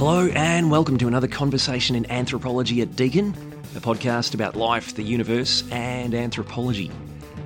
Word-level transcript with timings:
Hello, 0.00 0.28
and 0.28 0.70
welcome 0.70 0.96
to 0.96 1.08
another 1.08 1.28
conversation 1.28 1.94
in 1.94 2.10
anthropology 2.10 2.80
at 2.80 2.96
Deakin, 2.96 3.34
a 3.76 3.80
podcast 3.80 4.32
about 4.32 4.56
life, 4.56 4.94
the 4.94 5.02
universe, 5.02 5.62
and 5.70 6.14
anthropology. 6.14 6.90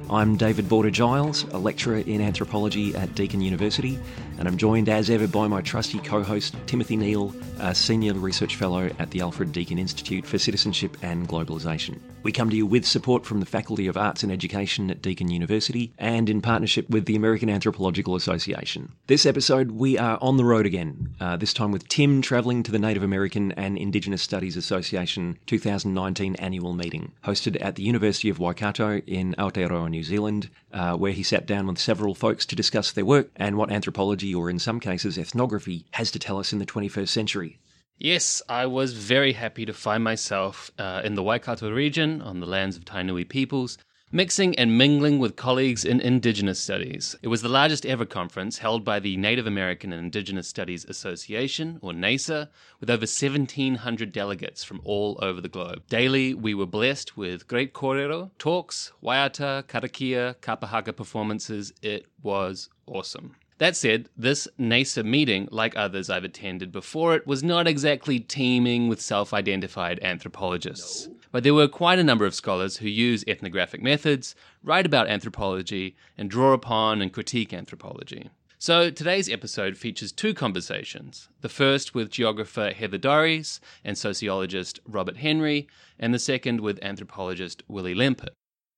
I'm 0.08 0.36
David 0.36 0.68
Boarder 0.68 0.92
Giles, 0.92 1.42
a 1.50 1.58
lecturer 1.58 1.96
in 1.96 2.20
anthropology 2.20 2.94
at 2.94 3.12
Deakin 3.16 3.40
University, 3.40 3.98
and 4.38 4.48
I'm 4.48 4.56
joined 4.56 4.88
as 4.88 5.10
ever 5.10 5.26
by 5.26 5.48
my 5.48 5.60
trusty 5.60 5.98
co 5.98 6.22
host 6.22 6.56
Timothy 6.66 6.96
Neale, 6.96 7.34
a 7.60 7.74
senior 7.74 8.14
research 8.14 8.56
fellow 8.56 8.90
at 8.98 9.10
the 9.10 9.20
Alfred 9.20 9.52
Deakin 9.52 9.78
Institute 9.78 10.26
for 10.26 10.38
Citizenship 10.38 10.96
and 11.02 11.28
Globalisation. 11.28 11.98
We 12.24 12.32
come 12.32 12.48
to 12.48 12.56
you 12.56 12.64
with 12.64 12.86
support 12.86 13.26
from 13.26 13.40
the 13.40 13.46
Faculty 13.46 13.86
of 13.86 13.98
Arts 13.98 14.22
and 14.22 14.32
Education 14.32 14.90
at 14.90 15.02
Deakin 15.02 15.30
University 15.30 15.92
and 15.98 16.30
in 16.30 16.40
partnership 16.40 16.88
with 16.88 17.04
the 17.04 17.16
American 17.16 17.50
Anthropological 17.50 18.16
Association. 18.16 18.92
This 19.08 19.26
episode, 19.26 19.72
we 19.72 19.98
are 19.98 20.18
on 20.22 20.38
the 20.38 20.44
road 20.44 20.64
again, 20.64 21.14
uh, 21.20 21.36
this 21.36 21.52
time 21.52 21.70
with 21.70 21.86
Tim 21.86 22.22
travelling 22.22 22.62
to 22.62 22.72
the 22.72 22.78
Native 22.78 23.02
American 23.02 23.52
and 23.52 23.76
Indigenous 23.76 24.22
Studies 24.22 24.56
Association 24.56 25.38
2019 25.44 26.36
annual 26.36 26.72
meeting, 26.72 27.12
hosted 27.24 27.62
at 27.62 27.74
the 27.74 27.82
University 27.82 28.30
of 28.30 28.38
Waikato 28.38 29.02
in 29.06 29.34
Aotearoa, 29.38 29.90
New 29.90 30.02
Zealand, 30.02 30.48
uh, 30.72 30.96
where 30.96 31.12
he 31.12 31.22
sat 31.22 31.46
down 31.46 31.66
with 31.66 31.78
several 31.78 32.14
folks 32.14 32.46
to 32.46 32.56
discuss 32.56 32.90
their 32.90 33.04
work 33.04 33.28
and 33.36 33.58
what 33.58 33.70
anthropology, 33.70 34.23
or 34.32 34.48
in 34.48 34.60
some 34.60 34.78
cases 34.78 35.18
ethnography, 35.18 35.84
has 35.90 36.12
to 36.12 36.20
tell 36.20 36.38
us 36.38 36.52
in 36.52 36.60
the 36.60 36.66
21st 36.66 37.08
century. 37.08 37.58
Yes, 37.98 38.42
I 38.48 38.66
was 38.66 38.92
very 38.92 39.32
happy 39.32 39.64
to 39.66 39.72
find 39.72 40.02
myself 40.02 40.70
uh, 40.78 41.02
in 41.04 41.14
the 41.14 41.22
Waikato 41.22 41.70
region 41.70 42.22
on 42.22 42.40
the 42.40 42.46
lands 42.46 42.76
of 42.76 42.84
Tainui 42.84 43.28
peoples, 43.28 43.78
mixing 44.10 44.56
and 44.56 44.78
mingling 44.78 45.18
with 45.18 45.36
colleagues 45.36 45.84
in 45.84 46.00
Indigenous 46.00 46.60
Studies. 46.60 47.16
It 47.22 47.28
was 47.28 47.42
the 47.42 47.48
largest 47.48 47.86
ever 47.86 48.04
conference 48.04 48.58
held 48.58 48.84
by 48.84 49.00
the 49.00 49.16
Native 49.16 49.46
American 49.46 49.92
and 49.92 50.04
Indigenous 50.04 50.48
Studies 50.48 50.84
Association, 50.84 51.78
or 51.82 51.92
NAISA, 51.92 52.48
with 52.78 52.90
over 52.90 53.06
1,700 53.06 54.12
delegates 54.12 54.62
from 54.62 54.80
all 54.84 55.18
over 55.22 55.40
the 55.40 55.48
globe. 55.48 55.82
Daily, 55.88 56.34
we 56.34 56.52
were 56.52 56.66
blessed 56.66 57.16
with 57.16 57.48
great 57.48 57.72
kōrero, 57.74 58.30
talks, 58.38 58.92
waiata, 59.02 59.64
karakia, 59.64 60.34
kapahaka 60.36 60.94
performances. 60.94 61.72
It 61.82 62.06
was 62.22 62.68
awesome. 62.86 63.34
That 63.58 63.76
said, 63.76 64.08
this 64.16 64.48
NAISA 64.58 65.04
meeting, 65.04 65.48
like 65.52 65.76
others 65.76 66.10
I've 66.10 66.24
attended 66.24 66.72
before 66.72 67.14
it, 67.14 67.26
was 67.26 67.44
not 67.44 67.68
exactly 67.68 68.18
teeming 68.18 68.88
with 68.88 69.00
self 69.00 69.32
identified 69.32 70.00
anthropologists. 70.02 71.06
No. 71.06 71.14
But 71.30 71.44
there 71.44 71.54
were 71.54 71.68
quite 71.68 72.00
a 72.00 72.04
number 72.04 72.26
of 72.26 72.34
scholars 72.34 72.78
who 72.78 72.88
use 72.88 73.24
ethnographic 73.28 73.80
methods, 73.80 74.34
write 74.62 74.86
about 74.86 75.08
anthropology, 75.08 75.94
and 76.18 76.28
draw 76.28 76.52
upon 76.52 77.00
and 77.00 77.12
critique 77.12 77.52
anthropology. 77.52 78.30
So 78.58 78.90
today's 78.90 79.28
episode 79.28 79.76
features 79.76 80.10
two 80.10 80.34
conversations. 80.34 81.28
The 81.42 81.48
first 81.48 81.94
with 81.94 82.10
geographer 82.10 82.72
Heather 82.72 82.98
Dorries 82.98 83.60
and 83.84 83.96
sociologist 83.96 84.80
Robert 84.86 85.18
Henry, 85.18 85.68
and 85.98 86.12
the 86.12 86.18
second 86.18 86.60
with 86.60 86.82
anthropologist 86.82 87.62
Willie 87.68 87.94
Lempert. 87.94 88.34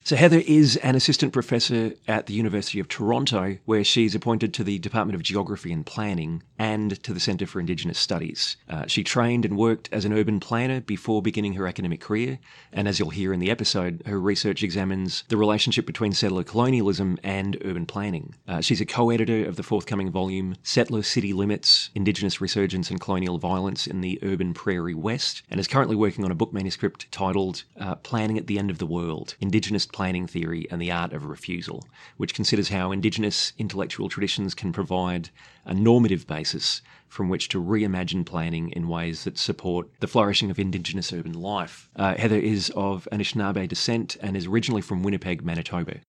So, 0.07 0.15
Heather 0.15 0.39
is 0.47 0.77
an 0.85 0.95
assistant 0.95 1.33
professor 1.33 1.95
at 2.07 2.27
the 2.27 2.33
University 2.33 2.79
of 2.79 2.87
Toronto, 2.87 3.59
where 3.65 3.83
she's 3.83 4.15
appointed 4.15 4.55
to 4.55 4.63
the 4.63 4.79
Department 4.79 5.17
of 5.17 5.23
Geography 5.25 5.73
and 5.73 5.85
Planning 5.85 6.45
and 6.61 7.03
to 7.03 7.13
the 7.13 7.19
Centre 7.19 7.45
for 7.45 7.59
Indigenous 7.59 7.99
Studies. 7.99 8.57
Uh, 8.69 8.87
she 8.87 9.03
trained 9.03 9.45
and 9.45 9.57
worked 9.57 9.89
as 9.91 10.05
an 10.05 10.13
urban 10.13 10.39
planner 10.39 10.81
before 10.81 11.23
beginning 11.23 11.55
her 11.55 11.67
academic 11.67 12.01
career, 12.01 12.39
and 12.73 12.87
as 12.87 13.01
you'll 13.01 13.11
hear 13.11 13.33
in 13.33 13.41
the 13.41 13.51
episode, 13.51 14.01
her 14.07 14.21
research 14.21 14.63
examines 14.63 15.25
the 15.27 15.37
relationship 15.37 15.87
between 15.87 16.13
settler 16.13 16.45
colonialism 16.45 17.19
and 17.25 17.61
urban 17.65 17.85
planning. 17.85 18.37
Uh, 18.47 18.61
she's 18.61 18.81
a 18.81 18.87
co 18.87 19.11
editor 19.11 19.45
of 19.45 19.57
the 19.57 19.65
forthcoming 19.65 20.13
volume 20.13 20.55
Settler 20.63 21.03
City 21.03 21.33
Limits 21.33 21.91
Indigenous 21.97 22.41
Resurgence 22.41 22.93
and 22.93 23.01
Colonial 23.01 23.39
Violence 23.39 23.89
in 23.89 24.03
the 24.03 24.21
Urban 24.23 24.55
Prairie 24.55 24.95
West, 24.95 25.43
and 25.51 25.59
is 25.59 25.67
currently 25.67 25.97
working 25.97 26.25
on 26.25 26.31
a 26.31 26.37
book 26.37 26.53
manuscript 26.53 27.11
titled 27.11 27.65
uh, 27.81 27.97
Planning 27.97 28.39
at 28.39 28.47
the 28.47 28.57
End 28.57 28.71
of 28.71 28.79
the 28.79 28.87
World 28.87 29.35
Indigenous 29.41 29.85
planning 29.97 30.27
theory 30.27 30.67
and 30.71 30.79
the 30.79 30.93
art 30.93 31.15
of 31.15 31.25
refusal, 31.25 31.83
which 32.19 32.35
considers 32.35 32.69
how 32.69 32.93
Indigenous 32.93 33.55
intellectual 33.57 34.11
traditions 34.11 34.55
can 34.55 34.71
provide 34.71 35.31
a 35.65 35.73
normative 35.73 36.27
basis 36.27 36.83
from 37.09 37.31
which 37.31 37.49
to 37.49 37.59
reimagine 37.59 38.27
planning 38.27 38.69
in 38.73 38.89
ways 38.89 39.25
that 39.25 39.39
support 39.39 39.89
the 40.01 40.07
flourishing 40.07 40.51
of 40.51 40.59
Indigenous 40.59 41.15
urban 41.15 41.33
life. 41.33 41.89
Uh, 41.97 42.15
Heather 42.15 42.39
is 42.39 42.71
of 42.77 43.09
Anishinaabe 43.11 43.67
descent 43.67 44.19
and 44.21 44.37
is 44.37 44.45
originally 44.45 44.83
from 44.83 45.03
Winnipeg, 45.03 45.43
Manitoba. 45.43 46.01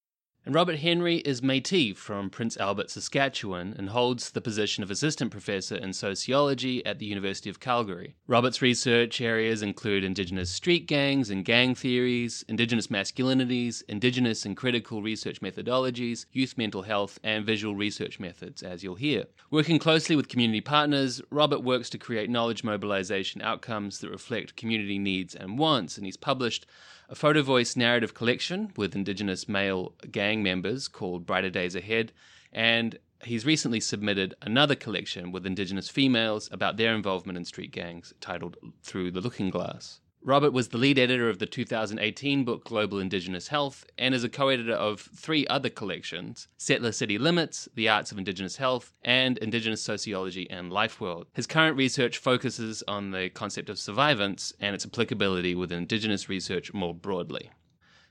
And 0.47 0.56
Robert 0.56 0.80
Henry 0.80 1.18
is 1.18 1.44
Metis 1.44 1.97
from 1.97 2.30
Prince 2.30 2.56
Albert, 2.56 2.90
Saskatchewan, 2.90 3.75
and 3.78 3.90
holds 3.90 4.31
the 4.31 4.40
position 4.40 4.81
of 4.81 4.90
assistant 4.90 5.30
professor 5.30 5.75
in 5.75 5.91
sociology 5.91 6.85
at 6.85 7.00
the 7.00 7.06
University 7.06 7.50
of 7.50 7.59
Calgary. 7.59 8.16
Robert's 8.28 8.62
research 8.62 9.19
areas 9.19 9.62
include 9.62 10.06
Indigenous 10.06 10.50
street 10.50 10.88
gangs 10.88 11.30
and 11.30 11.44
gang 11.44 11.75
theories, 11.75 12.46
Indigenous 12.47 12.88
masculinities, 12.88 13.84
Indigenous 13.90 14.46
and 14.46 14.56
critical 14.56 15.02
research 15.02 15.41
methodologies, 15.41 16.28
youth 16.31 16.57
mental 16.57 16.84
health, 16.84 17.19
and 17.25 17.46
visual 17.46 17.75
research 17.75 18.18
methods, 18.18 18.63
as 18.63 18.86
you'll 18.86 18.96
hear. 18.96 19.25
Working 19.52 19.80
closely 19.80 20.16
with 20.16 20.30
community 20.30 20.62
partners, 20.62 21.22
Robert 21.30 21.59
works 21.59 21.90
to 21.90 21.97
create 21.97 22.30
knowledge 22.30 22.63
mobilization 22.63 23.41
outcomes 23.41 24.00
that 24.00 24.12
reflect 24.12 24.56
community 24.56 24.97
needs 24.97 25.36
and 25.36 25.59
wants, 25.59 25.97
and 25.97 26.06
he's 26.06 26.16
published 26.16 26.66
a 27.09 27.16
photo 27.16 27.41
voice 27.41 27.75
narrative 27.75 28.13
collection 28.13 28.72
with 28.75 28.95
Indigenous 28.95 29.47
male 29.47 29.94
gang 30.12 30.44
members 30.44 30.88
called 30.88 31.25
Brighter 31.25 31.50
Days 31.50 31.75
Ahead, 31.75 32.12
and 32.51 33.00
he's 33.23 33.45
recently 33.45 33.79
submitted 33.79 34.35
another 34.41 34.75
collection 34.75 35.31
with 35.31 35.45
Indigenous 35.45 35.90
females 35.90 36.50
about 36.51 36.78
their 36.78 36.94
involvement 36.94 37.38
in 37.38 37.45
street 37.45 37.72
gangs 37.72 38.13
titled 38.19 38.57
Through 38.84 39.12
the 39.12 39.22
Looking 39.22 39.50
Glass. 39.50 40.01
Robert 40.27 40.51
was 40.51 40.67
the 40.67 40.77
lead 40.77 40.99
editor 40.99 41.29
of 41.29 41.39
the 41.39 41.45
2018 41.45 42.43
book 42.43 42.65
Global 42.65 42.99
Indigenous 42.99 43.47
Health 43.47 43.85
and 43.97 44.13
is 44.13 44.25
a 44.25 44.29
co 44.29 44.49
editor 44.49 44.73
of 44.73 44.99
three 44.99 45.47
other 45.47 45.69
collections 45.69 46.49
Settler 46.57 46.91
City 46.91 47.17
Limits, 47.17 47.69
The 47.75 47.88
Arts 47.88 48.11
of 48.11 48.17
Indigenous 48.17 48.57
Health, 48.57 48.91
and 49.05 49.38
Indigenous 49.38 49.81
Sociology 49.81 50.45
and 50.49 50.69
Life 50.69 50.99
World. 50.99 51.27
His 51.33 51.47
current 51.47 51.77
research 51.77 52.17
focuses 52.17 52.83
on 52.89 53.11
the 53.11 53.29
concept 53.29 53.69
of 53.69 53.77
survivance 53.77 54.51
and 54.59 54.75
its 54.75 54.85
applicability 54.85 55.55
with 55.55 55.71
Indigenous 55.71 56.27
research 56.27 56.73
more 56.73 56.94
broadly. 56.94 57.49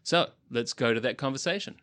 So 0.03 0.31
let's 0.51 0.73
go 0.73 0.95
to 0.95 1.01
that 1.01 1.19
conversation. 1.19 1.75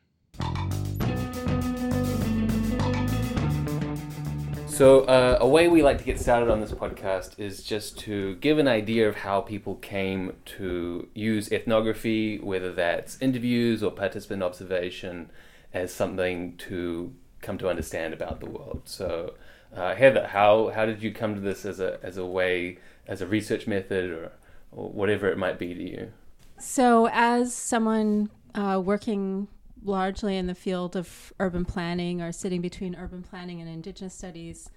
So, 4.74 5.02
uh, 5.02 5.38
a 5.40 5.48
way 5.48 5.68
we 5.68 5.84
like 5.84 6.00
to 6.00 6.04
get 6.04 6.20
started 6.20 6.50
on 6.50 6.60
this 6.60 6.72
podcast 6.72 7.40
is 7.40 7.62
just 7.62 8.00
to 8.00 8.38
give 8.38 8.58
an 8.58 8.68
idea 8.68 9.08
of 9.08 9.18
how 9.18 9.40
people 9.42 9.76
came 9.76 10.34
to 10.58 11.08
use 11.14 11.52
ethnography, 11.52 12.40
whether 12.40 12.74
that's 12.74 13.22
interviews 13.22 13.84
or 13.84 13.92
participant 13.92 14.42
observation, 14.42 15.30
as 15.76 15.94
something 15.94 16.58
to 16.58 17.14
come 17.42 17.60
to 17.60 17.70
understand 17.70 18.16
about 18.16 18.40
the 18.40 18.50
world. 18.50 18.82
So, 18.86 19.36
uh, 19.76 19.94
Heather, 19.94 20.26
how, 20.26 20.70
how 20.70 20.88
did 20.88 21.04
you 21.04 21.12
come 21.12 21.36
to 21.36 21.42
this 21.42 21.66
as 21.66 21.80
a, 21.80 22.00
as 22.02 22.18
a 22.18 22.26
way, 22.26 22.80
as 23.08 23.22
a 23.22 23.28
research 23.28 23.68
method, 23.68 24.10
or, 24.10 24.32
or 24.72 24.90
whatever 24.90 25.30
it 25.30 25.38
might 25.38 25.60
be 25.60 25.76
to 25.76 25.84
you? 25.84 26.12
So, 26.58 27.08
as 27.12 27.54
someone 27.54 28.32
uh, 28.56 28.82
working 28.84 29.50
largely 29.84 30.38
in 30.38 30.48
the 30.48 30.56
field 30.56 30.96
of 30.96 31.34
urban 31.40 31.66
planning 31.66 32.22
or 32.22 32.32
sitting 32.32 32.62
between 32.62 32.96
urban 32.96 33.24
planning 33.24 33.62
and 33.62 33.70
indigenous 33.70 34.14
studies. 34.14 34.70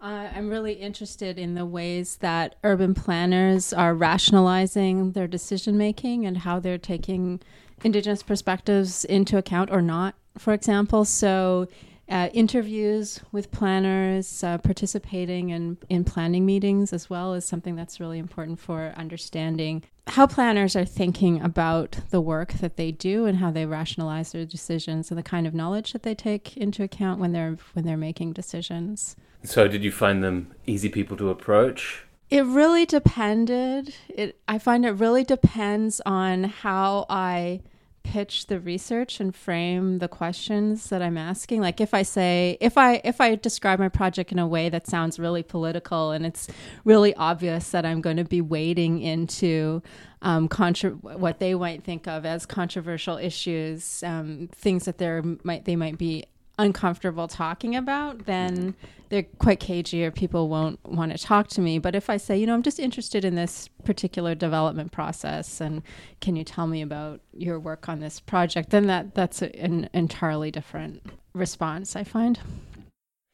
Uh, 0.00 0.28
I'm 0.34 0.48
really 0.48 0.72
interested 0.72 1.38
in 1.38 1.54
the 1.54 1.64
ways 1.64 2.16
that 2.16 2.56
urban 2.64 2.92
planners 2.92 3.72
are 3.72 3.94
rationalizing 3.94 5.12
their 5.12 5.28
decision 5.28 5.78
making 5.78 6.26
and 6.26 6.38
how 6.38 6.58
they're 6.58 6.76
taking 6.76 7.40
indigenous 7.84 8.22
perspectives 8.22 9.04
into 9.04 9.38
account 9.38 9.70
or 9.70 9.80
not, 9.80 10.16
for 10.38 10.52
example. 10.52 11.04
So, 11.04 11.68
uh, 12.08 12.28
interviews 12.34 13.20
with 13.30 13.50
planners, 13.52 14.42
uh, 14.42 14.58
participating 14.58 15.50
in, 15.50 15.78
in 15.88 16.04
planning 16.04 16.44
meetings 16.44 16.92
as 16.92 17.08
well 17.08 17.32
is 17.34 17.44
something 17.44 17.76
that's 17.76 18.00
really 18.00 18.18
important 18.18 18.58
for 18.58 18.92
understanding 18.96 19.84
how 20.08 20.26
planners 20.26 20.74
are 20.74 20.84
thinking 20.84 21.40
about 21.40 21.98
the 22.10 22.20
work 22.20 22.54
that 22.54 22.76
they 22.76 22.90
do 22.90 23.26
and 23.26 23.38
how 23.38 23.50
they 23.50 23.66
rationalize 23.66 24.32
their 24.32 24.44
decisions 24.44 25.10
and 25.10 25.18
the 25.18 25.22
kind 25.22 25.46
of 25.46 25.54
knowledge 25.54 25.92
that 25.92 26.02
they 26.02 26.14
take 26.14 26.56
into 26.56 26.82
account 26.82 27.20
when 27.20 27.32
they're 27.32 27.56
when 27.72 27.84
they're 27.84 27.96
making 27.96 28.32
decisions. 28.32 29.16
So 29.44 29.68
did 29.68 29.84
you 29.84 29.92
find 29.92 30.22
them 30.22 30.52
easy 30.66 30.88
people 30.88 31.16
to 31.16 31.30
approach? 31.30 32.04
It 32.30 32.44
really 32.44 32.86
depended. 32.86 33.94
It 34.08 34.40
I 34.48 34.58
find 34.58 34.84
it 34.84 34.92
really 34.92 35.24
depends 35.24 36.00
on 36.04 36.44
how 36.44 37.06
I 37.08 37.60
pitch 38.02 38.46
the 38.46 38.60
research 38.60 39.20
and 39.20 39.34
frame 39.34 39.98
the 39.98 40.08
questions 40.08 40.88
that 40.90 41.02
I'm 41.02 41.16
asking. 41.16 41.60
Like 41.60 41.80
if 41.80 41.94
I 41.94 42.02
say 42.02 42.56
if 42.60 42.76
I 42.76 43.00
if 43.04 43.20
I 43.20 43.34
describe 43.34 43.78
my 43.78 43.88
project 43.88 44.32
in 44.32 44.38
a 44.38 44.46
way 44.46 44.68
that 44.68 44.86
sounds 44.86 45.18
really 45.18 45.42
political 45.42 46.10
and 46.10 46.26
it's 46.26 46.48
really 46.84 47.14
obvious 47.14 47.70
that 47.70 47.86
I'm 47.86 48.00
going 48.00 48.16
to 48.16 48.24
be 48.24 48.40
wading 48.40 49.00
into 49.00 49.82
um, 50.22 50.48
contra- 50.48 50.90
what 50.90 51.38
they 51.38 51.54
might 51.54 51.82
think 51.82 52.06
of 52.06 52.24
as 52.24 52.46
controversial 52.46 53.16
issues, 53.16 54.02
um, 54.04 54.48
things 54.52 54.84
that 54.84 54.98
they 54.98 55.20
might 55.42 55.64
they 55.64 55.76
might 55.76 55.98
be 55.98 56.24
uncomfortable 56.58 57.28
talking 57.28 57.74
about, 57.76 58.26
then 58.26 58.74
they're 59.08 59.24
quite 59.38 59.60
cagey 59.60 60.04
or 60.04 60.10
people 60.10 60.48
won't 60.48 60.78
want 60.84 61.12
to 61.12 61.18
talk 61.18 61.48
to 61.48 61.60
me. 61.60 61.78
But 61.78 61.94
if 61.94 62.08
I 62.08 62.16
say, 62.16 62.38
you 62.38 62.46
know, 62.46 62.54
I'm 62.54 62.62
just 62.62 62.78
interested 62.78 63.24
in 63.24 63.34
this 63.34 63.68
particular 63.84 64.34
development 64.34 64.92
process 64.92 65.60
and 65.60 65.82
can 66.20 66.36
you 66.36 66.44
tell 66.44 66.66
me 66.66 66.82
about 66.82 67.20
your 67.32 67.60
work 67.60 67.88
on 67.88 68.00
this 68.00 68.20
project, 68.20 68.70
then 68.70 68.86
that 68.86 69.14
that's 69.14 69.42
an 69.42 69.88
entirely 69.92 70.50
different 70.50 71.04
response, 71.34 71.96
I 71.96 72.04
find. 72.04 72.38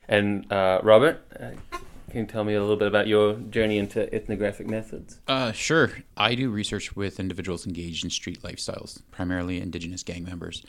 And 0.09 0.51
uh, 0.53 0.81
Robert, 0.83 1.23
uh, 1.39 1.51
can 2.11 2.21
you 2.21 2.27
tell 2.27 2.43
me 2.43 2.55
a 2.55 2.61
little 2.61 2.77
bit 2.77 2.89
about 2.89 3.07
your 3.07 3.35
journey 3.35 3.77
into 3.79 4.13
ethnographic 4.15 4.67
methods? 4.67 5.21
Uh, 5.29 5.53
sure. 5.53 5.93
I 6.17 6.35
do 6.35 6.51
research 6.51 6.97
with 6.97 7.21
individuals 7.21 7.67
engaged 7.67 8.03
in 8.03 8.11
street 8.11 8.43
lifestyles, 8.43 9.03
primarily 9.11 9.61
indigenous 9.61 10.03
gang 10.03 10.25
members. 10.25 10.65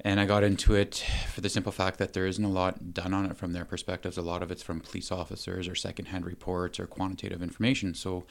And 0.00 0.20
I 0.20 0.26
got 0.26 0.44
into 0.44 0.74
it 0.74 1.04
for 1.32 1.40
the 1.40 1.48
simple 1.48 1.72
fact 1.72 1.98
that 1.98 2.12
there 2.12 2.26
isn't 2.26 2.44
a 2.44 2.48
lot 2.48 2.92
done 2.92 3.14
on 3.14 3.26
it 3.26 3.36
from 3.36 3.52
their 3.52 3.64
perspectives. 3.64 4.18
A 4.18 4.22
lot 4.22 4.42
of 4.42 4.50
it's 4.50 4.62
from 4.62 4.80
police 4.80 5.10
officers 5.10 5.68
or 5.68 5.74
secondhand 5.74 6.26
reports 6.26 6.78
or 6.78 6.86
quantitative 6.86 7.42
information. 7.42 7.94
So 7.94 8.24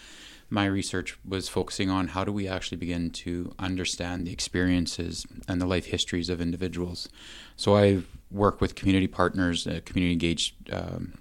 my 0.50 0.66
research 0.66 1.18
was 1.26 1.50
focusing 1.50 1.90
on 1.90 2.10
how 2.10 2.24
do 2.24 2.32
we 2.32 2.48
actually 2.48 2.78
begin 2.78 3.10
to 3.12 3.54
understand 3.58 4.28
the 4.28 4.32
experiences 4.32 5.26
and 5.48 5.60
the 5.60 5.66
life 5.66 5.88
histories 5.88 6.30
of 6.30 6.42
individuals. 6.42 7.10
So 7.56 7.76
I 7.76 8.04
work 8.30 8.62
with 8.62 8.76
community 8.76 9.08
partners, 9.08 9.66
uh, 9.66 9.80
community 9.86 10.14
engaged 10.14 10.72
um, 10.72 11.14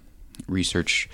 research 0.47 1.09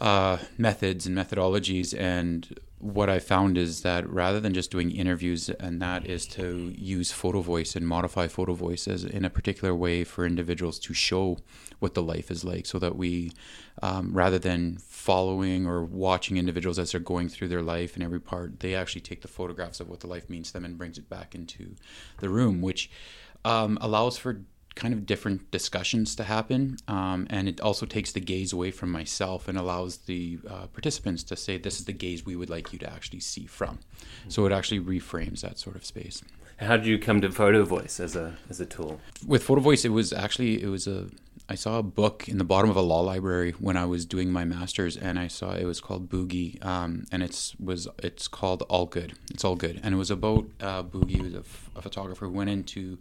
uh, 0.00 0.38
methods 0.58 1.06
and 1.06 1.16
methodologies 1.16 1.98
and 1.98 2.58
what 2.78 3.08
I 3.08 3.18
found 3.18 3.56
is 3.56 3.80
that 3.82 4.08
rather 4.08 4.38
than 4.38 4.52
just 4.52 4.70
doing 4.70 4.90
interviews, 4.90 5.48
and 5.48 5.80
that 5.80 6.06
is 6.06 6.26
to 6.28 6.74
use 6.76 7.10
photo 7.10 7.40
voice 7.40 7.74
and 7.74 7.86
modify 7.86 8.28
photo 8.28 8.52
voices 8.52 9.04
in 9.04 9.24
a 9.24 9.30
particular 9.30 9.74
way 9.74 10.04
for 10.04 10.26
individuals 10.26 10.78
to 10.80 10.92
show 10.92 11.38
what 11.78 11.94
the 11.94 12.02
life 12.02 12.30
is 12.30 12.44
like, 12.44 12.66
so 12.66 12.78
that 12.78 12.96
we, 12.96 13.32
um, 13.82 14.12
rather 14.12 14.38
than 14.38 14.76
following 14.78 15.66
or 15.66 15.84
watching 15.84 16.36
individuals 16.36 16.78
as 16.78 16.92
they're 16.92 17.00
going 17.00 17.28
through 17.28 17.48
their 17.48 17.62
life 17.62 17.96
in 17.96 18.02
every 18.02 18.20
part, 18.20 18.60
they 18.60 18.74
actually 18.74 19.00
take 19.00 19.22
the 19.22 19.28
photographs 19.28 19.80
of 19.80 19.88
what 19.88 20.00
the 20.00 20.06
life 20.06 20.28
means 20.28 20.48
to 20.48 20.52
them 20.52 20.64
and 20.64 20.76
brings 20.76 20.98
it 20.98 21.08
back 21.08 21.34
into 21.34 21.76
the 22.18 22.28
room, 22.28 22.60
which 22.60 22.90
um, 23.44 23.78
allows 23.80 24.18
for 24.18 24.42
kind 24.76 24.94
of 24.94 25.06
different 25.06 25.50
discussions 25.50 26.14
to 26.14 26.22
happen. 26.22 26.76
Um, 26.86 27.26
and 27.28 27.48
it 27.48 27.60
also 27.60 27.86
takes 27.86 28.12
the 28.12 28.20
gaze 28.20 28.52
away 28.52 28.70
from 28.70 28.92
myself 28.92 29.48
and 29.48 29.58
allows 29.58 29.96
the 29.96 30.38
uh, 30.48 30.66
participants 30.66 31.24
to 31.24 31.36
say, 31.36 31.58
this 31.58 31.80
is 31.80 31.86
the 31.86 31.92
gaze 31.92 32.24
we 32.24 32.36
would 32.36 32.50
like 32.50 32.72
you 32.72 32.78
to 32.80 32.88
actually 32.88 33.20
see 33.20 33.46
from. 33.46 33.80
So 34.28 34.46
it 34.46 34.52
actually 34.52 34.80
reframes 34.80 35.40
that 35.40 35.58
sort 35.58 35.74
of 35.74 35.84
space. 35.84 36.22
How 36.58 36.76
did 36.76 36.86
you 36.86 36.98
come 36.98 37.20
to 37.20 37.30
Photo 37.30 37.64
Voice 37.64 38.00
as 38.00 38.16
a 38.16 38.36
as 38.48 38.60
a 38.60 38.66
tool? 38.66 39.00
With 39.26 39.42
Photo 39.42 39.60
Voice, 39.60 39.84
it 39.84 39.90
was 39.90 40.12
actually 40.12 40.62
it 40.62 40.68
was 40.68 40.86
a 40.86 41.08
I 41.48 41.54
saw 41.54 41.78
a 41.78 41.82
book 41.82 42.28
in 42.28 42.38
the 42.38 42.44
bottom 42.44 42.70
of 42.70 42.76
a 42.76 42.80
law 42.80 43.00
library 43.00 43.52
when 43.52 43.76
I 43.76 43.84
was 43.84 44.06
doing 44.06 44.32
my 44.32 44.44
master's, 44.44 44.96
and 44.96 45.18
I 45.18 45.28
saw 45.28 45.54
it 45.54 45.64
was 45.64 45.80
called 45.80 46.08
Boogie, 46.08 46.64
um, 46.64 47.04
and 47.12 47.22
it's 47.22 47.54
was 47.60 47.88
it's 48.02 48.26
called 48.26 48.62
All 48.70 48.86
Good. 48.86 49.12
It's 49.30 49.44
all 49.44 49.54
good, 49.54 49.80
and 49.82 49.94
it 49.94 49.98
was 49.98 50.10
about 50.10 50.46
uh, 50.60 50.82
Boogie, 50.82 51.18
who 51.18 51.24
was 51.24 51.34
a, 51.34 51.38
f- 51.40 51.70
a 51.76 51.82
photographer 51.82 52.26
who 52.26 52.32
went 52.32 52.50
into 52.50 52.98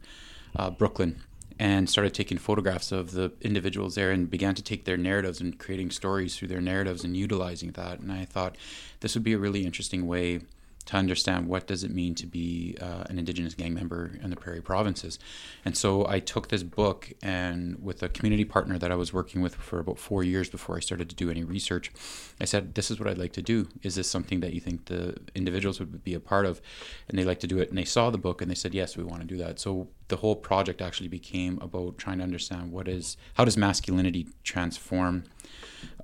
uh, 0.58 0.70
Brooklyn 0.70 1.22
and 1.58 1.90
started 1.90 2.14
taking 2.14 2.38
photographs 2.38 2.92
of 2.92 3.12
the 3.12 3.32
individuals 3.42 3.96
there 3.96 4.12
and 4.12 4.30
began 4.30 4.56
to 4.56 4.62
take 4.62 4.86
their 4.86 4.98
narratives 4.98 5.40
and 5.40 5.58
creating 5.58 5.90
stories 5.90 6.36
through 6.36 6.50
their 6.50 6.62
narratives 6.62 7.04
and 7.04 7.16
utilizing 7.16 7.72
that. 7.72 8.00
And 8.00 8.12
I 8.12 8.26
thought 8.26 8.58
this 9.00 9.16
would 9.16 9.24
be 9.24 9.34
a 9.34 9.38
really 9.38 9.66
interesting 9.66 10.08
way 10.08 10.42
to 10.86 10.98
understand 10.98 11.48
what 11.48 11.68
does 11.68 11.84
it 11.84 11.92
mean 11.92 12.16
to 12.16 12.28
be 12.28 12.78
uh, 12.82 13.04
an 13.10 13.18
indigenous 13.20 13.54
gang 13.54 13.74
member 13.74 14.18
in 14.22 14.30
the 14.30 14.36
prairie 14.36 14.62
provinces. 14.62 15.20
And 15.64 15.76
so 15.78 16.08
i 16.08 16.20
took 16.20 16.50
this 16.50 16.64
book 16.64 17.12
and 17.22 17.82
with 17.82 18.04
a 18.04 18.10
community 18.10 18.46
partner 18.46 18.78
that 18.78 18.92
i 18.92 18.96
was 18.96 19.14
working 19.14 19.42
with 19.42 19.56
for 19.56 19.80
about 19.80 20.00
four 20.00 20.24
years 20.24 20.50
before 20.50 20.78
i 20.78 20.80
started 20.80 21.10
to 21.10 21.16
do 21.16 21.30
any 21.30 21.44
research 21.44 21.92
i 22.40 22.46
said 22.46 22.76
this 22.76 22.92
is 22.92 23.00
what 23.00 23.10
i'd 23.10 23.18
like 23.18 23.34
to 23.34 23.42
do. 23.42 23.68
Is 23.84 23.96
this 23.96 24.10
something 24.10 24.40
that 24.40 24.54
you 24.54 24.60
think 24.60 24.86
the 24.86 25.18
individuals 25.36 25.80
would 25.80 26.04
be 26.04 26.14
a 26.14 26.20
part 26.20 26.46
of? 26.46 26.62
And 27.08 27.18
they 27.18 27.24
like 27.24 27.40
to 27.42 27.48
do 27.48 27.60
it 27.60 27.70
and 27.70 27.78
they 27.78 27.86
saw 27.86 28.10
the 28.10 28.18
book 28.18 28.42
and 28.42 28.50
they 28.50 28.56
said 28.56 28.74
yes 28.74 28.98
we 28.98 29.04
want 29.04 29.22
to 29.22 29.28
do 29.28 29.38
that. 29.38 29.60
So 29.60 29.88
the 30.08 30.18
whole 30.18 30.36
project 30.36 30.82
actually 30.82 31.08
became 31.08 31.60
about 31.62 31.98
trying 31.98 32.18
to 32.18 32.24
understand 32.24 32.72
what 32.72 32.88
is 32.88 33.18
how 33.36 33.46
does 33.46 33.58
masculinity 33.58 34.28
transform 34.44 35.24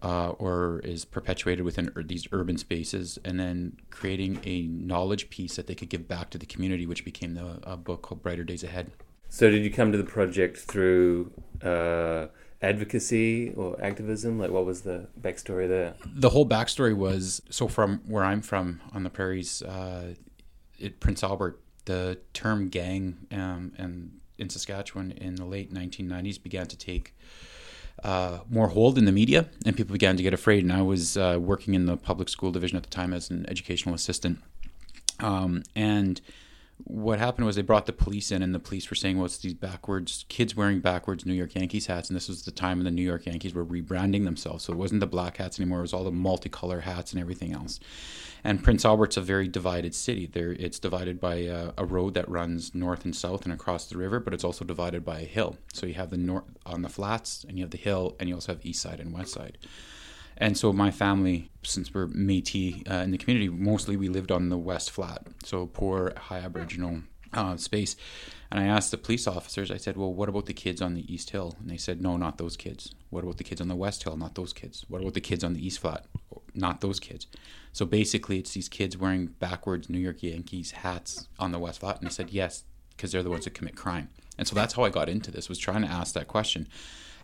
uh, 0.02 0.30
or 0.30 0.80
is 0.84 1.06
perpetuated 1.06 1.66
within 1.66 1.92
these 2.06 2.28
urban 2.32 2.58
spaces, 2.58 3.20
and 3.24 3.40
then 3.40 3.78
creating 3.90 4.40
a 4.44 4.64
knowledge 4.64 5.30
piece 5.30 5.56
that 5.56 5.68
they 5.68 5.76
could 5.76 5.90
give 5.90 6.08
back 6.08 6.30
to 6.32 6.38
the 6.38 6.46
community, 6.46 6.86
which 6.86 7.06
became 7.06 7.34
the 7.34 7.78
book 7.78 8.02
called 8.02 8.22
Brighter 8.22 8.44
Days 8.44 8.64
Ahead. 8.64 8.92
So, 9.30 9.50
did 9.50 9.64
you 9.64 9.72
come 9.72 9.92
to 9.94 9.98
the 9.98 10.04
project 10.04 10.58
through 10.58 11.32
uh, 11.64 12.28
advocacy 12.62 13.54
or 13.56 13.82
activism? 13.82 14.38
Like, 14.38 14.52
what 14.52 14.66
was 14.66 14.82
the 14.82 15.08
backstory 15.20 15.68
there? 15.68 15.96
The 16.06 16.30
whole 16.30 16.46
backstory 16.46 16.96
was 16.96 17.42
so 17.50 17.68
from 17.68 18.02
where 18.08 18.24
I'm 18.24 18.42
from 18.42 18.82
on 18.92 19.04
the 19.04 19.10
prairies, 19.10 19.62
uh, 19.62 20.16
it, 20.78 21.00
Prince 21.00 21.24
Albert, 21.24 21.62
the 21.86 22.20
term 22.34 22.68
gang 22.68 23.26
um, 23.32 23.72
and 23.78 24.20
in 24.38 24.50
Saskatchewan 24.50 25.12
in 25.12 25.36
the 25.36 25.46
late 25.46 25.74
1990s 25.74 26.42
began 26.42 26.68
to 26.68 26.78
take 26.78 27.16
uh, 28.04 28.40
more 28.50 28.70
hold 28.70 28.98
in 28.98 29.06
the 29.06 29.12
media, 29.12 29.48
and 29.66 29.76
people 29.76 29.94
began 29.94 30.18
to 30.18 30.24
get 30.24 30.34
afraid. 30.34 30.64
And 30.64 30.74
I 30.74 30.82
was 30.82 31.18
uh, 31.18 31.38
working 31.40 31.74
in 31.74 31.86
the 31.86 31.98
public 31.98 32.30
school 32.30 32.52
division 32.52 32.78
at 32.78 32.84
the 32.84 32.90
time 32.90 33.14
as 33.14 33.30
an 33.30 33.46
educational 33.50 33.96
assistant, 33.96 34.40
um, 35.20 35.64
and 35.76 36.22
what 36.86 37.20
happened 37.20 37.46
was 37.46 37.56
they 37.56 37.62
brought 37.62 37.86
the 37.86 37.94
police 37.94 38.32
in, 38.32 38.42
and 38.42 38.56
the 38.56 38.60
police 38.60 38.90
were 38.90 38.96
saying, 38.96 39.18
"Well, 39.18 39.26
it's 39.26 39.38
these 39.38 39.54
backwards 39.54 40.26
kids 40.30 40.56
wearing 40.56 40.80
backwards 40.80 41.26
New 41.26 41.34
York 41.34 41.56
Yankees 41.56 41.88
hats." 41.88 42.10
And 42.10 42.16
this 42.16 42.28
was 42.28 42.44
the 42.44 42.52
time 42.52 42.80
when 42.80 42.86
the 42.86 42.92
New 42.92 43.04
York 43.04 43.26
Yankees 43.26 43.54
were 43.54 43.66
rebranding 43.66 44.24
themselves, 44.24 44.66
so 44.66 44.74
it 44.74 44.78
wasn't 44.78 45.00
the 45.00 45.08
black 45.08 45.38
hats 45.38 45.60
anymore; 45.60 45.80
it 45.80 45.84
was 45.84 45.94
all 45.94 46.04
the 46.04 46.12
multicolor 46.12 46.82
hats 46.82 47.12
and 47.12 47.22
everything 47.22 47.54
else. 47.54 47.80
And 48.44 48.64
Prince 48.64 48.86
Albert's 48.86 49.18
a 49.18 49.22
very 49.22 49.48
divided 49.48 49.94
city. 49.94 50.26
There, 50.26 50.54
it's 50.54 50.80
divided 50.80 51.20
by 51.20 51.36
a, 51.36 51.72
a, 51.78 51.86
road 51.86 52.16
that 52.16 52.28
runs 52.28 52.74
north 52.74 53.06
and 53.06 53.16
south 53.16 53.44
and 53.44 53.54
across 53.54 53.86
the 53.86 53.98
river, 53.98 54.20
but 54.20 54.34
it's 54.34 54.44
also 54.44 54.66
divided 54.66 55.06
by 55.06 55.20
a 55.20 55.26
hill. 55.26 55.58
So 55.74 55.86
you 55.86 55.94
have 55.96 56.10
the 56.10 56.18
north 56.18 56.46
on 56.66 56.82
the 56.82 56.90
flats, 56.90 57.46
and 57.48 57.58
you 57.58 57.64
have 57.64 57.72
the 57.72 57.78
hill, 57.78 58.16
and 58.20 58.28
you 58.28 58.36
also 58.36 58.54
have 58.54 58.66
east 58.66 58.82
side 58.82 59.00
and 59.00 59.14
west 59.14 59.34
side. 59.34 59.58
And 60.38 60.58
so 60.58 60.74
my 60.74 60.90
family, 60.90 61.52
since 61.64 61.94
we're 61.94 62.08
Métis 62.08 62.90
uh, 62.90 63.04
in 63.04 63.12
the 63.12 63.18
community, 63.18 63.50
mostly 63.50 63.96
we 63.96 64.10
lived 64.10 64.32
on 64.32 64.50
the 64.50 64.58
west 64.58 64.90
flat, 64.90 65.28
so 65.44 65.68
poor 65.68 66.14
high 66.18 66.40
Aboriginal 66.40 67.02
uh, 67.34 67.58
space. 67.58 67.96
And 68.50 68.60
I 68.60 68.66
asked 68.66 68.92
the 68.92 68.98
police 68.98 69.28
officers, 69.28 69.72
I 69.72 69.77
said, 69.77 69.96
well, 69.96 70.13
what 70.13 70.27
about 70.27 70.46
the 70.46 70.54
kids 70.54 70.82
on 70.82 70.94
the 70.94 71.13
East 71.13 71.30
Hill? 71.30 71.56
And 71.60 71.70
they 71.70 71.77
said, 71.77 72.01
no, 72.01 72.18
not 72.18 72.38
those 72.38 72.58
kids. 72.58 72.94
What 73.10 73.24
about 73.24 73.38
the 73.38 73.46
kids 73.46 73.62
on 73.62 73.70
the 73.70 73.75
West 73.75 74.04
Hill? 74.04 74.18
Not 74.18 74.36
those 74.36 74.51
kids. 74.51 74.86
What 74.89 75.01
about 75.01 75.13
the 75.13 75.22
kids 75.22 75.44
on 75.44 75.54
the 75.54 75.65
East 75.65 75.80
Flat? 75.80 76.06
Not 76.54 76.82
those 76.82 77.00
kids. 77.00 77.27
So 77.74 77.86
basically, 77.86 78.40
it's 78.40 78.54
these 78.54 78.70
kids 78.70 78.98
wearing 78.98 79.28
backwards 79.28 79.90
New 79.90 80.00
York 80.00 80.24
Yankees 80.24 80.72
hats 80.72 81.28
on 81.40 81.51
the 81.51 81.60
West 81.60 81.80
Flat. 81.80 82.00
And 82.00 82.08
I 82.08 82.12
said, 82.12 82.30
yes, 82.30 82.63
because 82.96 83.12
they're 83.12 83.24
the 83.24 83.30
ones 83.30 83.46
that 83.46 83.54
commit 83.54 83.75
crime. 83.75 84.10
And 84.38 84.48
so 84.48 84.56
that's 84.56 84.74
how 84.74 84.84
I 84.84 84.90
got 84.90 85.10
into 85.10 85.32
this, 85.32 85.50
was 85.50 85.58
trying 85.58 85.82
to 85.84 85.88
ask 85.88 86.13
that 86.13 86.28
question. 86.28 86.68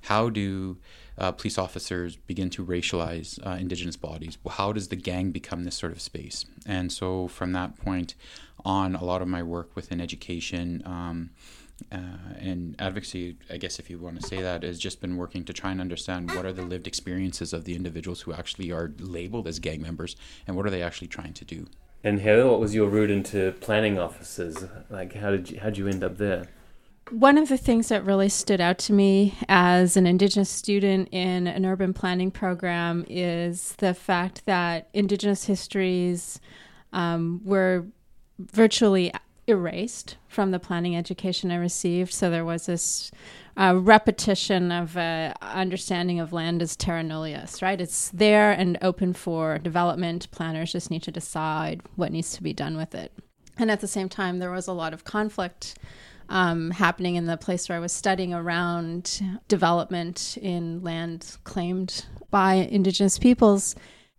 How 0.04 0.30
do 0.30 0.78
uh, 1.18 1.32
police 1.32 1.58
officers 1.58 2.16
begin 2.16 2.50
to 2.52 2.66
racialize 2.66 3.46
uh, 3.46 3.58
indigenous 3.60 3.98
bodies? 3.98 4.38
How 4.48 4.72
does 4.72 4.88
the 4.88 4.96
gang 4.96 5.32
become 5.32 5.64
this 5.64 5.76
sort 5.76 5.92
of 5.92 6.02
space? 6.02 6.46
And 6.66 6.92
so 6.92 7.28
from 7.28 7.52
that 7.54 7.78
point 7.78 8.16
on, 8.64 8.96
a 8.96 9.04
lot 9.04 9.22
of 9.22 9.28
my 9.28 9.44
work 9.44 9.76
within 9.76 10.00
education 10.00 10.82
um, 10.86 11.32
uh, 11.92 11.98
and 12.40 12.76
advocacy, 12.80 13.38
I 13.50 13.58
guess 13.58 13.80
if 13.80 13.90
you 13.90 14.00
want 14.00 14.20
to 14.22 14.28
say 14.28 14.42
that, 14.42 14.64
has 14.64 14.80
just 14.80 15.02
been 15.02 15.18
working 15.18 15.44
to 15.46 15.54
try 15.54 15.72
and 15.72 15.80
understand 15.80 16.32
what 16.32 16.46
are 16.46 16.54
the 16.54 16.64
lived 16.64 16.88
experiences 16.88 17.54
of 17.54 17.66
the 17.66 17.76
individuals 17.76 18.22
who 18.22 18.34
actually 18.34 18.72
are 18.72 18.92
labeled 19.00 19.48
as 19.48 19.60
gang 19.60 19.82
members 19.82 20.16
and 20.46 20.56
what 20.56 20.66
are 20.66 20.70
they 20.70 20.82
actually 20.82 21.08
trying 21.08 21.34
to 21.34 21.46
do. 21.46 21.68
And 22.04 22.20
Heather, 22.22 22.48
what 22.48 22.60
was 22.60 22.76
your 22.76 22.90
route 22.90 23.12
into 23.12 23.54
planning 23.60 23.98
offices? 23.98 24.66
Like, 24.90 25.14
how 25.14 25.32
did 25.32 25.52
you, 25.52 25.60
how 25.60 25.66
did 25.66 25.78
you 25.78 25.88
end 25.88 26.04
up 26.04 26.18
there? 26.18 26.48
One 27.10 27.38
of 27.38 27.48
the 27.48 27.58
things 27.58 27.88
that 27.88 28.04
really 28.04 28.28
stood 28.28 28.60
out 28.60 28.78
to 28.80 28.94
me 28.94 29.36
as 29.48 29.96
an 29.96 30.06
Indigenous 30.06 30.50
student 30.50 31.08
in 31.14 31.48
an 31.48 31.66
urban 31.66 31.94
planning 31.94 32.32
program 32.32 33.06
is 33.08 33.74
the 33.78 33.94
fact 33.94 34.46
that 34.46 34.90
Indigenous 34.94 35.46
histories 35.46 36.42
um, 36.92 37.42
were 37.46 37.86
virtually 38.40 39.12
erased 39.48 40.18
from 40.28 40.52
the 40.52 40.60
planning 40.60 40.96
education 40.96 41.52
I 41.52 41.56
received. 41.56 42.14
So 42.14 42.30
there 42.30 42.46
was 42.46 42.66
this 42.66 43.12
uh, 43.56 43.76
repetition 43.78 44.72
of 44.72 44.98
uh, 44.98 45.34
understanding 45.42 46.20
of 46.20 46.34
land 46.34 46.62
as 46.62 46.76
terra 46.76 47.02
nullius, 47.02 47.62
right? 47.62 47.80
It's 47.80 48.10
there 48.10 48.52
and 48.52 48.78
open 48.82 49.14
for 49.14 49.58
development. 49.58 50.30
Planners 50.32 50.74
just 50.74 50.92
need 50.92 51.04
to 51.04 51.12
decide 51.12 51.82
what 51.96 52.12
needs 52.12 52.34
to 52.34 52.44
be 52.44 52.54
done 52.54 52.76
with 52.76 52.94
it. 52.94 53.14
And 53.58 53.72
at 53.72 53.80
the 53.80 53.88
same 53.88 54.10
time, 54.10 54.40
there 54.40 54.52
was 54.52 54.68
a 54.68 54.74
lot 54.74 54.94
of 54.94 55.04
conflict 55.04 55.80
um, 56.30 56.72
happening 56.72 57.16
in 57.16 57.26
the 57.26 57.38
place 57.38 57.70
where 57.70 57.78
I 57.78 57.82
was 57.82 57.94
studying 57.94 58.34
around 58.34 59.22
development 59.48 60.38
in 60.42 60.84
land 60.84 61.38
claimed 61.46 62.06
by 62.30 62.56
Indigenous 62.56 63.18
peoples. 63.18 63.76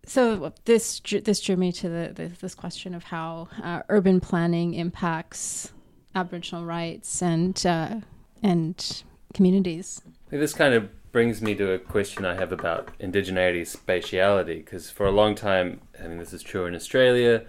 So 0.08 0.54
this 0.64 1.00
this 1.00 1.40
drew 1.42 1.56
me 1.56 1.70
to 1.72 1.88
the, 1.88 2.12
the 2.14 2.28
this 2.40 2.54
question 2.54 2.94
of 2.94 3.04
how 3.04 3.48
uh, 3.62 3.82
urban 3.90 4.20
planning 4.20 4.72
impacts 4.72 5.72
Aboriginal 6.14 6.64
rights 6.64 7.22
and 7.22 7.66
uh, 7.66 8.00
and 8.42 9.02
communities. 9.34 10.00
This 10.30 10.54
kind 10.54 10.72
of 10.72 10.88
brings 11.12 11.42
me 11.42 11.54
to 11.56 11.72
a 11.72 11.78
question 11.78 12.24
I 12.24 12.34
have 12.36 12.52
about 12.52 12.98
indigeneity 12.98 13.62
spatiality, 13.62 14.64
because 14.64 14.90
for 14.90 15.06
a 15.06 15.10
long 15.10 15.34
time, 15.34 15.82
I 16.02 16.06
mean, 16.06 16.18
this 16.18 16.32
is 16.32 16.42
true 16.42 16.64
in 16.64 16.74
Australia, 16.74 17.44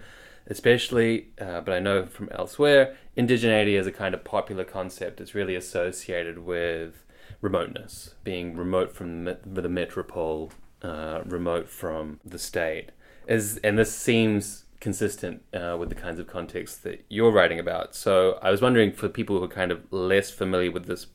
especially, 0.46 1.28
uh, 1.40 1.62
but 1.62 1.72
I 1.72 1.78
know 1.78 2.04
from 2.06 2.28
elsewhere, 2.30 2.96
indigeneity 3.16 3.78
is 3.78 3.86
a 3.86 3.92
kind 3.92 4.14
of 4.14 4.22
popular 4.22 4.64
concept. 4.64 5.20
It's 5.20 5.34
really 5.34 5.56
associated 5.56 6.38
with 6.38 7.04
remoteness, 7.40 8.14
being 8.22 8.56
remote 8.56 8.92
from 8.94 9.24
the 9.24 9.68
metropole, 9.68 10.52
uh, 10.82 11.22
remote 11.24 11.68
from 11.68 12.20
the 12.24 12.38
state. 12.38 12.90
Is 13.26 13.58
and 13.58 13.78
this 13.78 13.94
seems 13.94 14.64
consistent 14.80 15.42
uh, 15.52 15.76
with 15.78 15.90
the 15.90 15.94
kinds 15.94 16.18
of 16.18 16.26
contexts 16.26 16.78
that 16.78 17.04
you're 17.08 17.30
writing 17.30 17.58
about. 17.58 17.94
So 17.94 18.38
I 18.42 18.50
was 18.50 18.62
wondering 18.62 18.92
for 18.92 19.08
people 19.08 19.38
who 19.38 19.44
are 19.44 19.48
kind 19.48 19.70
of 19.70 19.80
less 19.92 20.30
familiar 20.30 20.70
with 20.70 20.86
this 20.86 21.06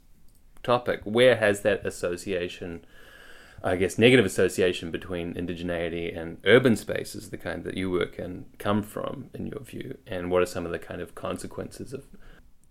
topic, 0.64 1.02
where 1.04 1.36
has 1.38 1.62
that 1.62 1.86
association, 1.86 2.86
I 3.64 3.76
guess, 3.76 3.98
negative 3.98 4.26
association 4.26 4.92
between 4.92 5.34
indigeneity 5.34 6.16
and 6.16 6.38
urban 6.46 6.76
spaces, 6.76 7.32
the 7.32 7.38
kind 7.38 7.64
that 7.64 7.76
you 7.76 7.90
work 7.90 8.20
in, 8.20 8.46
come 8.60 8.84
from, 8.84 9.30
in 9.34 9.48
your 9.48 9.62
view? 9.62 9.98
And 10.06 10.30
what 10.30 10.44
are 10.44 10.48
some 10.48 10.66
of 10.66 10.72
the 10.72 10.80
kind 10.80 11.02
of 11.02 11.16
consequences 11.16 11.92
of 11.92 12.06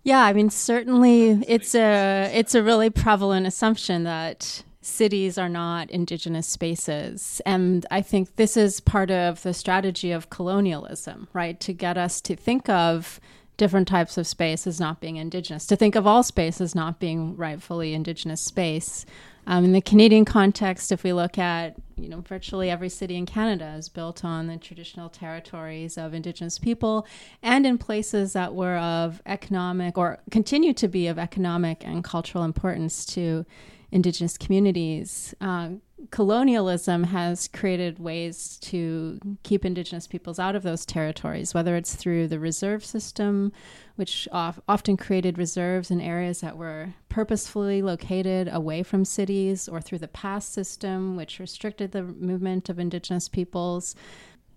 yeah, 0.05 0.23
I 0.23 0.33
mean 0.33 0.51
certainly 0.51 1.43
it's 1.47 1.73
a 1.73 2.29
it's 2.31 2.53
a 2.53 2.61
really 2.61 2.91
prevalent 2.91 3.47
assumption 3.47 4.03
that 4.03 4.63
cities 4.85 5.37
are 5.37 5.49
not 5.49 5.89
indigenous 5.89 6.47
spaces. 6.47 7.41
And 7.45 7.85
I 7.89 8.01
think 8.01 8.35
this 8.35 8.55
is 8.55 8.79
part 8.79 9.09
of 9.09 9.41
the 9.41 9.53
strategy 9.53 10.11
of 10.11 10.29
colonialism, 10.29 11.27
right? 11.33 11.59
To 11.61 11.73
get 11.73 11.97
us 11.97 12.21
to 12.21 12.35
think 12.35 12.69
of 12.69 13.19
different 13.57 13.87
types 13.87 14.17
of 14.17 14.27
space 14.27 14.67
as 14.67 14.79
not 14.79 15.01
being 15.01 15.15
indigenous, 15.15 15.65
to 15.67 15.75
think 15.75 15.95
of 15.95 16.05
all 16.05 16.21
space 16.21 16.61
as 16.61 16.75
not 16.75 16.99
being 16.99 17.35
rightfully 17.35 17.93
indigenous 17.93 18.41
space. 18.41 19.05
Um, 19.47 19.63
in 19.63 19.71
the 19.73 19.81
Canadian 19.81 20.25
context, 20.25 20.91
if 20.91 21.03
we 21.03 21.13
look 21.13 21.37
at, 21.37 21.75
you 21.97 22.09
know, 22.09 22.21
virtually 22.21 22.69
every 22.69 22.89
city 22.89 23.15
in 23.15 23.25
Canada 23.25 23.75
is 23.77 23.89
built 23.89 24.25
on 24.25 24.47
the 24.47 24.57
traditional 24.57 25.07
territories 25.07 25.97
of 25.97 26.13
Indigenous 26.13 26.59
people 26.59 27.07
and 27.41 27.65
in 27.65 27.77
places 27.77 28.33
that 28.33 28.53
were 28.53 28.77
of 28.77 29.21
economic 29.25 29.97
or 29.97 30.19
continue 30.31 30.73
to 30.73 30.87
be 30.87 31.07
of 31.07 31.19
economic 31.19 31.85
and 31.85 32.03
cultural 32.03 32.43
importance 32.43 33.05
to 33.05 33.45
indigenous 33.91 34.37
communities. 34.37 35.33
Uh, 35.39 35.69
colonialism 36.11 37.05
has 37.05 37.47
created 37.47 37.99
ways 37.99 38.57
to 38.61 39.19
keep 39.43 39.65
indigenous 39.65 40.07
peoples 40.07 40.39
out 40.39 40.55
of 40.55 40.63
those 40.63 40.85
territories, 40.85 41.53
whether 41.53 41.75
it's 41.75 41.95
through 41.95 42.27
the 42.27 42.39
reserve 42.39 42.83
system, 42.83 43.51
which 43.95 44.27
often 44.31 44.97
created 44.97 45.37
reserves 45.37 45.89
in 45.89 46.01
areas 46.01 46.41
that 46.41 46.57
were 46.57 46.93
purposefully 47.09 47.81
located 47.81 48.49
away 48.51 48.83
from 48.83 49.05
cities, 49.05 49.67
or 49.69 49.81
through 49.81 49.99
the 49.99 50.07
pass 50.07 50.45
system, 50.45 51.15
which 51.15 51.39
restricted 51.39 51.91
the 51.91 52.03
movement 52.03 52.69
of 52.69 52.79
indigenous 52.79 53.29
peoples 53.29 53.95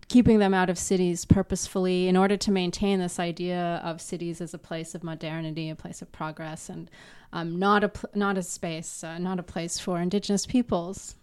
keeping 0.08 0.38
them 0.38 0.54
out 0.54 0.70
of 0.70 0.78
cities 0.78 1.24
purposefully 1.24 2.08
in 2.08 2.16
order 2.16 2.36
to 2.36 2.50
maintain 2.50 2.98
this 2.98 3.18
idea 3.18 3.80
of 3.84 4.00
cities 4.00 4.40
as 4.40 4.54
a 4.54 4.58
place 4.58 4.94
of 4.94 5.04
modernity, 5.04 5.68
a 5.68 5.76
place 5.76 6.00
of 6.02 6.10
progress, 6.10 6.68
and 6.68 6.90
um, 7.32 7.58
not 7.58 7.84
a 7.84 7.90
not 8.14 8.38
a 8.38 8.42
space, 8.42 9.04
uh, 9.04 9.18
not 9.18 9.38
a 9.38 9.42
place 9.42 9.78
for 9.78 10.00
indigenous 10.00 10.46
peoples 10.46 11.14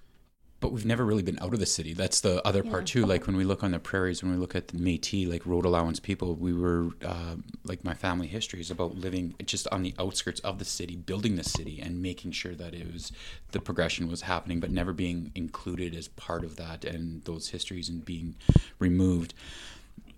but 0.66 0.72
we've 0.72 0.84
never 0.84 1.06
really 1.06 1.22
been 1.22 1.38
out 1.44 1.54
of 1.54 1.60
the 1.60 1.66
city. 1.68 1.94
That's 1.94 2.22
the 2.22 2.44
other 2.44 2.64
yeah. 2.66 2.72
part 2.72 2.88
too. 2.88 3.06
Like 3.06 3.28
when 3.28 3.38
we 3.38 3.44
look 3.44 3.64
on 3.64 3.70
the 3.70 3.78
prairies, 3.78 4.24
when 4.24 4.32
we 4.32 4.38
look 4.40 4.56
at 4.56 4.70
the 4.70 4.80
Métis, 4.80 5.30
like 5.30 5.46
road 5.46 5.64
allowance 5.64 6.00
people, 6.00 6.34
we 6.34 6.54
were 6.54 6.90
uh, 7.06 7.36
like 7.66 7.84
my 7.84 7.94
family 7.94 8.26
history 8.26 8.62
is 8.62 8.72
about 8.72 8.96
living 8.96 9.36
just 9.46 9.68
on 9.72 9.84
the 9.84 9.94
outskirts 10.00 10.40
of 10.40 10.58
the 10.58 10.66
city, 10.66 10.96
building 10.96 11.36
the 11.36 11.44
city, 11.44 11.80
and 11.80 12.02
making 12.02 12.32
sure 12.32 12.56
that 12.56 12.74
it 12.74 12.92
was 12.92 13.12
the 13.52 13.60
progression 13.60 14.08
was 14.08 14.22
happening, 14.22 14.60
but 14.60 14.72
never 14.72 14.92
being 14.92 15.32
included 15.36 15.94
as 15.94 16.08
part 16.08 16.44
of 16.44 16.56
that 16.56 16.84
and 16.84 17.24
those 17.26 17.50
histories 17.50 17.88
and 17.88 18.04
being 18.04 18.34
removed. 18.80 19.36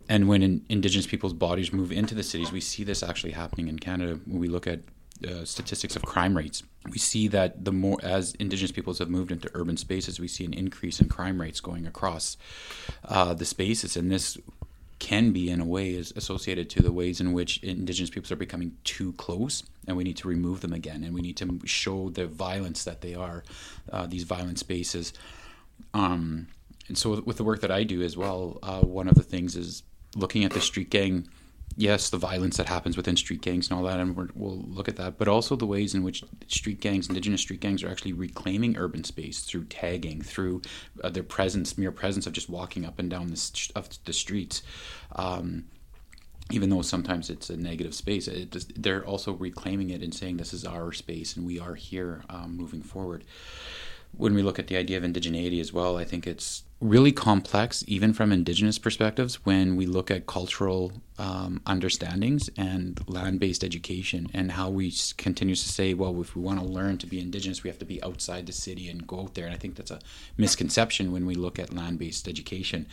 And 0.07 0.29
when 0.29 0.41
in, 0.41 0.65
Indigenous 0.69 1.07
people's 1.07 1.33
bodies 1.33 1.73
move 1.73 1.91
into 1.91 2.15
the 2.15 2.23
cities, 2.23 2.53
we 2.53 2.61
see 2.61 2.85
this 2.85 3.03
actually 3.03 3.33
happening 3.33 3.67
in 3.67 3.79
Canada. 3.79 4.17
When 4.23 4.39
we 4.39 4.47
look 4.47 4.65
at 4.65 4.79
uh, 5.25 5.45
statistics 5.45 5.95
of 5.95 6.03
crime 6.03 6.35
rates, 6.35 6.63
we 6.89 6.97
see 6.97 7.27
that 7.29 7.63
the 7.65 7.71
more 7.71 7.97
as 8.03 8.33
Indigenous 8.35 8.71
peoples 8.71 8.99
have 8.99 9.09
moved 9.09 9.31
into 9.31 9.49
urban 9.53 9.77
spaces, 9.77 10.19
we 10.19 10.27
see 10.27 10.45
an 10.45 10.53
increase 10.53 10.99
in 10.99 11.09
crime 11.09 11.39
rates 11.39 11.59
going 11.59 11.87
across 11.87 12.37
uh, 13.05 13.33
the 13.33 13.45
spaces, 13.45 13.95
and 13.95 14.11
this 14.11 14.37
can 14.99 15.31
be 15.31 15.49
in 15.49 15.61
a 15.61 15.65
way 15.65 15.91
is 15.91 16.11
associated 16.15 16.71
to 16.71 16.81
the 16.81 16.91
ways 16.91 17.21
in 17.21 17.31
which 17.31 17.61
indigenous 17.63 18.09
peoples 18.09 18.31
are 18.31 18.35
becoming 18.35 18.75
too 18.83 19.13
close 19.13 19.61
and 19.87 19.95
we 19.95 20.03
need 20.03 20.17
to 20.17 20.27
remove 20.27 20.61
them 20.61 20.73
again. 20.73 21.03
And 21.03 21.13
we 21.13 21.21
need 21.21 21.37
to 21.37 21.59
show 21.65 22.09
the 22.09 22.25
violence 22.25 22.83
that 22.85 23.01
they 23.01 23.13
are 23.13 23.43
uh, 23.91 24.07
these 24.07 24.23
violent 24.23 24.57
spaces. 24.57 25.13
Um, 25.93 26.47
and 26.87 26.97
so 26.97 27.21
with 27.21 27.37
the 27.37 27.43
work 27.43 27.61
that 27.61 27.71
i 27.71 27.83
do 27.83 28.01
as 28.01 28.15
well 28.17 28.59
uh, 28.63 28.81
one 28.81 29.07
of 29.07 29.15
the 29.15 29.23
things 29.23 29.55
is 29.55 29.83
looking 30.15 30.43
at 30.43 30.51
the 30.51 30.61
street 30.61 30.89
gang 30.89 31.27
yes, 31.77 32.09
the 32.09 32.17
violence 32.17 32.57
that 32.57 32.67
happens 32.67 32.97
within 32.97 33.15
street 33.15 33.41
gangs 33.41 33.69
and 33.69 33.77
all 33.77 33.85
that, 33.85 33.99
and 33.99 34.17
we 34.17 34.25
will 34.35 34.57
look 34.67 34.89
at 34.89 34.95
that, 34.97 35.17
but 35.17 35.27
also 35.27 35.55
the 35.55 35.65
ways 35.65 35.93
in 35.93 36.03
which 36.03 36.23
street 36.47 36.81
gangs, 36.81 37.07
indigenous 37.07 37.41
street 37.41 37.59
gangs, 37.59 37.83
are 37.83 37.89
actually 37.89 38.13
reclaiming 38.13 38.75
urban 38.75 39.03
space 39.03 39.41
through 39.41 39.63
tagging, 39.65 40.21
through 40.21 40.61
uh, 41.03 41.09
their 41.09 41.23
presence, 41.23 41.77
mere 41.77 41.91
presence 41.91 42.25
of 42.25 42.33
just 42.33 42.49
walking 42.49 42.83
up 42.83 42.97
and 42.97 43.09
down 43.09 43.27
the, 43.27 43.69
of 43.75 43.89
the 44.05 44.13
streets. 44.13 44.63
Um, 45.15 45.65
even 46.49 46.69
though 46.69 46.81
sometimes 46.81 47.29
it's 47.29 47.49
a 47.49 47.57
negative 47.57 47.93
space, 47.93 48.27
it, 48.27 48.81
they're 48.81 49.05
also 49.05 49.33
reclaiming 49.33 49.89
it 49.91 50.01
and 50.01 50.13
saying 50.13 50.37
this 50.37 50.53
is 50.53 50.65
our 50.65 50.91
space 50.93 51.35
and 51.35 51.45
we 51.45 51.59
are 51.59 51.75
here 51.75 52.23
um, 52.29 52.55
moving 52.55 52.81
forward. 52.81 53.23
When 54.15 54.33
we 54.33 54.41
look 54.41 54.57
at 54.59 54.67
the 54.67 54.77
idea 54.77 54.97
of 54.97 55.03
indigeneity 55.03 55.59
as 55.59 55.71
well, 55.71 55.97
I 55.97 56.03
think 56.03 56.25
it's 56.25 56.63
really 56.79 57.11
complex, 57.11 57.83
even 57.87 58.13
from 58.13 58.31
indigenous 58.31 58.77
perspectives, 58.77 59.45
when 59.45 59.75
we 59.75 59.85
look 59.85 60.11
at 60.11 60.27
cultural 60.27 60.91
um, 61.17 61.59
understandings 61.65 62.49
and 62.55 62.99
land 63.07 63.39
based 63.39 63.63
education 63.63 64.27
and 64.33 64.51
how 64.51 64.69
we 64.69 64.93
continue 65.17 65.55
to 65.55 65.69
say, 65.69 65.93
well, 65.93 66.19
if 66.21 66.35
we 66.35 66.41
want 66.41 66.59
to 66.59 66.65
learn 66.65 66.97
to 66.99 67.07
be 67.07 67.19
indigenous, 67.19 67.63
we 67.63 67.69
have 67.69 67.79
to 67.79 67.85
be 67.85 68.01
outside 68.03 68.45
the 68.45 68.53
city 68.53 68.89
and 68.89 69.07
go 69.07 69.21
out 69.21 69.33
there. 69.33 69.45
And 69.45 69.55
I 69.55 69.57
think 69.57 69.75
that's 69.75 69.91
a 69.91 69.99
misconception 70.37 71.11
when 71.11 71.25
we 71.25 71.33
look 71.33 71.57
at 71.57 71.73
land 71.73 71.97
based 71.97 72.27
education. 72.27 72.87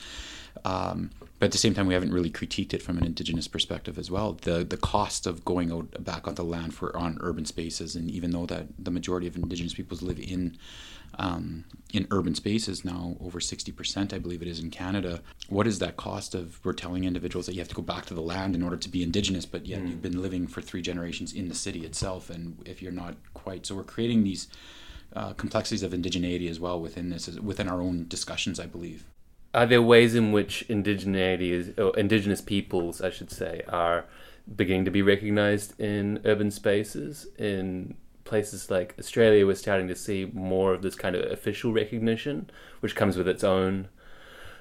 Um, 0.65 1.11
but 1.39 1.47
at 1.47 1.53
the 1.53 1.59
same 1.59 1.75
time, 1.75 1.87
we 1.87 1.95
haven't 1.95 2.15
really 2.15 2.31
critiqued 2.31 2.73
it 2.73 2.83
from 2.83 2.97
an 2.97 3.05
indigenous 3.05 3.49
perspective 3.49 3.99
as 3.99 4.11
well. 4.11 4.33
The 4.33 4.65
the 4.65 4.77
cost 4.77 5.27
of 5.27 5.45
going 5.45 5.73
out 5.73 6.03
back 6.03 6.29
onto 6.29 6.43
land 6.43 6.75
for 6.75 6.97
on 6.97 7.19
urban 7.21 7.45
spaces, 7.45 7.97
and 7.97 8.09
even 8.11 8.31
though 8.31 8.47
that 8.47 8.69
the 8.79 8.93
majority 8.93 9.27
of 9.27 9.37
indigenous 9.37 9.75
peoples 9.75 10.01
live 10.01 10.21
in 10.21 10.57
um, 11.19 11.65
in 11.93 12.07
urban 12.11 12.35
spaces 12.35 12.85
now, 12.85 13.17
over 13.21 13.39
60%, 13.39 14.13
I 14.13 14.19
believe 14.19 14.43
it 14.43 14.49
is 14.49 14.59
in 14.59 14.71
Canada. 14.71 15.23
What 15.49 15.67
is 15.67 15.79
that 15.79 15.97
cost 15.97 16.35
of? 16.35 16.65
We're 16.65 16.73
telling 16.73 17.05
individuals 17.05 17.47
that 17.47 17.55
you 17.55 17.61
have 17.61 17.69
to 17.69 17.75
go 17.75 17.83
back 17.83 18.07
to 18.07 18.15
the 18.15 18.21
land 18.21 18.55
in 18.55 18.63
order 18.63 18.77
to 18.77 18.89
be 18.89 19.03
indigenous, 19.03 19.47
but 19.47 19.67
yet 19.67 19.81
mm. 19.81 19.89
you've 19.89 20.03
been 20.03 20.21
living 20.21 20.47
for 20.47 20.61
three 20.61 20.83
generations 20.83 21.33
in 21.33 21.49
the 21.49 21.55
city 21.55 21.85
itself, 21.85 22.31
and 22.31 22.59
if 22.65 22.83
you're 22.83 22.93
not 22.93 23.15
quite, 23.33 23.67
so 23.67 23.75
we're 23.75 23.85
creating 23.85 24.25
these 24.25 24.49
uh, 25.15 25.33
complexities 25.35 25.83
of 25.83 25.93
indigeneity 25.93 26.51
as 26.51 26.59
well 26.59 26.81
within 26.81 27.11
this, 27.11 27.29
within 27.29 27.69
our 27.69 27.81
own 27.81 28.07
discussions, 28.09 28.59
I 28.59 28.67
believe. 28.67 29.05
Are 29.53 29.67
there 29.67 29.83
ways 29.83 30.17
in 30.17 30.33
which 30.33 30.65
indigeneity 30.69 31.51
is, 31.51 31.79
or 31.79 31.97
indigenous 31.97 32.41
peoples, 32.41 33.01
I 33.01 33.11
should 33.11 33.31
say, 33.31 33.63
are 33.69 34.07
beginning 34.57 34.85
to 34.85 34.91
be 34.91 35.03
recognized 35.03 35.79
in 35.81 36.21
urban 36.25 36.51
spaces 36.51 37.29
in 37.39 37.95
places 38.25 38.71
like 38.71 38.95
Australia, 38.99 39.47
we're 39.47 39.55
starting 39.55 39.89
to 39.89 39.95
see 39.95 40.31
more 40.33 40.75
of 40.75 40.83
this 40.83 40.95
kind 40.95 41.15
of 41.15 41.31
official 41.31 41.73
recognition, 41.73 42.51
which 42.81 42.97
comes 42.97 43.17
with 43.17 43.29
its 43.29 43.45
own 43.45 43.89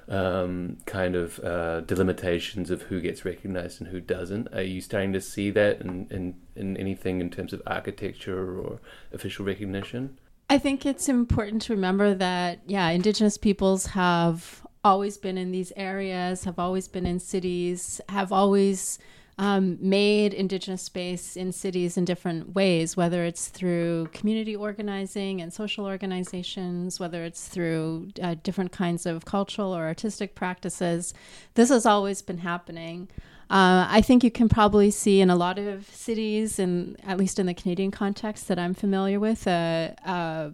um, 0.08 0.76
kind 0.86 1.16
of 1.16 1.38
uh, 1.40 1.80
delimitations 1.80 2.70
of 2.70 2.82
who 2.82 3.00
gets 3.00 3.24
recognized 3.24 3.80
and 3.80 3.90
who 3.90 4.00
doesn't. 4.00 4.52
Are 4.54 4.62
you 4.62 4.80
starting 4.80 5.12
to 5.14 5.20
see 5.20 5.50
that 5.50 5.80
in, 5.80 6.06
in, 6.10 6.34
in 6.56 6.76
anything 6.76 7.20
in 7.20 7.30
terms 7.30 7.52
of 7.52 7.62
architecture 7.66 8.60
or 8.60 8.80
official 9.12 9.44
recognition? 9.44 10.18
I 10.50 10.58
think 10.58 10.84
it's 10.84 11.08
important 11.08 11.62
to 11.62 11.72
remember 11.72 12.14
that, 12.14 12.60
yeah, 12.66 12.88
Indigenous 12.90 13.38
peoples 13.38 13.86
have 13.86 14.64
always 14.84 15.16
been 15.16 15.38
in 15.38 15.50
these 15.52 15.72
areas, 15.76 16.44
have 16.44 16.58
always 16.58 16.86
been 16.86 17.06
in 17.06 17.18
cities, 17.18 18.00
have 18.10 18.30
always 18.30 18.98
um, 19.38 19.78
made 19.80 20.32
Indigenous 20.32 20.82
space 20.82 21.36
in 21.36 21.50
cities 21.50 21.96
in 21.96 22.04
different 22.04 22.54
ways, 22.54 22.96
whether 22.96 23.24
it's 23.24 23.48
through 23.48 24.08
community 24.12 24.54
organizing 24.54 25.40
and 25.40 25.52
social 25.52 25.86
organizations, 25.86 27.00
whether 27.00 27.24
it's 27.24 27.48
through 27.48 28.10
uh, 28.22 28.36
different 28.42 28.70
kinds 28.70 29.06
of 29.06 29.24
cultural 29.24 29.74
or 29.74 29.84
artistic 29.84 30.34
practices. 30.34 31.14
This 31.54 31.68
has 31.70 31.84
always 31.84 32.22
been 32.22 32.38
happening. 32.38 33.08
Uh, 33.50 33.86
I 33.88 34.00
think 34.00 34.24
you 34.24 34.30
can 34.30 34.48
probably 34.48 34.90
see 34.90 35.20
in 35.20 35.30
a 35.30 35.36
lot 35.36 35.58
of 35.58 35.86
cities, 35.88 36.58
and 36.58 36.96
at 37.04 37.18
least 37.18 37.38
in 37.38 37.46
the 37.46 37.54
Canadian 37.54 37.90
context 37.90 38.48
that 38.48 38.58
I'm 38.58 38.72
familiar 38.72 39.20
with, 39.20 39.46
a, 39.46 39.94
a, 40.06 40.52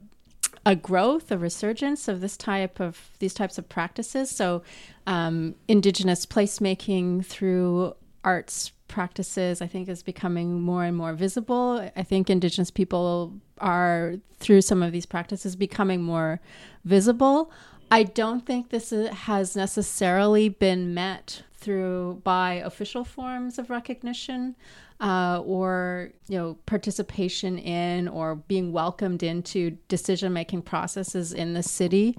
a 0.66 0.75
growth, 0.75 1.30
a 1.30 1.38
resurgence 1.38 2.08
of 2.08 2.20
this 2.20 2.37
type 2.37 2.80
of 2.80 3.10
these 3.18 3.32
types 3.34 3.58
of 3.58 3.68
practices. 3.68 4.30
So, 4.30 4.62
um, 5.06 5.54
Indigenous 5.68 6.26
placemaking 6.26 7.26
through 7.26 7.94
arts 8.24 8.72
practices, 8.88 9.62
I 9.62 9.66
think, 9.66 9.88
is 9.88 10.02
becoming 10.02 10.60
more 10.60 10.84
and 10.84 10.96
more 10.96 11.14
visible. 11.14 11.88
I 11.96 12.02
think 12.02 12.28
Indigenous 12.28 12.70
people 12.70 13.34
are, 13.58 14.16
through 14.38 14.62
some 14.62 14.82
of 14.82 14.92
these 14.92 15.06
practices, 15.06 15.56
becoming 15.56 16.02
more 16.02 16.40
visible. 16.84 17.50
I 17.90 18.02
don't 18.02 18.44
think 18.44 18.70
this 18.70 18.90
has 18.90 19.56
necessarily 19.56 20.48
been 20.48 20.92
met 20.94 21.42
through 21.54 22.20
by 22.24 22.54
official 22.54 23.04
forms 23.04 23.58
of 23.58 23.70
recognition 23.70 24.56
uh, 25.00 25.40
or 25.44 26.10
you 26.28 26.38
know 26.38 26.54
participation 26.66 27.58
in 27.58 28.06
or 28.08 28.34
being 28.36 28.72
welcomed 28.72 29.22
into 29.22 29.70
decision 29.88 30.32
making 30.32 30.62
processes 30.62 31.32
in 31.32 31.54
the 31.54 31.62
city. 31.62 32.16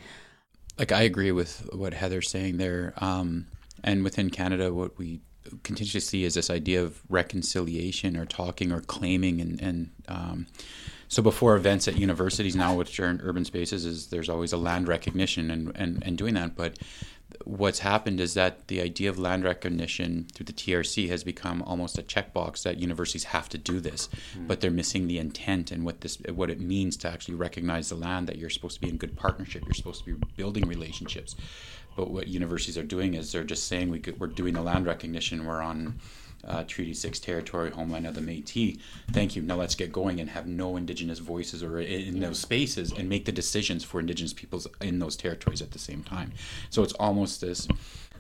Like 0.77 0.91
I 0.91 1.03
agree 1.03 1.31
with 1.31 1.69
what 1.73 1.93
Heather's 1.93 2.29
saying 2.29 2.57
there, 2.57 2.93
um, 2.97 3.47
and 3.83 4.03
within 4.03 4.29
Canada, 4.29 4.73
what 4.73 4.97
we 4.97 5.21
see 6.01 6.23
is 6.23 6.33
this 6.33 6.49
idea 6.49 6.83
of 6.83 7.01
reconciliation 7.09 8.17
or 8.17 8.25
talking 8.25 8.71
or 8.71 8.81
claiming 8.81 9.41
and, 9.41 9.61
and 9.61 9.89
um, 10.07 10.47
so 11.11 11.21
before 11.21 11.57
events 11.57 11.89
at 11.89 11.97
universities 11.97 12.55
now, 12.55 12.73
which 12.73 12.97
are 12.97 13.09
in 13.09 13.19
urban 13.21 13.43
spaces, 13.43 13.85
is 13.85 14.07
there's 14.07 14.29
always 14.29 14.53
a 14.53 14.57
land 14.57 14.87
recognition 14.87 15.51
and, 15.51 15.75
and, 15.75 16.01
and 16.05 16.17
doing 16.17 16.35
that. 16.35 16.55
But 16.55 16.77
what's 17.43 17.79
happened 17.79 18.21
is 18.21 18.33
that 18.35 18.69
the 18.69 18.81
idea 18.81 19.09
of 19.09 19.19
land 19.19 19.43
recognition 19.43 20.27
through 20.33 20.45
the 20.45 20.53
TRC 20.53 21.09
has 21.09 21.25
become 21.25 21.63
almost 21.63 21.97
a 21.97 22.01
checkbox 22.01 22.63
that 22.63 22.77
universities 22.77 23.25
have 23.25 23.49
to 23.49 23.57
do 23.57 23.81
this, 23.81 24.07
mm. 24.37 24.47
but 24.47 24.61
they're 24.61 24.71
missing 24.71 25.07
the 25.07 25.17
intent 25.17 25.69
and 25.69 25.83
what 25.83 25.99
this 25.99 26.17
what 26.33 26.49
it 26.49 26.61
means 26.61 26.95
to 26.97 27.09
actually 27.09 27.35
recognize 27.35 27.89
the 27.89 27.95
land 27.95 28.27
that 28.27 28.37
you're 28.37 28.49
supposed 28.49 28.75
to 28.75 28.81
be 28.81 28.89
in 28.89 28.95
good 28.95 29.17
partnership. 29.17 29.63
You're 29.65 29.73
supposed 29.73 30.05
to 30.05 30.15
be 30.15 30.25
building 30.37 30.65
relationships. 30.65 31.35
But 31.95 32.11
what 32.11 32.27
universities 32.27 32.77
are 32.77 32.83
doing 32.83 33.13
is 33.13 33.31
they're 33.31 33.43
just 33.43 33.67
saying 33.67 33.89
we 33.89 33.99
could, 33.99 34.19
we're 34.19 34.27
doing 34.27 34.53
the 34.53 34.61
land 34.61 34.85
recognition. 34.85 35.45
We're 35.45 35.61
on 35.61 35.99
uh, 36.43 36.63
Treaty 36.63 36.93
6 36.93 37.19
territory, 37.19 37.69
homeland 37.69 38.07
of 38.07 38.15
the 38.15 38.21
Metis. 38.21 38.77
Thank 39.11 39.35
you. 39.35 39.41
Now 39.41 39.55
let's 39.55 39.75
get 39.75 39.91
going 39.91 40.19
and 40.19 40.29
have 40.29 40.47
no 40.47 40.77
Indigenous 40.77 41.19
voices 41.19 41.63
or 41.63 41.79
in, 41.79 42.19
those 42.19 42.39
spaces 42.39 42.91
and 42.91 43.07
make 43.09 43.25
the 43.25 43.31
decisions 43.31 43.83
for 43.83 43.99
Indigenous 43.99 44.33
peoples 44.33 44.67
in 44.81 44.99
those 44.99 45.15
territories 45.15 45.61
at 45.61 45.71
the 45.71 45.79
same 45.79 46.03
time. 46.03 46.31
So 46.69 46.83
it's 46.83 46.93
almost 46.93 47.41
this 47.41 47.67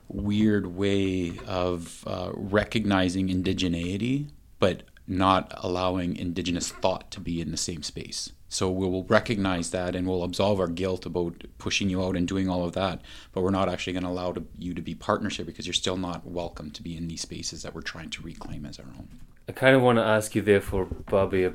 weird 0.07 0.75
way 0.75 1.33
of 1.47 2.03
uh, 2.05 2.31
recognizing 2.33 3.29
indigeneity, 3.29 4.27
but 4.59 4.83
not 5.07 5.53
allowing 5.57 6.15
Indigenous 6.15 6.69
thought 6.71 7.09
to 7.11 7.19
be 7.19 7.41
in 7.41 7.51
the 7.51 7.57
same 7.57 7.83
space. 7.83 8.31
So 8.51 8.69
we 8.69 8.85
will 8.85 9.05
recognize 9.05 9.69
that 9.69 9.95
and 9.95 10.05
we'll 10.05 10.23
absolve 10.23 10.59
our 10.59 10.67
guilt 10.67 11.05
about 11.05 11.45
pushing 11.57 11.89
you 11.89 12.03
out 12.03 12.17
and 12.17 12.27
doing 12.27 12.49
all 12.49 12.65
of 12.65 12.73
that. 12.73 13.01
But 13.31 13.43
we're 13.43 13.49
not 13.49 13.69
actually 13.69 13.93
going 13.93 14.03
to 14.03 14.09
allow 14.09 14.33
to, 14.33 14.43
you 14.59 14.73
to 14.73 14.81
be 14.81 14.93
partnership 14.93 15.45
because 15.45 15.65
you're 15.65 15.73
still 15.73 15.95
not 15.95 16.27
welcome 16.27 16.69
to 16.71 16.83
be 16.83 16.97
in 16.97 17.07
these 17.07 17.21
spaces 17.21 17.63
that 17.63 17.73
we're 17.73 17.81
trying 17.81 18.09
to 18.09 18.21
reclaim 18.21 18.65
as 18.65 18.77
our 18.77 18.85
own. 18.85 19.07
I 19.47 19.53
kind 19.53 19.73
of 19.73 19.81
want 19.81 19.99
to 19.99 20.03
ask 20.03 20.35
you, 20.35 20.41
therefore, 20.41 20.85
Bobby, 21.09 21.45
uh, 21.45 21.51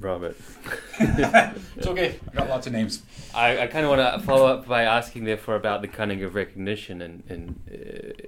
Robert. 0.00 0.36
it's 1.00 1.86
okay. 1.86 2.18
I 2.30 2.34
got 2.34 2.48
lots 2.48 2.66
of 2.66 2.72
names. 2.72 3.02
I, 3.32 3.60
I 3.60 3.66
kind 3.68 3.84
of 3.84 3.96
want 3.96 4.20
to 4.20 4.26
follow 4.26 4.46
up 4.46 4.66
by 4.66 4.82
asking, 4.82 5.24
therefore, 5.24 5.54
about 5.54 5.80
the 5.80 5.88
cunning 5.88 6.24
of 6.24 6.34
recognition 6.34 7.02
and, 7.02 7.22
and 7.28 7.60
uh, 7.72 8.25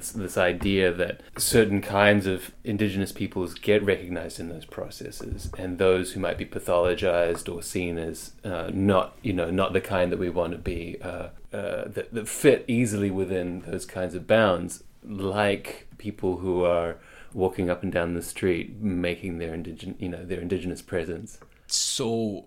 this, 0.00 0.12
this 0.12 0.36
idea 0.36 0.92
that 0.92 1.20
certain 1.36 1.80
kinds 1.80 2.26
of 2.26 2.52
indigenous 2.64 3.12
peoples 3.12 3.54
get 3.54 3.82
recognized 3.84 4.40
in 4.40 4.48
those 4.48 4.64
processes, 4.64 5.50
and 5.58 5.78
those 5.78 6.12
who 6.12 6.20
might 6.20 6.38
be 6.38 6.46
pathologized 6.46 7.52
or 7.52 7.62
seen 7.62 7.98
as 7.98 8.32
uh, 8.44 8.70
not, 8.72 9.16
you 9.22 9.32
know, 9.32 9.50
not 9.50 9.72
the 9.72 9.80
kind 9.80 10.10
that 10.10 10.18
we 10.18 10.30
want 10.30 10.52
to 10.52 10.58
be, 10.58 10.96
uh, 11.02 11.28
uh, 11.52 11.84
that, 11.86 12.12
that 12.12 12.28
fit 12.28 12.64
easily 12.66 13.10
within 13.10 13.60
those 13.66 13.84
kinds 13.86 14.14
of 14.14 14.26
bounds, 14.26 14.82
like 15.04 15.86
people 15.98 16.38
who 16.38 16.64
are 16.64 16.96
walking 17.32 17.70
up 17.70 17.82
and 17.82 17.92
down 17.92 18.14
the 18.14 18.22
street, 18.22 18.80
making 18.80 19.38
their 19.38 19.54
indigenous, 19.54 19.96
you 20.00 20.08
know, 20.08 20.24
their 20.24 20.40
indigenous 20.40 20.82
presence. 20.82 21.38
So, 21.66 22.46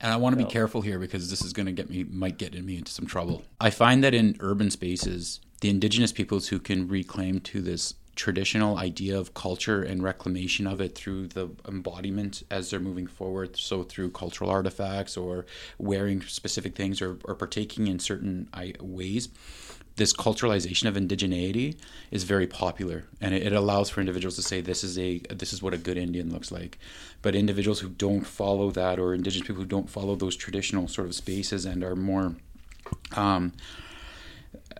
and 0.00 0.12
I 0.12 0.16
want 0.16 0.38
to 0.38 0.42
be 0.42 0.50
careful 0.50 0.80
here 0.80 0.98
because 0.98 1.28
this 1.28 1.42
is 1.42 1.52
going 1.52 1.66
to 1.66 1.72
get 1.72 1.90
me, 1.90 2.04
might 2.04 2.38
get 2.38 2.54
me 2.54 2.78
into 2.78 2.90
some 2.90 3.06
trouble. 3.06 3.42
I 3.60 3.70
find 3.70 4.02
that 4.02 4.14
in 4.14 4.36
urban 4.40 4.70
spaces, 4.70 5.40
the 5.60 5.70
indigenous 5.70 6.12
peoples 6.12 6.48
who 6.48 6.58
can 6.58 6.88
reclaim 6.88 7.40
to 7.40 7.60
this 7.60 7.94
traditional 8.16 8.76
idea 8.76 9.18
of 9.18 9.32
culture 9.32 9.82
and 9.82 10.02
reclamation 10.02 10.66
of 10.66 10.80
it 10.80 10.94
through 10.94 11.26
the 11.28 11.48
embodiment 11.66 12.42
as 12.50 12.70
they're 12.70 12.80
moving 12.80 13.06
forward. 13.06 13.56
So 13.56 13.82
through 13.82 14.10
cultural 14.10 14.50
artifacts 14.50 15.16
or 15.16 15.46
wearing 15.78 16.20
specific 16.22 16.74
things 16.74 17.00
or, 17.00 17.18
or 17.24 17.34
partaking 17.34 17.86
in 17.86 17.98
certain 17.98 18.48
ways 18.80 19.28
this 19.96 20.12
culturalization 20.14 20.86
of 20.86 20.94
indigeneity 20.94 21.76
is 22.10 22.24
very 22.24 22.46
popular 22.46 23.04
and 23.20 23.34
it, 23.34 23.48
it, 23.48 23.52
allows 23.52 23.90
for 23.90 24.00
individuals 24.00 24.36
to 24.36 24.42
say 24.42 24.60
this 24.60 24.82
is 24.82 24.98
a 24.98 25.18
this 25.28 25.52
is 25.52 25.62
what 25.62 25.74
a 25.74 25.76
good 25.76 25.98
indian 25.98 26.32
looks 26.32 26.50
like 26.50 26.78
but 27.20 27.34
individuals 27.34 27.80
who 27.80 27.88
don't 27.88 28.26
follow 28.26 28.70
that 28.70 28.98
or 28.98 29.12
indigenous 29.12 29.46
people 29.46 29.62
who 29.62 29.68
don't 29.68 29.90
follow 29.90 30.14
those 30.14 30.36
traditional 30.36 30.88
sort 30.88 31.06
of 31.06 31.14
spaces 31.14 31.66
and 31.66 31.84
are 31.84 31.96
more 31.96 32.34
um, 33.14 33.52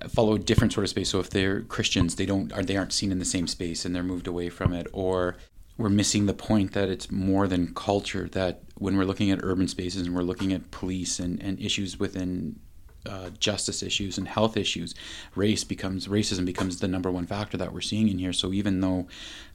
follow 0.09 0.35
a 0.35 0.39
different 0.39 0.73
sort 0.73 0.85
of 0.85 0.91
space 0.91 1.11
so 1.11 1.21
if 1.21 1.31
they're 1.31 1.63
christians 1.63 2.17
they 2.17 2.27
don't 2.27 2.53
are 2.53 2.63
they 2.63 2.77
aren't 2.77 2.93
seen 2.93 3.13
in 3.13 3.19
the 3.19 3.25
same 3.25 3.47
space 3.47 3.85
and 3.85 3.95
they're 3.95 4.03
moved 4.03 4.27
away 4.27 4.49
from 4.49 4.73
it 4.73 4.87
or 4.93 5.37
we're 5.77 5.89
missing 5.89 6.27
the 6.27 6.35
point 6.35 6.73
that 6.73 6.89
it's 6.91 7.11
more 7.11 7.49
than 7.49 7.75
culture 7.75 8.29
that 8.33 8.61
when 8.77 8.97
we're 8.97 9.05
looking 9.05 9.31
at 9.31 9.41
urban 9.43 9.67
spaces 9.67 10.07
and 10.07 10.15
we're 10.15 10.23
looking 10.23 10.53
at 10.53 10.71
police 10.71 11.19
and, 11.19 11.43
and 11.43 11.59
issues 11.59 11.99
within 11.99 12.59
uh, 13.07 13.31
justice 13.39 13.83
issues 13.83 14.19
and 14.19 14.29
health 14.29 14.57
issues, 14.57 14.95
race 15.35 15.65
becomes 15.65 16.07
racism 16.07 16.45
becomes 16.45 16.81
the 16.81 16.89
number 16.89 17.11
one 17.11 17.27
factor 17.27 17.57
that 17.57 17.73
we're 17.73 17.81
seeing 17.81 18.09
in 18.09 18.19
here. 18.19 18.33
So 18.33 18.53
even 18.53 18.81
though, 18.81 19.07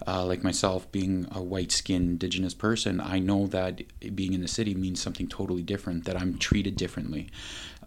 uh, 0.07 0.25
like 0.25 0.43
myself, 0.43 0.91
being 0.91 1.27
a 1.31 1.41
white-skinned 1.43 2.09
Indigenous 2.09 2.53
person, 2.53 2.99
I 2.99 3.19
know 3.19 3.47
that 3.47 3.83
being 4.15 4.33
in 4.33 4.41
the 4.41 4.47
city 4.47 4.73
means 4.73 5.01
something 5.01 5.27
totally 5.27 5.61
different. 5.61 6.05
That 6.05 6.19
I'm 6.19 6.37
treated 6.37 6.75
differently. 6.75 7.29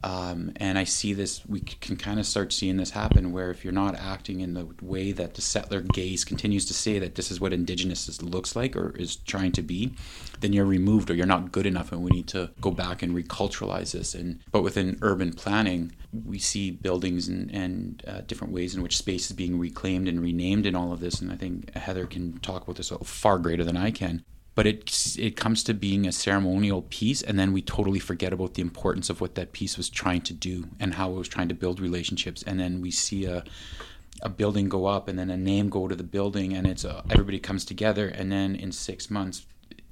Um, 0.03 0.53
and 0.57 0.79
I 0.79 0.85
see 0.85 1.13
this, 1.13 1.45
we 1.47 1.61
can 1.61 1.97
kind 1.97 2.21
of 2.21 2.27
start 2.27 2.53
seeing 2.53 2.77
this 2.77 2.91
happen 2.91 3.33
where 3.33 3.51
if 3.51 3.65
you're 3.65 3.73
not 3.73 3.97
acting 3.97 4.41
in 4.41 4.55
the 4.55 4.69
way 4.81 5.13
that 5.13 5.35
the 5.35 5.43
settler 5.43 5.81
gaze 5.81 6.25
continues 6.25 6.65
to 6.67 6.75
say 6.75 6.99
that 6.99 7.15
this 7.15 7.31
is 7.31 7.41
what 7.41 7.53
Indigenous 7.53 8.23
looks 8.23 8.55
like 8.55 8.77
or 8.77 8.97
is 8.97 9.17
trying 9.17 9.53
to 9.53 9.63
be, 9.63 9.95
then 10.41 10.53
you're 10.53 10.65
removed 10.65 11.11
or 11.11 11.15
you're 11.15 11.27
not 11.27 11.53
good 11.53 11.67
enough 11.67 11.93
and 11.93 12.03
we 12.03 12.11
need 12.11 12.29
to 12.29 12.51
go 12.61 12.71
back 12.71 13.03
and 13.03 13.15
reculturalize 13.15 13.93
this. 13.93 14.15
And 14.15 14.41
But 14.53 14.63
within 14.63 14.99
urban 15.03 15.33
planning, 15.33 15.93
we 16.25 16.39
see 16.39 16.71
buildings 16.71 17.29
and, 17.29 17.51
and 17.51 18.03
uh, 18.07 18.21
different 18.23 18.53
ways 18.53 18.75
in 18.75 18.83
which 18.83 18.97
space 18.97 19.31
is 19.31 19.37
being 19.37 19.59
reclaimed 19.59 20.09
and 20.09 20.21
renamed 20.21 20.67
in 20.67 20.75
all 20.75 20.93
of 20.93 21.01
this. 21.01 21.21
And 21.21 21.33
I 21.33 21.37
think 21.37 21.75
Heather 21.75 22.07
can 22.07 22.39
talk 22.39 22.63
about 22.63 22.77
this 22.77 22.93
far 23.03 23.39
greater 23.39 23.65
than 23.65 23.77
I 23.77 23.91
can 23.91 24.25
but 24.59 24.67
it 24.67 25.17
it 25.17 25.37
comes 25.37 25.63
to 25.63 25.73
being 25.73 26.05
a 26.05 26.11
ceremonial 26.11 26.83
piece 26.83 27.23
and 27.23 27.39
then 27.39 27.53
we 27.53 27.63
totally 27.63 28.01
forget 28.01 28.33
about 28.33 28.55
the 28.55 28.61
importance 28.61 29.09
of 29.09 29.21
what 29.21 29.37
that 29.37 29.53
piece 29.53 29.77
was 29.77 29.89
trying 29.89 30.21
to 30.21 30.35
do 30.35 30.65
and 30.81 30.95
how 30.95 31.13
it 31.13 31.15
was 31.15 31.29
trying 31.29 31.47
to 31.47 31.55
build 31.55 31.79
relationships. 31.79 32.43
And 32.43 32.59
then 32.59 32.81
we 32.81 32.91
see 32.91 33.25
a 33.25 33.45
a 34.21 34.29
building 34.29 34.69
go 34.69 34.87
up 34.87 35.07
and 35.07 35.17
then 35.17 35.31
a 35.31 35.37
name 35.37 35.69
go 35.69 35.87
to 35.87 35.95
the 35.95 36.03
building 36.03 36.55
and 36.55 36.67
it's 36.67 36.85
a, 36.85 37.05
everybody 37.09 37.39
comes 37.39 37.65
together. 37.65 38.09
And 38.09 38.33
then 38.33 38.57
in 38.57 38.73
6 38.73 39.11
months 39.13 39.47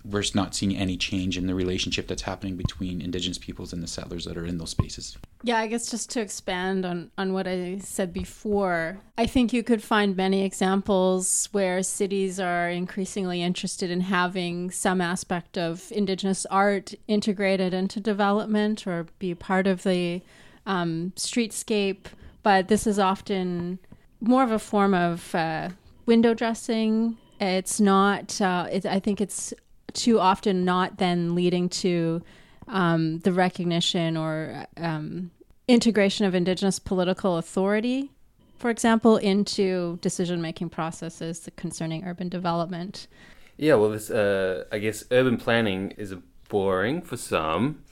we're 0.08 0.24
not 0.34 0.54
seeing 0.54 0.76
any 0.76 0.96
change 0.96 1.36
in 1.36 1.46
the 1.46 1.54
relationship 1.54 2.06
that's 2.06 2.22
happening 2.22 2.56
between 2.56 3.00
indigenous 3.00 3.38
peoples 3.38 3.72
and 3.72 3.82
the 3.82 3.86
settlers 3.86 4.24
that 4.24 4.36
are 4.36 4.46
in 4.46 4.58
those 4.58 4.70
spaces. 4.70 5.16
Yeah, 5.42 5.58
I 5.58 5.66
guess 5.66 5.90
just 5.90 6.10
to 6.10 6.20
expand 6.20 6.84
on, 6.84 7.10
on 7.18 7.32
what 7.32 7.46
I 7.46 7.78
said 7.78 8.12
before, 8.12 8.98
I 9.18 9.26
think 9.26 9.52
you 9.52 9.62
could 9.62 9.82
find 9.82 10.16
many 10.16 10.44
examples 10.44 11.48
where 11.52 11.82
cities 11.82 12.38
are 12.38 12.68
increasingly 12.68 13.42
interested 13.42 13.90
in 13.90 14.02
having 14.02 14.70
some 14.70 15.00
aspect 15.00 15.58
of 15.58 15.90
indigenous 15.90 16.46
art 16.46 16.94
integrated 17.08 17.74
into 17.74 18.00
development 18.00 18.86
or 18.86 19.06
be 19.18 19.34
part 19.34 19.66
of 19.66 19.82
the 19.82 20.22
um, 20.66 21.12
streetscape. 21.16 22.06
But 22.42 22.68
this 22.68 22.86
is 22.86 22.98
often 22.98 23.80
more 24.20 24.44
of 24.44 24.52
a 24.52 24.58
form 24.58 24.94
of 24.94 25.34
uh, 25.34 25.70
window 26.06 26.32
dressing. 26.32 27.18
It's 27.40 27.80
not, 27.80 28.40
uh, 28.40 28.68
it, 28.70 28.86
I 28.86 28.98
think 29.00 29.20
it's 29.20 29.52
too 29.96 30.20
often 30.20 30.64
not 30.64 30.98
then 30.98 31.34
leading 31.34 31.68
to 31.68 32.22
um, 32.68 33.18
the 33.20 33.32
recognition 33.32 34.16
or 34.16 34.66
um, 34.76 35.30
integration 35.66 36.26
of 36.26 36.34
indigenous 36.34 36.78
political 36.78 37.38
authority, 37.38 38.10
for 38.58 38.70
example, 38.70 39.16
into 39.16 39.98
decision 40.02 40.40
making 40.40 40.70
processes 40.70 41.48
concerning 41.56 42.04
urban 42.04 42.28
development. 42.28 43.08
Yeah, 43.56 43.74
well, 43.74 43.90
this 43.90 44.10
uh, 44.10 44.64
I 44.70 44.78
guess 44.78 45.04
urban 45.10 45.38
planning 45.38 45.92
is 45.92 46.12
a 46.12 46.22
boring 46.48 47.02
for 47.02 47.16
some 47.16 47.82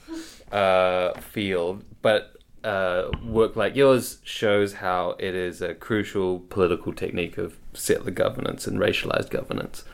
uh, 0.53 1.12
field, 1.21 1.85
but 2.03 2.37
uh, 2.62 3.11
work 3.25 3.57
like 3.57 3.75
yours 3.77 4.19
shows 4.25 4.75
how 4.75 5.17
it 5.19 5.35
is 5.35 5.61
a 5.61 5.75
crucial 5.75 6.40
political 6.40 6.93
technique 6.93 7.38
of 7.38 7.57
settler 7.73 8.11
governance 8.11 8.67
and 8.67 8.79
racialized 8.79 9.31
governance. 9.31 9.85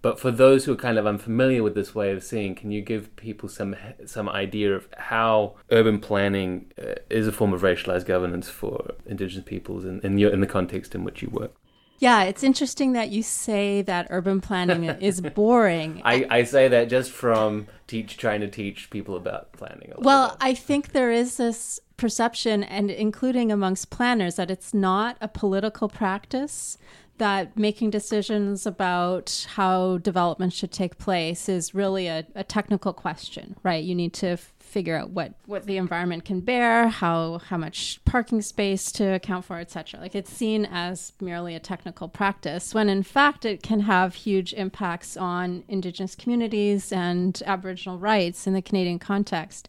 But 0.00 0.20
for 0.20 0.30
those 0.30 0.64
who 0.64 0.72
are 0.72 0.76
kind 0.76 0.98
of 0.98 1.06
unfamiliar 1.06 1.62
with 1.62 1.74
this 1.74 1.94
way 1.94 2.12
of 2.12 2.22
seeing, 2.22 2.54
can 2.54 2.70
you 2.70 2.80
give 2.80 3.14
people 3.16 3.48
some 3.48 3.76
some 4.06 4.28
idea 4.28 4.74
of 4.74 4.88
how 4.96 5.56
urban 5.70 5.98
planning 5.98 6.72
uh, 6.80 6.94
is 7.10 7.26
a 7.26 7.32
form 7.32 7.52
of 7.52 7.62
racialized 7.62 8.06
governance 8.06 8.48
for 8.48 8.94
Indigenous 9.06 9.44
peoples 9.44 9.84
in 9.84 10.00
in, 10.00 10.18
your, 10.18 10.32
in 10.32 10.40
the 10.40 10.46
context 10.46 10.94
in 10.94 11.04
which 11.04 11.22
you 11.22 11.30
work? 11.30 11.54
Yeah, 11.98 12.22
it's 12.24 12.44
interesting 12.44 12.92
that 12.92 13.10
you 13.10 13.22
say 13.22 13.82
that 13.82 14.06
urban 14.10 14.40
planning 14.40 14.84
is 15.00 15.20
boring. 15.20 16.00
I, 16.04 16.26
I 16.30 16.42
say 16.44 16.68
that 16.68 16.88
just 16.88 17.10
from 17.10 17.66
teach 17.88 18.16
trying 18.16 18.40
to 18.40 18.48
teach 18.48 18.90
people 18.90 19.16
about 19.16 19.52
planning. 19.52 19.92
well, 19.98 20.30
bit. 20.30 20.36
I 20.40 20.54
think 20.54 20.92
there 20.92 21.10
is 21.10 21.38
this 21.38 21.80
perception, 21.96 22.62
and 22.62 22.90
including 22.90 23.50
amongst 23.50 23.90
planners, 23.90 24.36
that 24.36 24.50
it's 24.50 24.72
not 24.72 25.16
a 25.20 25.28
political 25.28 25.88
practice. 25.88 26.78
That 27.18 27.56
making 27.58 27.90
decisions 27.90 28.66
about 28.66 29.46
how 29.50 29.98
development 29.98 30.52
should 30.52 30.72
take 30.72 30.98
place 30.98 31.48
is 31.48 31.74
really 31.74 32.06
a, 32.06 32.26
a 32.34 32.44
technical 32.44 32.92
question, 32.92 33.56
right? 33.62 33.82
You 33.82 33.94
need 33.94 34.14
to 34.14 34.38
figure 34.68 34.96
out 34.96 35.10
what 35.10 35.32
what 35.46 35.64
the 35.64 35.76
environment 35.76 36.24
can 36.24 36.40
bear, 36.40 36.88
how 36.88 37.38
how 37.38 37.56
much 37.56 38.00
parking 38.04 38.42
space 38.42 38.92
to 38.92 39.04
account 39.14 39.44
for, 39.44 39.58
etc. 39.58 39.98
Like 40.00 40.14
it's 40.14 40.32
seen 40.32 40.66
as 40.66 41.12
merely 41.20 41.54
a 41.54 41.60
technical 41.60 42.08
practice 42.08 42.74
when 42.74 42.88
in 42.88 43.02
fact 43.02 43.44
it 43.44 43.62
can 43.62 43.80
have 43.80 44.14
huge 44.14 44.52
impacts 44.52 45.16
on 45.16 45.64
indigenous 45.68 46.14
communities 46.14 46.92
and 46.92 47.42
aboriginal 47.46 47.98
rights 47.98 48.46
in 48.46 48.52
the 48.52 48.62
Canadian 48.62 48.98
context. 48.98 49.68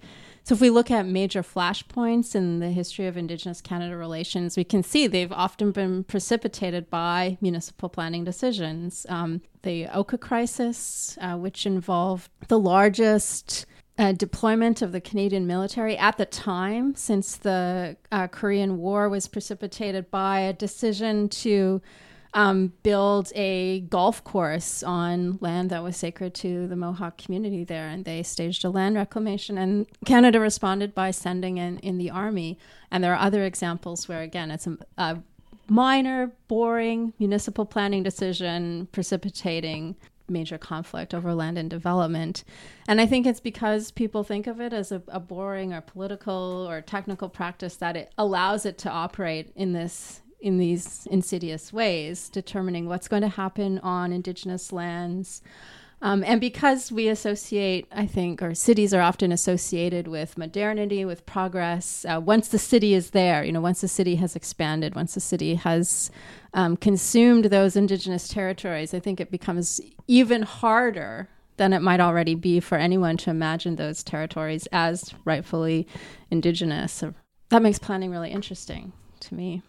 So 0.50 0.56
if 0.56 0.62
we 0.62 0.72
look 0.72 0.90
at 0.90 1.06
major 1.06 1.44
flashpoints 1.44 2.34
in 2.34 2.58
the 2.58 2.72
history 2.72 3.06
of 3.06 3.18
Indigenous 3.18 3.62
Canada 3.62 3.96
relations, 3.96 4.58
we 4.58 4.64
can 4.64 4.82
see 4.82 5.06
they've 5.06 5.32
often 5.32 5.72
been 5.72 6.04
precipitated 6.04 6.90
by 6.90 7.38
municipal 7.40 7.88
planning 7.88 8.24
decisions. 8.24 9.06
Um, 9.10 9.44
the 9.62 9.86
Oka 9.90 10.18
crisis, 10.18 11.20
uh, 11.22 11.36
which 11.36 11.68
involved 11.68 12.32
the 12.48 12.58
largest 12.58 13.68
uh, 14.00 14.14
deployment 14.14 14.82
of 14.82 14.92
the 14.92 15.00
Canadian 15.00 15.46
military 15.46 15.96
at 15.96 16.18
the 16.18 16.26
time, 16.26 16.96
since 16.96 17.36
the 17.36 17.96
uh, 18.12 18.26
Korean 18.26 18.80
War 18.80 19.08
was 19.08 19.28
precipitated 19.28 20.10
by 20.10 20.40
a 20.40 20.52
decision 20.52 21.30
to 21.30 21.80
um, 22.34 22.74
build 22.84 23.32
a 23.36 23.82
golf 23.82 24.24
course 24.24 24.84
on 24.84 25.38
land 25.42 25.70
that 25.72 25.84
was 25.84 25.98
sacred 25.98 26.34
to 26.36 26.68
the 26.68 26.76
Mohawk 26.76 27.18
community 27.18 27.64
there. 27.64 27.88
And 27.88 28.06
they 28.06 28.24
staged 28.24 28.64
a 28.64 28.70
land 28.70 28.96
reclamation. 28.96 29.58
And 29.58 29.88
Canada 30.06 30.40
responded 30.40 30.94
by 30.94 31.12
sending 31.12 31.58
in, 31.58 31.80
in 31.80 31.98
the 31.98 32.10
army. 32.10 32.60
And 32.92 33.04
there 33.04 33.14
are 33.14 33.20
other 33.20 33.44
examples 33.44 34.08
where, 34.08 34.22
again, 34.22 34.52
it's 34.52 34.68
a, 34.68 34.78
a 34.98 35.20
minor, 35.68 36.32
boring 36.48 37.14
municipal 37.20 37.66
planning 37.66 38.04
decision 38.04 38.88
precipitating 38.92 39.96
major 40.28 40.58
conflict 40.58 41.14
over 41.14 41.34
land 41.34 41.58
and 41.58 41.70
development. 41.70 42.44
And 42.88 43.02
I 43.02 43.08
think 43.08 43.26
it's 43.26 43.40
because 43.40 43.90
people 43.90 44.24
think 44.24 44.46
of 44.46 44.62
it 44.62 44.74
as 44.74 44.92
a, 44.92 45.02
a, 45.08 45.20
boring 45.20 45.74
or 45.74 45.82
political 45.82 46.68
or 46.70 46.82
technical 46.82 47.30
practice 47.30 47.76
that 47.78 47.98
it 47.98 48.14
allows 48.16 48.66
it 48.66 48.78
to 48.80 48.92
operate 48.92 49.52
in 49.56 49.74
this 49.74 50.22
in 50.42 50.58
these 50.58 51.08
insidious 51.12 51.74
ways, 51.74 52.30
determining 52.30 52.88
what's 52.88 53.08
going 53.08 53.22
to 53.22 53.30
happen 53.30 53.80
on 53.80 54.14
indigenous 54.14 54.72
lands, 54.72 55.42
um, 56.02 56.24
and 56.24 56.40
because 56.40 56.92
we 56.92 57.10
associate, 57.10 57.86
I 57.92 58.06
think, 58.06 58.42
or 58.42 58.56
cities 58.56 58.94
are 58.94 59.02
often 59.02 59.34
associated 59.34 60.08
with 60.08 60.38
modernity, 60.38 61.04
with 61.04 61.26
progress. 61.26 62.06
Uh, 62.06 62.22
once 62.24 62.48
the 62.48 62.60
city 62.60 62.94
is 62.94 63.10
there, 63.10 63.44
you 63.44 63.52
know, 63.52 63.60
once 63.60 63.82
the 63.82 63.90
city 63.90 64.16
has 64.16 64.36
expanded, 64.36 64.96
once 64.96 65.14
the 65.14 65.20
city 65.20 65.56
has 65.56 66.10
um, 66.54 66.78
consumed 66.78 67.46
those 67.46 67.76
indigenous 67.76 68.30
territories, 68.30 68.94
I 68.94 69.00
think 69.00 69.20
it 69.20 69.30
becomes 69.30 69.82
even 70.08 70.44
harder 70.44 71.28
than 71.58 71.74
it 71.74 71.82
might 71.82 72.00
already 72.00 72.36
be 72.36 72.62
for 72.62 72.78
anyone 72.78 73.18
to 73.18 73.30
imagine 73.30 73.76
those 73.76 74.02
territories 74.02 74.70
as 74.72 75.14
rightfully 75.26 75.86
indigenous. 76.32 77.04
That 77.50 77.62
makes 77.62 77.80
planning 77.80 78.10
really 78.10 78.32
interesting 78.32 78.94
to 79.20 79.36
me 79.36 79.64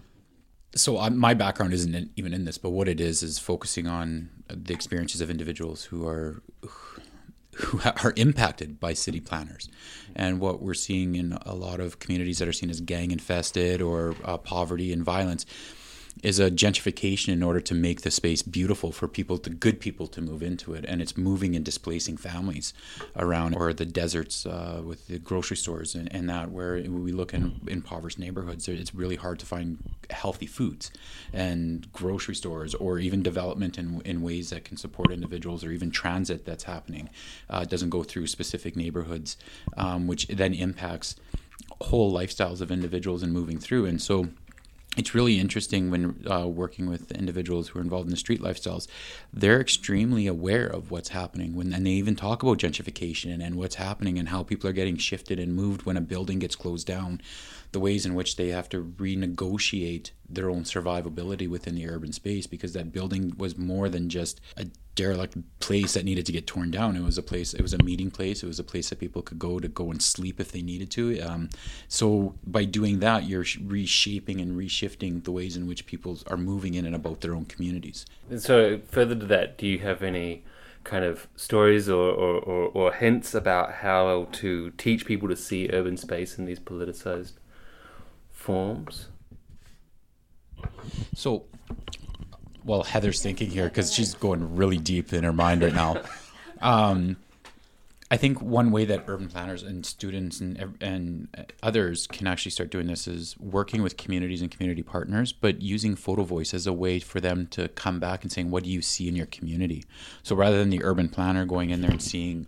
so 0.75 0.99
I, 0.99 1.09
my 1.09 1.35
background 1.35 1.73
isn't 1.73 1.95
in, 1.95 2.11
even 2.17 2.33
in 2.33 2.45
this, 2.45 2.59
but 2.59 2.71
what 2.71 2.89
it 2.89 3.01
is 3.01 3.23
is 3.23 3.39
focusing 3.39 3.87
on 3.87 4.31
the 4.49 4.73
experiences 4.73 5.21
of 5.21 5.31
individuals 5.31 5.85
who 5.85 6.07
are 6.07 6.43
who 7.57 7.81
are 8.05 8.13
impacted 8.17 8.79
by 8.79 8.95
city 8.95 9.21
planners, 9.21 9.69
and 10.15 10.41
what 10.41 10.63
we're 10.63 10.75
seeing 10.75 11.15
in 11.15 11.33
a 11.45 11.55
lot 11.55 11.81
of 11.81 11.99
communities 11.99 12.39
that 12.39 12.49
are 12.49 12.53
seen 12.53 12.71
as 12.71 12.81
gang 12.81 13.11
infested 13.11 13.83
or 13.83 14.15
uh, 14.25 14.37
poverty 14.39 14.93
and 14.93 15.03
violence 15.03 15.45
is 16.23 16.39
a 16.39 16.51
gentrification 16.51 17.29
in 17.29 17.43
order 17.43 17.61
to 17.61 17.75
make 17.75 18.03
the 18.03 18.11
space 18.11 18.43
beautiful 18.43 18.93
for 18.93 19.09
people, 19.09 19.37
the 19.39 19.51
good 19.51 19.81
people, 19.81 20.07
to 20.09 20.21
move 20.21 20.43
into 20.43 20.75
it, 20.75 20.85
and 20.87 21.01
it's 21.01 21.17
moving 21.17 21.57
and 21.57 21.65
displacing 21.65 22.17
families 22.17 22.75
around, 23.17 23.55
or 23.55 23.73
the 23.73 23.87
deserts 23.87 24.47
uh, 24.47 24.83
with 24.85 25.07
the 25.09 25.19
grocery 25.19 25.57
stores 25.57 25.95
and, 25.95 26.13
and 26.13 26.29
that, 26.29 26.51
where 26.51 26.75
we 26.75 27.13
look 27.13 27.33
in 27.33 27.61
impoverished 27.67 28.19
neighborhoods, 28.19 28.69
it's 28.69 28.95
really 28.95 29.17
hard 29.17 29.39
to 29.39 29.47
find 29.47 29.79
healthy 30.11 30.47
foods 30.47 30.91
and 31.33 31.91
grocery 31.93 32.35
stores, 32.35 32.75
or 32.75 32.99
even 32.99 33.23
development 33.23 33.79
in, 33.79 34.01
in 34.05 34.23
ways 34.23 34.51
that 34.51 34.65
can 34.65 34.77
support 34.77 35.11
individuals, 35.11 35.65
or 35.65 35.73
even 35.73 35.91
transit 35.91 36.45
that's 36.45 36.65
happening. 36.65 37.09
Uh, 37.49 37.65
doesn't 37.65 37.91
go 37.91 38.03
through 38.03 38.27
specific 38.27 38.77
neighborhoods, 38.77 39.37
um, 39.77 40.07
which 40.07 40.27
then 40.29 40.53
impacts 40.53 41.17
whole 41.83 42.13
lifestyles 42.13 42.61
of 42.61 42.71
individuals 42.71 43.23
and 43.23 43.33
moving 43.33 43.59
through, 43.59 43.87
and 43.87 44.03
so 44.03 44.29
it's 44.96 45.14
really 45.14 45.38
interesting 45.38 45.90
when 45.90 46.26
uh, 46.29 46.46
working 46.46 46.88
with 46.88 47.12
individuals 47.12 47.68
who 47.68 47.79
are 47.79 47.83
involved 47.83 48.07
in 48.07 48.11
the 48.11 48.16
street 48.16 48.40
lifestyles. 48.40 48.88
They're 49.33 49.61
extremely 49.61 50.26
aware 50.26 50.66
of 50.66 50.90
what's 50.90 51.11
happening 51.11 51.55
when, 51.55 51.72
and 51.72 51.87
they 51.87 51.90
even 51.90 52.16
talk 52.16 52.42
about 52.42 52.59
gentrification 52.59 53.33
and, 53.33 53.40
and 53.40 53.55
what's 53.55 53.76
happening 53.76 54.18
and 54.18 54.31
how 54.31 54.42
people 54.42 54.68
are 54.68 54.74
getting 54.74 54.96
shifted 54.96 55.38
and 55.38 55.55
moved 55.55 55.83
when 55.83 55.96
a 55.96 56.00
building 56.00 56.40
gets 56.40 56.57
closed 56.57 56.88
down 56.88 57.20
the 57.72 57.81
ways 57.81 58.05
in 58.05 58.14
which 58.14 58.35
they 58.35 58.48
have 58.48 58.68
to 58.70 58.83
renegotiate 58.98 60.11
their 60.29 60.50
own 60.50 60.64
survivability 60.64 61.48
within 61.48 61.76
the 61.76 61.88
urban 61.88 62.12
space 62.12 62.48
because 62.48 62.72
that 62.72 62.92
building 62.92 63.33
was 63.38 63.57
more 63.57 63.88
than 63.88 64.09
just 64.09 64.40
a 64.57 64.66
derelict 65.01 65.35
place 65.61 65.95
that 65.95 66.05
needed 66.05 66.27
to 66.27 66.33
get 66.33 66.47
torn 66.47 66.71
down. 66.71 66.95
It 66.95 67.03
was 67.03 67.17
a 67.17 67.23
place, 67.23 67.55
it 67.55 67.63
was 67.63 67.73
a 67.73 67.83
meeting 67.83 68.11
place, 68.11 68.43
it 68.43 68.47
was 68.47 68.59
a 68.59 68.65
place 68.65 68.91
that 68.91 68.99
people 68.99 69.23
could 69.23 69.39
go 69.39 69.59
to 69.59 69.69
go 69.69 69.91
and 69.91 70.03
sleep 70.03 70.39
if 70.39 70.53
they 70.53 70.61
needed 70.61 70.91
to. 70.91 71.19
Um, 71.21 71.49
so 71.89 72.35
by 72.47 72.65
doing 72.65 72.99
that, 73.01 73.25
you're 73.25 73.47
reshaping 73.65 74.41
and 74.43 74.59
reshifting 74.59 75.25
the 75.25 75.33
ways 75.33 75.57
in 75.57 75.67
which 75.67 75.87
people 75.87 76.19
are 76.27 76.37
moving 76.37 76.75
in 76.75 76.85
and 76.85 76.95
about 76.95 77.23
their 77.23 77.35
own 77.35 77.47
communities. 77.47 78.05
So, 78.37 78.81
further 78.89 79.15
to 79.15 79.27
that, 79.27 79.57
do 79.59 79.67
you 79.67 79.79
have 79.81 80.03
any? 80.03 80.45
kind 80.83 81.05
of 81.05 81.29
stories 81.37 81.91
or, 81.91 82.11
or, 82.11 82.39
or, 82.41 82.71
or 82.73 82.93
hints 82.95 83.35
about 83.35 83.71
how 83.85 84.27
to 84.33 84.71
teach 84.79 85.05
people 85.05 85.29
to 85.29 85.37
see 85.37 85.69
urban 85.71 85.95
space 85.99 86.39
in 86.39 86.47
these 86.47 86.59
politicized 86.59 87.35
forms. 88.31 89.09
So, 91.15 91.45
well, 92.64 92.83
Heather's 92.83 93.23
thinking 93.23 93.51
here 93.51 93.64
because 93.64 93.92
she's 93.92 94.14
going 94.14 94.57
really 94.57 94.79
deep 94.79 95.12
in 95.12 95.25
her 95.25 95.33
mind 95.33 95.62
right 95.62 95.75
now. 95.75 96.03
Um, 96.62 97.16
I 98.12 98.16
think 98.16 98.42
one 98.42 98.73
way 98.73 98.85
that 98.87 99.05
urban 99.07 99.29
planners 99.29 99.62
and 99.62 99.87
students 99.87 100.40
and 100.40 100.77
and 100.81 101.29
others 101.62 102.09
can 102.09 102.27
actually 102.27 102.51
start 102.51 102.70
doing 102.70 102.88
this 102.88 103.07
is 103.07 103.38
working 103.38 103.83
with 103.83 103.96
communities 103.96 104.42
and 104.42 104.51
community 104.51 104.83
partners, 104.83 105.33
but 105.33 105.62
using 105.62 105.94
photo 105.94 106.25
voice 106.25 106.53
as 106.53 106.66
a 106.66 106.73
way 106.73 106.99
for 106.99 107.20
them 107.20 107.46
to 107.53 107.68
come 107.68 108.01
back 108.01 108.23
and 108.23 108.33
saying, 108.33 108.51
"What 108.51 108.64
do 108.64 108.70
you 108.70 108.83
see 108.83 109.07
in 109.07 109.14
your 109.14 109.27
community?" 109.27 109.85
So 110.25 110.35
rather 110.35 110.59
than 110.59 110.70
the 110.70 110.83
urban 110.83 111.09
planner 111.09 111.46
going 111.46 111.70
in 111.70 111.83
there 111.83 111.90
and 111.92 112.03
seeing 112.03 112.46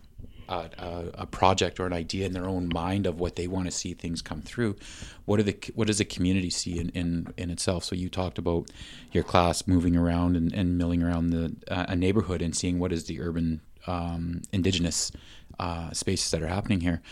a, 0.53 1.11
a, 1.15 1.27
project 1.27 1.81
or 1.81 1.87
an 1.87 1.93
idea 1.93 2.27
in 2.27 2.33
their 2.33 2.47
own 2.47 2.69
mind 2.73 3.07
of 3.07 3.19
what 3.19 3.37
they 3.37 3.47
want 3.47 3.67
to 3.67 3.71
see 3.71 3.95
things 3.95 4.23
come 4.23 4.43
through. 4.43 4.77
What 5.25 5.41
are 5.41 5.43
the 5.43 5.57
what 5.75 5.87
does 5.87 5.99
the 5.99 6.05
community 6.05 6.51
see 6.51 6.79
in, 6.79 6.91
in, 6.91 7.33
in 7.37 7.51
itself? 7.51 7.85
So 7.85 7.95
you 7.95 8.09
talked 8.09 8.38
about 8.38 8.69
your 9.12 9.25
class 9.25 9.67
moving 9.67 9.97
around 9.97 10.37
and, 10.37 10.53
and 10.53 10.79
milling 10.79 11.03
around 11.03 11.31
the 11.31 11.57
uh, 11.69 11.87
a 11.88 11.97
neighborhood 11.97 12.43
and 12.43 12.55
seeing 12.55 12.79
what 12.79 12.93
is 12.93 13.05
the 13.05 13.21
urban 13.21 13.61
um, 13.87 14.43
indigenous 14.53 15.12
uh, 15.59 15.91
spaces 15.93 16.31
that 16.31 16.43
are 16.43 16.49
happening 16.49 16.81
here. 16.81 17.03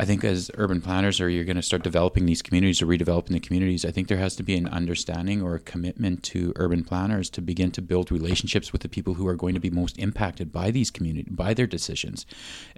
I 0.00 0.06
think 0.06 0.24
as 0.24 0.50
urban 0.54 0.80
planners, 0.80 1.20
or 1.20 1.28
you're 1.28 1.44
going 1.44 1.56
to 1.56 1.62
start 1.62 1.82
developing 1.82 2.24
these 2.24 2.40
communities 2.40 2.80
or 2.80 2.86
redeveloping 2.86 3.32
the 3.32 3.38
communities, 3.38 3.84
I 3.84 3.90
think 3.90 4.08
there 4.08 4.16
has 4.16 4.34
to 4.36 4.42
be 4.42 4.56
an 4.56 4.66
understanding 4.66 5.42
or 5.42 5.54
a 5.54 5.60
commitment 5.60 6.22
to 6.22 6.54
urban 6.56 6.84
planners 6.84 7.28
to 7.28 7.42
begin 7.42 7.70
to 7.72 7.82
build 7.82 8.10
relationships 8.10 8.72
with 8.72 8.80
the 8.80 8.88
people 8.88 9.12
who 9.12 9.28
are 9.28 9.34
going 9.34 9.52
to 9.52 9.60
be 9.60 9.68
most 9.68 9.98
impacted 9.98 10.50
by 10.50 10.70
these 10.70 10.90
community 10.90 11.28
by 11.30 11.52
their 11.52 11.66
decisions, 11.66 12.24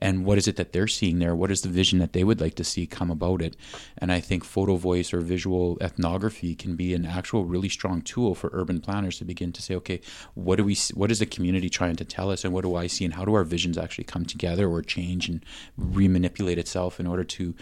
and 0.01 0.25
what 0.25 0.37
is 0.37 0.49
it 0.49 0.57
that 0.57 0.73
they're 0.73 0.89
seeing 0.89 1.21
there? 1.21 1.37
What 1.37 1.53
is 1.53 1.63
the 1.63 1.69
vision 1.69 2.01
that 2.01 2.13
they 2.13 2.25
would 2.25 2.41
like 2.41 2.57
to 2.57 2.65
see 2.65 2.89
come 2.89 3.09
about 3.09 3.41
it? 3.41 3.55
And 3.99 4.11
I 4.11 4.19
think 4.19 4.43
photo 4.43 4.75
voice 4.75 5.15
or 5.15 5.21
visual 5.21 5.79
ethnography 5.81 6.57
can 6.57 6.75
be 6.75 6.93
an 6.93 7.07
actual 7.07 7.45
really 7.45 7.69
strong 7.69 8.03
tool 8.03 8.35
for 8.35 8.51
urban 8.53 8.81
planners 8.81 9.19
to 9.19 9.25
begin 9.25 9.53
to 9.53 9.63
say, 9.63 9.77
okay, 9.77 10.01
what 10.35 10.57
do 10.57 10.65
we? 10.65 10.77
What 10.93 11.13
is 11.13 11.21
the 11.21 11.27
community 11.27 11.71
trying 11.71 11.95
to 11.95 12.05
tell 12.05 12.33
us, 12.33 12.45
and 12.45 12.53
what 12.53 12.65
do 12.65 12.75
I 12.75 12.89
see, 12.89 13.05
and 13.05 13.15
how 13.15 13.25
do 13.25 13.35
our 13.35 13.45
visions 13.45 13.79
actually 13.79 14.05
come 14.05 14.25
together 14.25 14.69
or 14.69 14.83
change 14.83 15.29
and 15.29 15.45
remanipulate 15.79 16.57
itself 16.57 16.99
in 16.99 17.12
order 17.13 17.25
to 17.25 17.55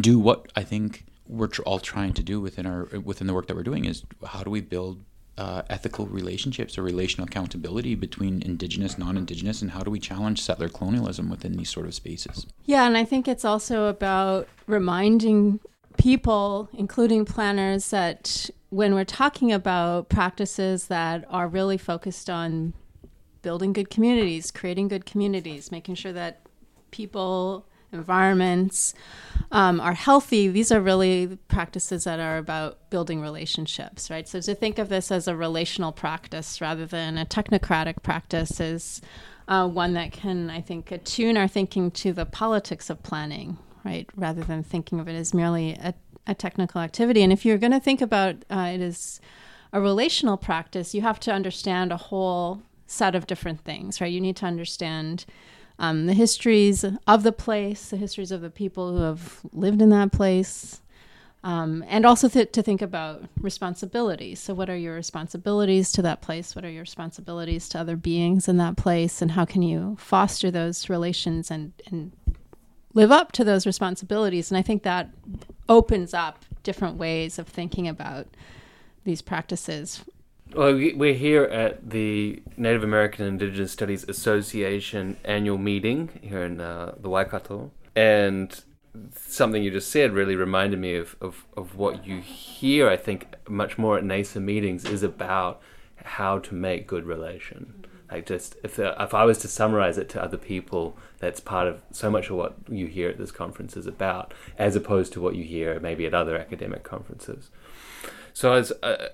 do 0.00 0.18
what 0.18 0.38
I 0.56 0.62
think 0.62 1.04
we're 1.26 1.52
tr- 1.54 1.62
all 1.62 1.78
trying 1.78 2.12
to 2.14 2.22
do 2.22 2.40
within 2.40 2.66
our 2.66 2.84
within 3.10 3.26
the 3.26 3.34
work 3.34 3.46
that 3.48 3.56
we're 3.56 3.70
doing 3.72 3.84
is 3.84 4.04
how 4.32 4.42
do 4.42 4.50
we 4.50 4.60
build 4.60 5.04
uh, 5.36 5.62
ethical 5.68 6.06
relationships 6.06 6.78
or 6.78 6.82
relational 6.82 7.26
accountability 7.26 7.94
between 7.94 8.40
indigenous 8.42 8.96
non-indigenous 8.96 9.62
and 9.62 9.72
how 9.72 9.82
do 9.82 9.90
we 9.90 9.98
challenge 9.98 10.40
settler 10.40 10.68
colonialism 10.68 11.28
within 11.28 11.52
these 11.58 11.70
sort 11.70 11.86
of 11.86 11.94
spaces? 11.94 12.46
Yeah 12.64 12.86
and 12.86 12.96
i 12.96 13.04
think 13.04 13.26
it's 13.26 13.44
also 13.44 13.86
about 13.86 14.48
reminding 14.66 15.60
people 15.96 16.68
including 16.72 17.24
planners 17.24 17.90
that 17.90 18.50
when 18.70 18.94
we're 18.94 19.04
talking 19.04 19.52
about 19.52 20.08
practices 20.08 20.88
that 20.88 21.24
are 21.30 21.48
really 21.48 21.78
focused 21.78 22.28
on 22.28 22.74
building 23.44 23.72
good 23.72 23.90
communities, 23.90 24.50
creating 24.50 24.88
good 24.88 25.06
communities, 25.06 25.70
making 25.70 25.94
sure 25.94 26.12
that 26.12 26.40
people, 26.90 27.68
environments 27.94 28.94
um, 29.50 29.80
are 29.80 29.94
healthy, 29.94 30.48
these 30.48 30.72
are 30.72 30.80
really 30.80 31.38
practices 31.48 32.04
that 32.04 32.20
are 32.20 32.38
about 32.38 32.90
building 32.90 33.20
relationships, 33.20 34.10
right? 34.10 34.28
So 34.28 34.40
to 34.40 34.54
think 34.54 34.78
of 34.78 34.88
this 34.88 35.10
as 35.10 35.28
a 35.28 35.36
relational 35.36 35.92
practice 35.92 36.60
rather 36.60 36.86
than 36.86 37.16
a 37.16 37.24
technocratic 37.24 38.02
practice 38.02 38.60
is 38.60 39.00
uh, 39.46 39.68
one 39.68 39.94
that 39.94 40.12
can, 40.12 40.50
I 40.50 40.60
think, 40.60 40.90
attune 40.90 41.36
our 41.36 41.48
thinking 41.48 41.90
to 41.92 42.12
the 42.12 42.26
politics 42.26 42.90
of 42.90 43.02
planning, 43.02 43.58
right? 43.84 44.08
Rather 44.16 44.42
than 44.42 44.62
thinking 44.62 45.00
of 45.00 45.08
it 45.08 45.14
as 45.14 45.34
merely 45.34 45.72
a, 45.72 45.94
a 46.26 46.34
technical 46.34 46.80
activity. 46.80 47.22
And 47.22 47.32
if 47.32 47.44
you're 47.44 47.58
going 47.58 47.72
to 47.72 47.80
think 47.80 48.00
about 48.00 48.36
uh, 48.50 48.72
it 48.74 48.80
as 48.80 49.20
a 49.72 49.80
relational 49.80 50.36
practice, 50.36 50.94
you 50.94 51.02
have 51.02 51.20
to 51.20 51.32
understand 51.32 51.92
a 51.92 51.96
whole 51.96 52.62
set 52.86 53.14
of 53.14 53.26
different 53.26 53.60
things, 53.60 54.00
right? 54.00 54.12
You 54.12 54.20
need 54.20 54.36
to 54.36 54.46
understand 54.46 55.24
um, 55.78 56.06
the 56.06 56.14
histories 56.14 56.84
of 57.06 57.22
the 57.22 57.32
place, 57.32 57.90
the 57.90 57.96
histories 57.96 58.30
of 58.30 58.40
the 58.40 58.50
people 58.50 58.92
who 58.92 59.02
have 59.02 59.40
lived 59.52 59.82
in 59.82 59.90
that 59.90 60.12
place, 60.12 60.80
um, 61.42 61.84
and 61.88 62.06
also 62.06 62.28
th- 62.28 62.52
to 62.52 62.62
think 62.62 62.80
about 62.80 63.24
responsibilities. 63.38 64.40
So, 64.40 64.54
what 64.54 64.70
are 64.70 64.76
your 64.76 64.94
responsibilities 64.94 65.92
to 65.92 66.02
that 66.02 66.22
place? 66.22 66.54
What 66.54 66.64
are 66.64 66.70
your 66.70 66.82
responsibilities 66.82 67.68
to 67.70 67.80
other 67.80 67.96
beings 67.96 68.48
in 68.48 68.56
that 68.58 68.76
place? 68.76 69.20
And 69.20 69.32
how 69.32 69.44
can 69.44 69.62
you 69.62 69.96
foster 70.00 70.50
those 70.50 70.88
relations 70.88 71.50
and, 71.50 71.72
and 71.90 72.12
live 72.94 73.12
up 73.12 73.32
to 73.32 73.44
those 73.44 73.66
responsibilities? 73.66 74.50
And 74.50 74.56
I 74.56 74.62
think 74.62 74.84
that 74.84 75.10
opens 75.68 76.14
up 76.14 76.44
different 76.62 76.96
ways 76.96 77.38
of 77.38 77.46
thinking 77.48 77.88
about 77.88 78.26
these 79.04 79.20
practices 79.20 80.02
well, 80.54 80.74
we're 80.74 81.14
here 81.14 81.44
at 81.44 81.90
the 81.90 82.42
Native 82.56 82.84
American 82.84 83.26
Indigenous 83.26 83.72
Studies 83.72 84.04
Association 84.08 85.16
annual 85.24 85.58
meeting 85.58 86.20
here 86.22 86.42
in 86.42 86.60
uh, 86.60 86.94
the 86.98 87.08
Waikato, 87.08 87.70
and 87.96 88.62
something 89.16 89.62
you 89.62 89.70
just 89.70 89.90
said 89.90 90.12
really 90.12 90.36
reminded 90.36 90.78
me 90.78 90.94
of, 90.94 91.16
of, 91.20 91.44
of 91.56 91.76
what 91.76 92.06
you 92.06 92.20
hear, 92.20 92.88
I 92.88 92.96
think, 92.96 93.26
much 93.48 93.76
more 93.76 93.98
at 93.98 94.04
NAISA 94.04 94.40
meetings 94.40 94.84
is 94.84 95.02
about 95.02 95.60
how 95.96 96.38
to 96.38 96.54
make 96.54 96.86
good 96.86 97.04
relation. 97.04 97.86
Like 98.10 98.26
just 98.26 98.56
if 98.62 98.78
if 98.78 99.14
I 99.14 99.24
was 99.24 99.38
to 99.38 99.48
summarize 99.48 99.98
it 99.98 100.08
to 100.10 100.22
other 100.22 100.36
people, 100.36 100.96
that's 101.18 101.40
part 101.40 101.66
of 101.66 101.82
so 101.90 102.10
much 102.10 102.30
of 102.30 102.36
what 102.36 102.54
you 102.68 102.86
hear 102.86 103.08
at 103.08 103.18
this 103.18 103.32
conference 103.32 103.76
is 103.76 103.86
about, 103.86 104.32
as 104.56 104.76
opposed 104.76 105.12
to 105.14 105.20
what 105.20 105.34
you 105.34 105.42
hear 105.42 105.80
maybe 105.80 106.06
at 106.06 106.14
other 106.14 106.36
academic 106.36 106.84
conferences. 106.84 107.50
So 108.32 108.52
as 108.52 108.72
uh, 108.82 109.08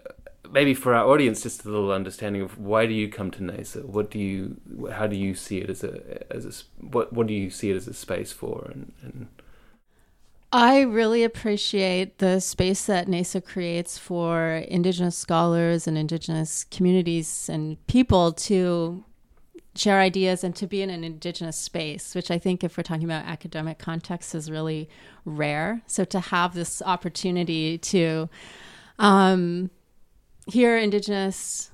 maybe 0.52 0.74
for 0.74 0.94
our 0.94 1.06
audience, 1.06 1.42
just 1.42 1.64
a 1.64 1.68
little 1.68 1.92
understanding 1.92 2.42
of 2.42 2.58
why 2.58 2.86
do 2.86 2.92
you 2.92 3.08
come 3.08 3.30
to 3.32 3.40
NAISA? 3.40 3.84
What 3.84 4.10
do 4.10 4.18
you, 4.18 4.56
how 4.92 5.06
do 5.06 5.16
you 5.16 5.34
see 5.34 5.58
it 5.58 5.70
as 5.70 5.84
a, 5.84 6.24
as 6.32 6.44
a, 6.44 6.84
what, 6.84 7.12
what 7.12 7.26
do 7.26 7.34
you 7.34 7.50
see 7.50 7.70
it 7.70 7.76
as 7.76 7.86
a 7.88 7.94
space 7.94 8.32
for? 8.32 8.70
And, 8.72 8.92
and 9.02 9.28
I 10.52 10.80
really 10.80 11.22
appreciate 11.22 12.18
the 12.18 12.40
space 12.40 12.86
that 12.86 13.06
NAISA 13.06 13.44
creates 13.44 13.98
for 13.98 14.64
Indigenous 14.68 15.16
scholars 15.16 15.86
and 15.86 15.96
Indigenous 15.96 16.64
communities 16.64 17.48
and 17.48 17.84
people 17.86 18.32
to 18.32 19.04
share 19.76 20.00
ideas 20.00 20.42
and 20.42 20.56
to 20.56 20.66
be 20.66 20.82
in 20.82 20.90
an 20.90 21.04
Indigenous 21.04 21.56
space, 21.56 22.16
which 22.16 22.32
I 22.32 22.38
think, 22.38 22.64
if 22.64 22.76
we're 22.76 22.82
talking 22.82 23.04
about 23.04 23.24
academic 23.26 23.78
context, 23.78 24.34
is 24.34 24.50
really 24.50 24.88
rare. 25.24 25.82
So 25.86 26.04
to 26.06 26.18
have 26.18 26.54
this 26.54 26.82
opportunity 26.82 27.78
to 27.78 28.28
um, 28.98 29.70
hear 30.50 30.76
Indigenous 30.76 31.70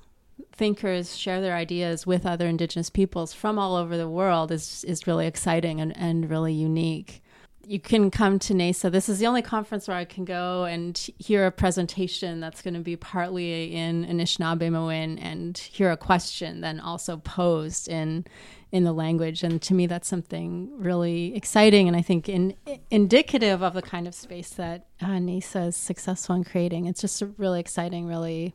thinkers 0.52 1.16
share 1.16 1.40
their 1.40 1.54
ideas 1.54 2.06
with 2.06 2.26
other 2.26 2.46
Indigenous 2.46 2.90
peoples 2.90 3.32
from 3.32 3.58
all 3.58 3.76
over 3.76 3.96
the 3.96 4.08
world 4.08 4.50
is 4.50 4.84
is 4.84 5.06
really 5.06 5.26
exciting 5.26 5.80
and, 5.80 5.96
and 5.96 6.30
really 6.30 6.52
unique. 6.52 7.22
You 7.68 7.80
can 7.80 8.12
come 8.12 8.38
to 8.40 8.54
NAISA. 8.54 8.92
This 8.92 9.08
is 9.08 9.18
the 9.18 9.26
only 9.26 9.42
conference 9.42 9.88
where 9.88 9.96
I 9.96 10.04
can 10.04 10.24
go 10.24 10.66
and 10.66 10.96
hear 11.18 11.46
a 11.46 11.50
presentation 11.50 12.38
that's 12.38 12.62
going 12.62 12.74
to 12.74 12.80
be 12.80 12.94
partly 12.94 13.74
in 13.74 14.04
Anishinaabe 14.06 14.70
Anishinaabemowin 14.70 15.18
and 15.20 15.58
hear 15.58 15.90
a 15.90 15.96
question 15.96 16.60
then 16.60 16.78
also 16.78 17.16
posed 17.16 17.88
in 17.88 18.24
in 18.72 18.84
the 18.84 18.92
language. 18.92 19.42
And 19.42 19.60
to 19.62 19.74
me, 19.74 19.86
that's 19.86 20.08
something 20.08 20.70
really 20.76 21.34
exciting 21.34 21.88
and 21.88 21.96
I 21.96 22.02
think 22.02 22.28
in, 22.28 22.54
indicative 22.90 23.62
of 23.62 23.74
the 23.74 23.82
kind 23.82 24.06
of 24.06 24.14
space 24.14 24.50
that 24.50 24.86
uh, 25.00 25.06
NAISA 25.06 25.68
is 25.68 25.76
successful 25.76 26.36
in 26.36 26.44
creating. 26.44 26.86
It's 26.86 27.00
just 27.00 27.22
really 27.36 27.58
exciting, 27.58 28.06
really 28.06 28.54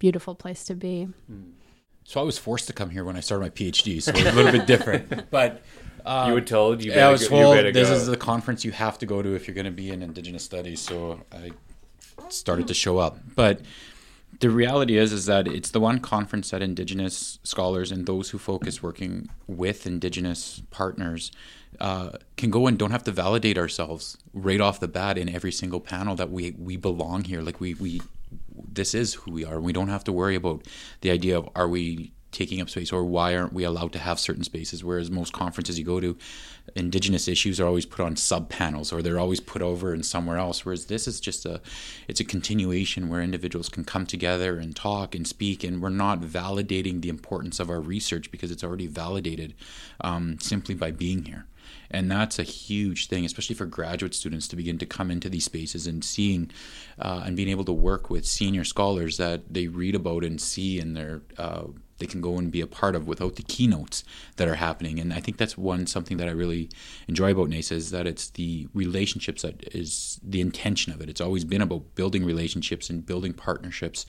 beautiful 0.00 0.34
place 0.34 0.64
to 0.64 0.74
be. 0.74 1.08
So 2.02 2.20
I 2.20 2.24
was 2.24 2.36
forced 2.36 2.66
to 2.66 2.72
come 2.72 2.90
here 2.90 3.04
when 3.04 3.14
I 3.14 3.20
started 3.20 3.42
my 3.44 3.50
PhD, 3.50 4.02
so 4.02 4.10
it's 4.10 4.20
a 4.22 4.32
little 4.32 4.50
bit 4.50 4.66
different. 4.66 5.26
But 5.30 5.62
um, 6.04 6.28
you 6.28 6.34
were 6.34 6.40
told 6.40 6.82
you. 6.82 6.92
I 6.92 7.08
was 7.08 7.28
told 7.28 7.56
this 7.72 7.88
go. 7.88 7.94
is 7.94 8.06
the 8.06 8.16
conference 8.16 8.64
you 8.64 8.72
have 8.72 8.98
to 8.98 9.06
go 9.06 9.22
to 9.22 9.34
if 9.36 9.46
you're 9.46 9.54
going 9.54 9.66
to 9.66 9.70
be 9.70 9.90
in 9.90 10.02
Indigenous 10.02 10.42
studies. 10.42 10.80
So 10.80 11.20
I 11.30 11.52
started 12.30 12.66
to 12.66 12.74
show 12.74 12.98
up, 12.98 13.18
but 13.36 13.60
the 14.40 14.50
reality 14.50 14.96
is 14.96 15.12
is 15.12 15.26
that 15.26 15.46
it's 15.46 15.70
the 15.70 15.80
one 15.80 15.98
conference 15.98 16.50
that 16.50 16.62
indigenous 16.62 17.38
scholars 17.42 17.90
and 17.92 18.06
those 18.06 18.30
who 18.30 18.38
focus 18.38 18.82
working 18.82 19.28
with 19.46 19.86
indigenous 19.86 20.62
partners 20.70 21.30
uh, 21.80 22.10
can 22.36 22.50
go 22.50 22.66
and 22.66 22.78
don't 22.78 22.92
have 22.92 23.04
to 23.04 23.10
validate 23.10 23.58
ourselves 23.58 24.16
right 24.32 24.60
off 24.60 24.80
the 24.80 24.88
bat 24.88 25.18
in 25.18 25.28
every 25.28 25.52
single 25.52 25.80
panel 25.80 26.14
that 26.14 26.30
we 26.30 26.52
we 26.52 26.76
belong 26.76 27.24
here 27.24 27.42
like 27.42 27.60
we 27.60 27.74
we 27.74 28.00
this 28.68 28.94
is 28.94 29.14
who 29.14 29.30
we 29.30 29.44
are 29.44 29.60
we 29.60 29.72
don't 29.72 29.88
have 29.88 30.04
to 30.04 30.12
worry 30.12 30.34
about 30.34 30.66
the 31.00 31.10
idea 31.10 31.38
of 31.38 31.48
are 31.54 31.68
we 31.68 32.12
taking 32.32 32.60
up 32.60 32.70
space 32.70 32.92
or 32.92 33.04
why 33.04 33.34
aren't 33.34 33.52
we 33.52 33.64
allowed 33.64 33.92
to 33.92 33.98
have 33.98 34.20
certain 34.20 34.44
spaces? 34.44 34.84
Whereas 34.84 35.10
most 35.10 35.32
conferences 35.32 35.78
you 35.78 35.84
go 35.84 36.00
to 36.00 36.16
indigenous 36.76 37.26
issues 37.26 37.58
are 37.58 37.66
always 37.66 37.86
put 37.86 38.04
on 38.04 38.14
sub 38.16 38.48
panels 38.48 38.92
or 38.92 39.02
they're 39.02 39.18
always 39.18 39.40
put 39.40 39.62
over 39.62 39.92
in 39.92 40.02
somewhere 40.02 40.36
else. 40.36 40.64
Whereas 40.64 40.86
this 40.86 41.08
is 41.08 41.20
just 41.20 41.44
a 41.44 41.60
it's 42.06 42.20
a 42.20 42.24
continuation 42.24 43.08
where 43.08 43.20
individuals 43.20 43.68
can 43.68 43.84
come 43.84 44.06
together 44.06 44.58
and 44.58 44.76
talk 44.76 45.14
and 45.14 45.26
speak 45.26 45.64
and 45.64 45.82
we're 45.82 45.88
not 45.88 46.20
validating 46.20 47.00
the 47.00 47.08
importance 47.08 47.58
of 47.58 47.70
our 47.70 47.80
research 47.80 48.30
because 48.30 48.50
it's 48.50 48.64
already 48.64 48.86
validated 48.86 49.54
um, 50.02 50.38
simply 50.40 50.74
by 50.74 50.90
being 50.90 51.24
here 51.24 51.46
and 51.90 52.10
that's 52.10 52.38
a 52.38 52.42
huge 52.42 53.08
thing 53.08 53.24
especially 53.24 53.54
for 53.54 53.66
graduate 53.66 54.14
students 54.14 54.48
to 54.48 54.56
begin 54.56 54.78
to 54.78 54.86
come 54.86 55.10
into 55.10 55.28
these 55.28 55.44
spaces 55.44 55.86
and 55.86 56.04
seeing 56.04 56.50
uh, 56.98 57.22
and 57.24 57.36
being 57.36 57.48
able 57.48 57.64
to 57.64 57.72
work 57.72 58.10
with 58.10 58.26
senior 58.26 58.64
scholars 58.64 59.16
that 59.16 59.52
they 59.52 59.66
read 59.66 59.94
about 59.94 60.24
and 60.24 60.40
see 60.40 60.78
in 60.78 60.94
their 60.94 61.22
uh, 61.38 61.64
they 62.00 62.06
can 62.06 62.20
go 62.20 62.38
and 62.38 62.50
be 62.50 62.60
a 62.60 62.66
part 62.66 62.96
of 62.96 63.06
without 63.06 63.36
the 63.36 63.42
keynotes 63.42 64.02
that 64.36 64.48
are 64.48 64.56
happening. 64.56 64.98
And 64.98 65.12
I 65.12 65.20
think 65.20 65.36
that's 65.36 65.56
one 65.56 65.86
something 65.86 66.16
that 66.16 66.28
I 66.28 66.32
really 66.32 66.70
enjoy 67.06 67.30
about 67.30 67.50
NAISA 67.50 67.72
is 67.72 67.90
that 67.90 68.06
it's 68.06 68.30
the 68.30 68.66
relationships 68.74 69.42
that 69.42 69.62
is 69.74 70.18
the 70.22 70.40
intention 70.40 70.92
of 70.92 71.00
it. 71.00 71.08
It's 71.08 71.20
always 71.20 71.44
been 71.44 71.62
about 71.62 71.94
building 71.94 72.24
relationships 72.24 72.90
and 72.90 73.06
building 73.06 73.34
partnerships, 73.34 74.06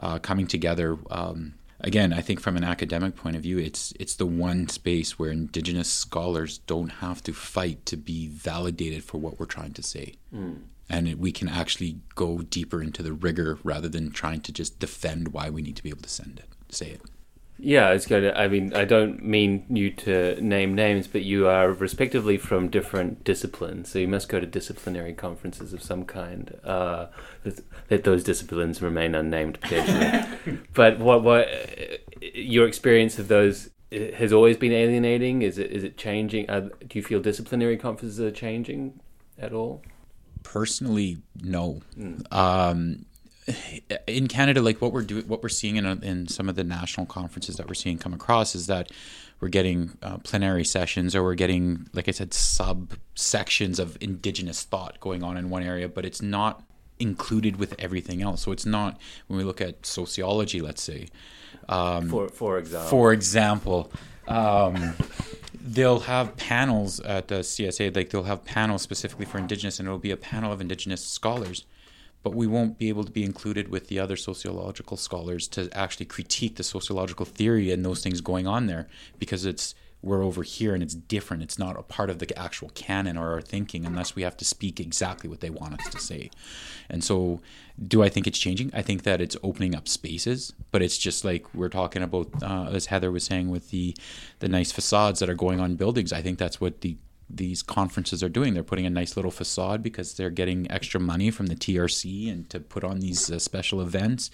uh, 0.00 0.18
coming 0.18 0.46
together. 0.46 0.98
Um, 1.10 1.54
again, 1.80 2.12
I 2.12 2.20
think 2.20 2.40
from 2.40 2.56
an 2.56 2.64
academic 2.64 3.16
point 3.16 3.36
of 3.36 3.42
view, 3.42 3.58
it's 3.58 3.92
it's 3.98 4.14
the 4.14 4.26
one 4.26 4.68
space 4.68 5.18
where 5.18 5.30
Indigenous 5.30 5.90
scholars 5.90 6.58
don't 6.58 6.90
have 6.90 7.22
to 7.24 7.32
fight 7.32 7.84
to 7.86 7.96
be 7.96 8.28
validated 8.28 9.04
for 9.04 9.18
what 9.18 9.38
we're 9.38 9.46
trying 9.46 9.72
to 9.74 9.82
say. 9.82 10.14
Mm. 10.34 10.62
And 10.88 11.08
it, 11.08 11.18
we 11.18 11.32
can 11.32 11.48
actually 11.48 12.00
go 12.14 12.38
deeper 12.38 12.82
into 12.82 13.02
the 13.02 13.12
rigor 13.12 13.58
rather 13.64 13.88
than 13.88 14.10
trying 14.10 14.40
to 14.42 14.52
just 14.52 14.78
defend 14.78 15.28
why 15.28 15.48
we 15.50 15.62
need 15.62 15.76
to 15.76 15.82
be 15.82 15.88
able 15.88 16.02
to 16.02 16.08
send 16.08 16.38
it, 16.38 16.74
say 16.74 16.90
it. 16.90 17.00
Yeah, 17.58 17.90
it's 17.90 18.06
good. 18.06 18.34
I 18.34 18.48
mean, 18.48 18.74
I 18.74 18.84
don't 18.84 19.24
mean 19.24 19.64
you 19.68 19.90
to 19.90 20.40
name 20.40 20.74
names, 20.74 21.06
but 21.06 21.22
you 21.22 21.46
are 21.46 21.70
respectively 21.70 22.36
from 22.36 22.68
different 22.68 23.22
disciplines, 23.22 23.90
so 23.90 24.00
you 24.00 24.08
must 24.08 24.28
go 24.28 24.40
to 24.40 24.46
disciplinary 24.46 25.12
conferences 25.12 25.72
of 25.72 25.82
some 25.82 26.04
kind. 26.04 26.58
Uh, 26.64 27.06
that 27.88 28.04
those 28.04 28.24
disciplines 28.24 28.82
remain 28.82 29.14
unnamed 29.14 29.60
potentially. 29.60 30.58
but 30.74 30.98
what 30.98 31.22
what 31.22 31.48
your 32.34 32.66
experience 32.66 33.18
of 33.18 33.28
those 33.28 33.70
has 33.92 34.32
always 34.32 34.56
been 34.56 34.72
alienating? 34.72 35.42
Is 35.42 35.58
it 35.58 35.70
is 35.70 35.84
it 35.84 35.96
changing? 35.96 36.50
Uh, 36.50 36.68
do 36.80 36.98
you 36.98 37.02
feel 37.02 37.20
disciplinary 37.20 37.76
conferences 37.76 38.18
are 38.20 38.32
changing 38.32 39.00
at 39.38 39.52
all? 39.52 39.82
Personally, 40.42 41.18
no. 41.42 41.80
Mm. 41.96 42.32
Um, 42.32 43.06
in 44.06 44.28
Canada, 44.28 44.62
like 44.62 44.80
what 44.80 44.92
we're 44.92 45.02
doing, 45.02 45.26
what 45.28 45.42
we're 45.42 45.48
seeing 45.48 45.76
in, 45.76 45.84
in 46.02 46.28
some 46.28 46.48
of 46.48 46.56
the 46.56 46.64
national 46.64 47.06
conferences 47.06 47.56
that 47.56 47.68
we're 47.68 47.74
seeing 47.74 47.98
come 47.98 48.14
across 48.14 48.54
is 48.54 48.66
that 48.66 48.90
we're 49.40 49.48
getting 49.48 49.96
uh, 50.02 50.18
plenary 50.18 50.64
sessions 50.64 51.14
or 51.14 51.22
we're 51.22 51.34
getting, 51.34 51.88
like 51.92 52.08
I 52.08 52.12
said, 52.12 52.32
sub 52.32 52.94
sections 53.14 53.78
of 53.78 53.98
indigenous 54.00 54.62
thought 54.62 54.98
going 55.00 55.22
on 55.22 55.36
in 55.36 55.50
one 55.50 55.62
area, 55.62 55.88
but 55.88 56.04
it's 56.04 56.22
not 56.22 56.62
included 56.98 57.56
with 57.56 57.74
everything 57.78 58.22
else. 58.22 58.42
So 58.42 58.52
it's 58.52 58.64
not 58.66 58.98
when 59.26 59.36
we 59.36 59.44
look 59.44 59.60
at 59.60 59.84
sociology, 59.84 60.60
let's 60.60 60.82
say. 60.82 61.08
Um, 61.68 62.08
for 62.08 62.28
for 62.28 62.58
example. 62.58 62.88
For 62.88 63.12
example. 63.12 63.92
Um, 64.26 64.94
they'll 65.60 66.00
have 66.00 66.34
panels 66.36 66.98
at 67.00 67.28
the 67.28 67.40
CSA, 67.40 67.94
like 67.94 68.08
they'll 68.08 68.22
have 68.22 68.44
panels 68.44 68.80
specifically 68.80 69.26
for 69.26 69.36
Indigenous, 69.36 69.78
and 69.78 69.86
it'll 69.86 69.98
be 69.98 70.10
a 70.10 70.16
panel 70.16 70.50
of 70.50 70.62
Indigenous 70.62 71.04
scholars 71.04 71.66
but 72.24 72.34
we 72.34 72.46
won't 72.48 72.78
be 72.78 72.88
able 72.88 73.04
to 73.04 73.12
be 73.12 73.22
included 73.22 73.68
with 73.68 73.86
the 73.88 74.00
other 74.00 74.16
sociological 74.16 74.96
scholars 74.96 75.46
to 75.46 75.68
actually 75.72 76.06
critique 76.06 76.56
the 76.56 76.64
sociological 76.64 77.26
theory 77.26 77.70
and 77.70 77.84
those 77.84 78.02
things 78.02 78.20
going 78.20 78.46
on 78.46 78.66
there 78.66 78.88
because 79.18 79.44
it's 79.44 79.74
we're 80.04 80.22
over 80.22 80.42
here 80.42 80.74
and 80.74 80.82
it's 80.82 80.94
different. 80.94 81.42
It's 81.42 81.58
not 81.58 81.78
a 81.78 81.82
part 81.82 82.10
of 82.10 82.18
the 82.18 82.38
actual 82.38 82.68
canon 82.74 83.16
or 83.16 83.32
our 83.32 83.40
thinking 83.40 83.86
unless 83.86 84.14
we 84.14 84.22
have 84.22 84.36
to 84.36 84.44
speak 84.44 84.78
exactly 84.78 85.30
what 85.30 85.40
they 85.40 85.48
want 85.48 85.80
us 85.80 85.88
to 85.88 85.98
say. 85.98 86.30
And 86.90 87.02
so, 87.02 87.40
do 87.88 88.02
I 88.02 88.10
think 88.10 88.26
it's 88.26 88.38
changing? 88.38 88.70
I 88.74 88.82
think 88.82 89.04
that 89.04 89.22
it's 89.22 89.36
opening 89.42 89.74
up 89.74 89.88
spaces, 89.88 90.52
but 90.72 90.82
it's 90.82 90.98
just 90.98 91.24
like 91.24 91.52
we're 91.54 91.70
talking 91.70 92.02
about, 92.02 92.28
uh, 92.42 92.68
as 92.70 92.86
Heather 92.86 93.10
was 93.10 93.24
saying, 93.24 93.50
with 93.50 93.70
the 93.70 93.96
the 94.40 94.48
nice 94.48 94.72
facades 94.72 95.20
that 95.20 95.30
are 95.30 95.34
going 95.34 95.58
on 95.58 95.76
buildings. 95.76 96.12
I 96.12 96.20
think 96.20 96.38
that's 96.38 96.60
what 96.60 96.82
the 96.82 96.98
these 97.28 97.62
conferences 97.62 98.22
are 98.22 98.28
doing. 98.28 98.54
They're 98.54 98.62
putting 98.62 98.86
a 98.86 98.90
nice 98.90 99.16
little 99.16 99.30
facade 99.30 99.82
because 99.82 100.14
they're 100.14 100.30
getting 100.30 100.70
extra 100.70 101.00
money 101.00 101.30
from 101.30 101.46
the 101.46 101.54
TRC 101.54 102.30
and 102.30 102.48
to 102.50 102.60
put 102.60 102.84
on 102.84 103.00
these 103.00 103.30
uh, 103.30 103.38
special 103.38 103.80
events. 103.80 104.30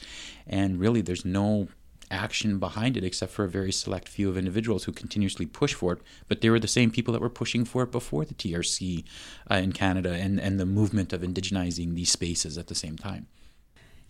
And 0.46 0.80
really, 0.80 1.00
there's 1.00 1.24
no 1.24 1.68
action 2.10 2.58
behind 2.58 2.96
it 2.96 3.04
except 3.04 3.32
for 3.32 3.44
a 3.44 3.48
very 3.48 3.70
select 3.70 4.08
few 4.08 4.28
of 4.28 4.36
individuals 4.36 4.84
who 4.84 4.92
continuously 4.92 5.46
push 5.46 5.74
for 5.74 5.92
it. 5.92 6.00
But 6.28 6.40
they 6.40 6.50
were 6.50 6.58
the 6.58 6.68
same 6.68 6.90
people 6.90 7.12
that 7.12 7.20
were 7.20 7.30
pushing 7.30 7.64
for 7.64 7.84
it 7.84 7.92
before 7.92 8.24
the 8.24 8.34
TRC 8.34 9.04
uh, 9.50 9.54
in 9.54 9.72
Canada 9.72 10.12
and, 10.12 10.40
and 10.40 10.58
the 10.58 10.66
movement 10.66 11.12
of 11.12 11.22
indigenizing 11.22 11.94
these 11.94 12.10
spaces 12.10 12.58
at 12.58 12.66
the 12.66 12.74
same 12.74 12.96
time. 12.96 13.26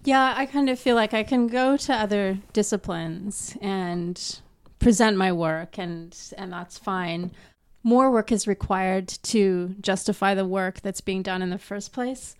Yeah, 0.05 0.33
I 0.35 0.47
kind 0.47 0.71
of 0.71 0.79
feel 0.79 0.97
like 0.97 1.13
I 1.13 1.23
can 1.23 1.47
go 1.47 1.77
to 1.77 1.93
other 1.93 2.39
disciplines 2.55 3.57
and 3.61 4.41
present 4.79 5.19
my 5.19 5.31
work 5.31 5.79
and 5.79 6.17
and 6.39 6.53
that's 6.53 6.79
fine. 6.79 7.33
More 7.83 8.11
work 8.11 8.31
is 8.31 8.47
required 8.47 9.09
to 9.09 9.75
justify 9.81 10.35
the 10.35 10.45
work 10.45 10.81
that's 10.81 11.01
being 11.01 11.23
done 11.23 11.43
in 11.43 11.51
the 11.51 11.59
first 11.59 11.93
place. 11.93 12.35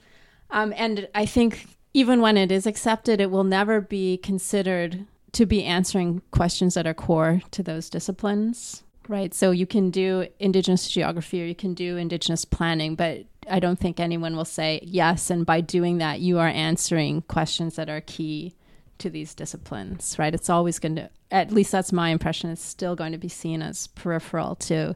Um, 0.51 0.75
and 0.77 1.09
I 1.15 1.27
think 1.27 1.67
even 1.95 2.21
when 2.21 2.37
it 2.37 2.53
is 2.53 2.67
accepted, 2.67 3.21
it 3.21 3.31
will 3.31 3.45
never 3.45 3.81
be 3.81 4.19
considered 4.19 5.07
to 5.33 5.47
be 5.47 5.65
answering 5.65 6.23
questions 6.31 6.75
that 6.75 6.87
are 6.87 6.95
core 6.95 7.41
to 7.53 7.63
those 7.63 7.89
disciplines, 7.89 8.83
right? 9.09 9.33
So 9.33 9.51
you 9.51 9.67
can 9.67 9.91
do 9.91 10.27
Indigenous 10.39 10.89
geography 10.89 11.43
or 11.43 11.47
you 11.47 11.55
can 11.55 11.75
do 11.75 11.97
Indigenous 11.97 12.45
planning, 12.45 12.95
but 12.95 13.25
I 13.49 13.61
don't 13.61 13.79
think 13.79 13.99
anyone 13.99 14.37
will 14.37 14.45
say 14.45 14.81
yes. 14.83 15.31
And 15.31 15.47
by 15.47 15.61
doing 15.61 15.99
that, 15.99 16.21
you 16.21 16.39
are 16.39 16.49
answering 16.49 17.23
questions 17.23 17.77
that 17.77 17.89
are 17.89 18.01
key 18.01 18.55
to 18.99 19.11
these 19.11 19.35
disciplines, 19.35 20.17
right? 20.19 20.35
It's 20.35 20.51
always 20.51 20.79
going 20.79 20.97
to, 20.97 21.11
at 21.31 21.53
least 21.53 21.73
that's 21.73 21.93
my 21.93 22.11
impression, 22.11 22.51
it's 22.51 22.65
still 22.65 22.95
going 22.95 23.13
to 23.13 23.19
be 23.19 23.29
seen 23.29 23.63
as 23.63 23.87
peripheral 23.89 24.57
to 24.57 24.95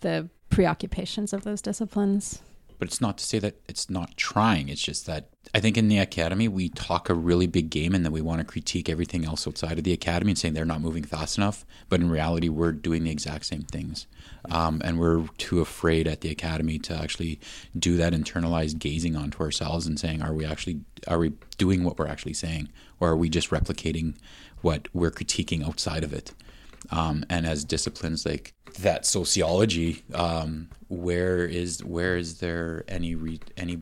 the 0.00 0.28
preoccupations 0.50 1.32
of 1.32 1.44
those 1.44 1.60
disciplines 1.60 2.42
but 2.78 2.88
it's 2.88 3.00
not 3.00 3.18
to 3.18 3.24
say 3.24 3.38
that 3.40 3.56
it's 3.68 3.90
not 3.90 4.16
trying. 4.16 4.68
It's 4.68 4.82
just 4.82 5.06
that 5.06 5.28
I 5.54 5.60
think 5.60 5.76
in 5.76 5.88
the 5.88 5.98
academy 5.98 6.46
we 6.46 6.68
talk 6.68 7.08
a 7.08 7.14
really 7.14 7.46
big 7.46 7.70
game 7.70 7.94
and 7.94 8.04
that 8.04 8.12
we 8.12 8.20
want 8.20 8.40
to 8.40 8.44
critique 8.44 8.88
everything 8.88 9.24
else 9.24 9.48
outside 9.48 9.78
of 9.78 9.84
the 9.84 9.92
academy 9.92 10.32
and 10.32 10.38
saying 10.38 10.54
they're 10.54 10.64
not 10.64 10.80
moving 10.80 11.02
fast 11.02 11.38
enough. 11.38 11.64
But 11.88 12.00
in 12.00 12.10
reality, 12.10 12.48
we're 12.48 12.72
doing 12.72 13.04
the 13.04 13.10
exact 13.10 13.46
same 13.46 13.62
things, 13.62 14.06
um, 14.50 14.80
and 14.84 14.98
we're 14.98 15.26
too 15.38 15.60
afraid 15.60 16.06
at 16.06 16.20
the 16.20 16.30
academy 16.30 16.78
to 16.80 16.94
actually 16.94 17.40
do 17.76 17.96
that 17.96 18.12
internalized 18.12 18.78
gazing 18.78 19.16
onto 19.16 19.42
ourselves 19.42 19.86
and 19.86 19.98
saying, 19.98 20.22
are 20.22 20.32
we 20.32 20.44
actually 20.44 20.80
are 21.06 21.18
we 21.18 21.32
doing 21.56 21.82
what 21.82 21.98
we're 21.98 22.08
actually 22.08 22.34
saying, 22.34 22.68
or 23.00 23.10
are 23.10 23.16
we 23.16 23.28
just 23.28 23.50
replicating 23.50 24.14
what 24.60 24.88
we're 24.92 25.10
critiquing 25.10 25.66
outside 25.66 26.04
of 26.04 26.12
it? 26.12 26.32
Um, 26.90 27.24
and 27.28 27.44
as 27.44 27.64
disciplines 27.64 28.24
like 28.24 28.54
that 28.74 29.06
sociology, 29.06 30.02
um, 30.14 30.68
where 30.88 31.44
is 31.44 31.84
where 31.84 32.16
is 32.16 32.38
there 32.38 32.84
any 32.88 33.14
re, 33.14 33.40
any 33.56 33.78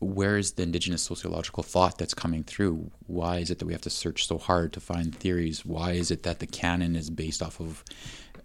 where 0.00 0.36
is 0.36 0.52
the 0.52 0.62
indigenous 0.62 1.02
sociological 1.02 1.62
thought 1.62 1.98
that's 1.98 2.14
coming 2.14 2.44
through? 2.44 2.90
Why 3.06 3.38
is 3.38 3.50
it 3.50 3.58
that 3.58 3.66
we 3.66 3.72
have 3.72 3.82
to 3.82 3.90
search 3.90 4.26
so 4.26 4.38
hard 4.38 4.72
to 4.74 4.80
find 4.80 5.14
theories? 5.14 5.64
Why 5.64 5.92
is 5.92 6.10
it 6.10 6.22
that 6.22 6.38
the 6.38 6.46
canon 6.46 6.94
is 6.94 7.10
based 7.10 7.42
off 7.42 7.60
of 7.60 7.84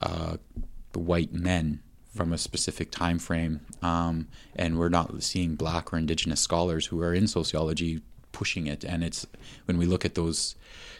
uh, 0.02 0.38
the 0.92 1.00
white 1.00 1.34
men 1.34 1.82
from 2.16 2.32
a 2.32 2.38
specific 2.38 2.92
time 2.92 3.18
frame, 3.18 3.62
um, 3.82 4.28
and 4.56 4.78
we're 4.78 4.90
not 4.90 5.24
seeing 5.24 5.56
black 5.56 5.92
or 5.92 5.98
indigenous 5.98 6.42
scholars 6.42 6.88
who 6.88 7.02
are 7.02 7.14
in 7.14 7.28
sociology 7.28 8.02
pushing 8.34 8.68
it? 8.68 8.84
And 8.84 9.04
it's 9.04 9.26
when 9.66 9.78
we 9.78 9.86
look 9.86 10.04
at 10.04 10.16
those 10.16 10.56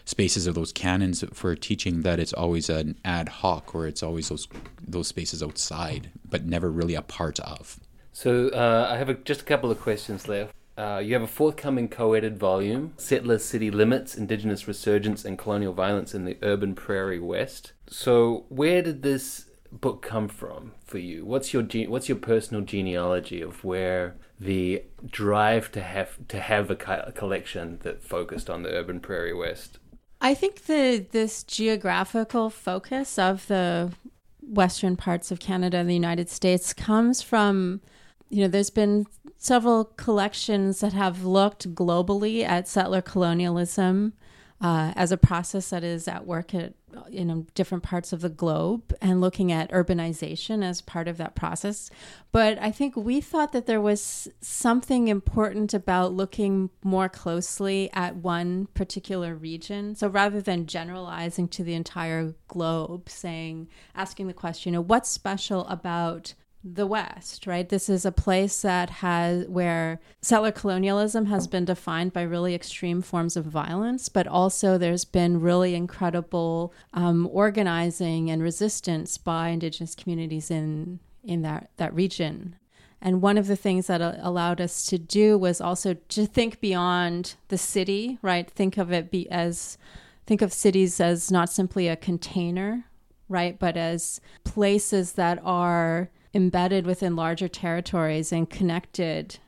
spaces 0.06 0.48
or 0.48 0.52
those 0.52 0.72
canons 0.72 1.22
for 1.34 1.54
teaching 1.54 2.02
that 2.02 2.18
it's 2.18 2.32
always 2.32 2.70
an 2.70 2.96
ad 3.04 3.28
hoc 3.28 3.74
or 3.74 3.86
it's 3.86 4.02
always 4.02 4.30
those 4.30 4.48
those 4.80 5.08
spaces 5.08 5.42
outside, 5.42 6.10
but 6.28 6.46
never 6.46 6.70
really 6.70 6.94
a 6.94 7.02
part 7.02 7.38
of. 7.40 7.78
So 8.12 8.48
uh, 8.48 8.88
I 8.90 8.96
have 8.96 9.08
a, 9.08 9.14
just 9.14 9.42
a 9.42 9.44
couple 9.44 9.70
of 9.70 9.80
questions 9.80 10.28
left. 10.28 10.54
Uh, 10.76 11.00
you 11.04 11.14
have 11.14 11.22
a 11.22 11.28
forthcoming 11.28 11.88
co-edited 11.88 12.38
volume, 12.38 12.94
Settler 12.96 13.38
City 13.38 13.70
Limits, 13.70 14.16
Indigenous 14.16 14.66
Resurgence 14.66 15.24
and 15.24 15.38
Colonial 15.38 15.72
Violence 15.72 16.14
in 16.14 16.24
the 16.24 16.36
Urban 16.42 16.74
Prairie 16.74 17.20
West. 17.20 17.72
So 17.88 18.46
where 18.48 18.82
did 18.82 19.02
this 19.02 19.46
book 19.70 20.02
come 20.02 20.28
from 20.28 20.72
for 20.84 20.98
you? 20.98 21.24
What's 21.24 21.52
your 21.52 21.62
what's 21.88 22.08
your 22.08 22.18
personal 22.18 22.62
genealogy 22.62 23.40
of 23.40 23.64
where 23.64 24.16
the 24.38 24.82
drive 25.06 25.70
to 25.72 25.80
have 25.80 26.18
to 26.28 26.40
have 26.40 26.70
a, 26.70 27.12
collection 27.14 27.78
that 27.82 28.02
focused 28.02 28.50
on 28.50 28.62
the 28.62 28.70
urban 28.70 29.00
prairie 29.00 29.34
west. 29.34 29.78
I 30.20 30.34
think 30.34 30.66
the 30.66 31.06
this 31.10 31.44
geographical 31.44 32.50
focus 32.50 33.18
of 33.18 33.46
the 33.46 33.92
western 34.40 34.96
parts 34.96 35.30
of 35.30 35.38
Canada 35.40 35.78
and 35.78 35.88
the 35.88 35.94
United 35.94 36.28
States 36.28 36.72
comes 36.72 37.22
from 37.22 37.80
you 38.28 38.42
know 38.42 38.48
there's 38.48 38.70
been 38.70 39.06
several 39.38 39.84
collections 39.84 40.80
that 40.80 40.92
have 40.92 41.24
looked 41.24 41.74
globally 41.74 42.42
at 42.42 42.66
settler 42.66 43.02
colonialism 43.02 44.14
uh, 44.60 44.92
as 44.96 45.12
a 45.12 45.16
process 45.16 45.70
that 45.70 45.84
is 45.84 46.08
at 46.08 46.26
work 46.26 46.54
at 46.54 46.74
you 47.08 47.24
know 47.24 47.46
different 47.54 47.82
parts 47.82 48.12
of 48.12 48.20
the 48.20 48.28
globe 48.28 48.94
and 49.00 49.20
looking 49.20 49.50
at 49.52 49.70
urbanization 49.70 50.64
as 50.64 50.80
part 50.80 51.08
of 51.08 51.16
that 51.16 51.34
process. 51.34 51.90
But 52.32 52.58
i 52.60 52.70
think 52.70 52.96
we 52.96 53.20
thought 53.20 53.52
that 53.52 53.66
there 53.66 53.80
was 53.80 54.28
something 54.40 55.08
important 55.08 55.74
about 55.74 56.12
looking 56.12 56.70
more 56.82 57.08
closely 57.08 57.90
at 57.92 58.16
one 58.16 58.66
particular 58.74 59.34
region. 59.34 59.94
So 59.94 60.08
rather 60.08 60.40
than 60.40 60.66
generalizing 60.66 61.48
to 61.48 61.64
the 61.64 61.74
entire 61.74 62.34
globe 62.48 63.08
saying 63.08 63.68
asking 63.94 64.26
the 64.26 64.34
question 64.34 64.72
you 64.72 64.78
know 64.78 64.82
what's 64.82 65.10
special 65.10 65.66
about 65.66 66.34
the 66.64 66.86
West, 66.86 67.46
right? 67.46 67.68
This 67.68 67.90
is 67.90 68.06
a 68.06 68.12
place 68.12 68.62
that 68.62 68.88
has 68.88 69.46
where 69.48 70.00
settler 70.22 70.50
colonialism 70.50 71.26
has 71.26 71.46
been 71.46 71.66
defined 71.66 72.14
by 72.14 72.22
really 72.22 72.54
extreme 72.54 73.02
forms 73.02 73.36
of 73.36 73.44
violence, 73.44 74.08
but 74.08 74.26
also 74.26 74.78
there's 74.78 75.04
been 75.04 75.42
really 75.42 75.74
incredible 75.74 76.72
um, 76.94 77.28
organizing 77.30 78.30
and 78.30 78.42
resistance 78.42 79.18
by 79.18 79.48
Indigenous 79.48 79.94
communities 79.94 80.50
in 80.50 81.00
in 81.22 81.42
that 81.42 81.70
that 81.76 81.94
region. 81.94 82.56
And 83.00 83.20
one 83.20 83.36
of 83.36 83.46
the 83.46 83.56
things 83.56 83.86
that 83.88 84.00
allowed 84.00 84.62
us 84.62 84.86
to 84.86 84.96
do 84.96 85.36
was 85.36 85.60
also 85.60 85.92
to 85.92 86.24
think 86.24 86.60
beyond 86.60 87.34
the 87.48 87.58
city, 87.58 88.18
right? 88.22 88.50
Think 88.50 88.78
of 88.78 88.90
it 88.90 89.10
be 89.10 89.30
as 89.30 89.76
think 90.24 90.40
of 90.40 90.54
cities 90.54 90.98
as 91.00 91.30
not 91.30 91.50
simply 91.50 91.88
a 91.88 91.96
container, 91.96 92.86
right, 93.28 93.58
but 93.58 93.76
as 93.76 94.22
places 94.44 95.12
that 95.12 95.38
are 95.44 96.08
embedded 96.34 96.86
within 96.86 97.16
larger 97.16 97.48
territories 97.48 98.32
and 98.32 98.50
connected. 98.50 99.38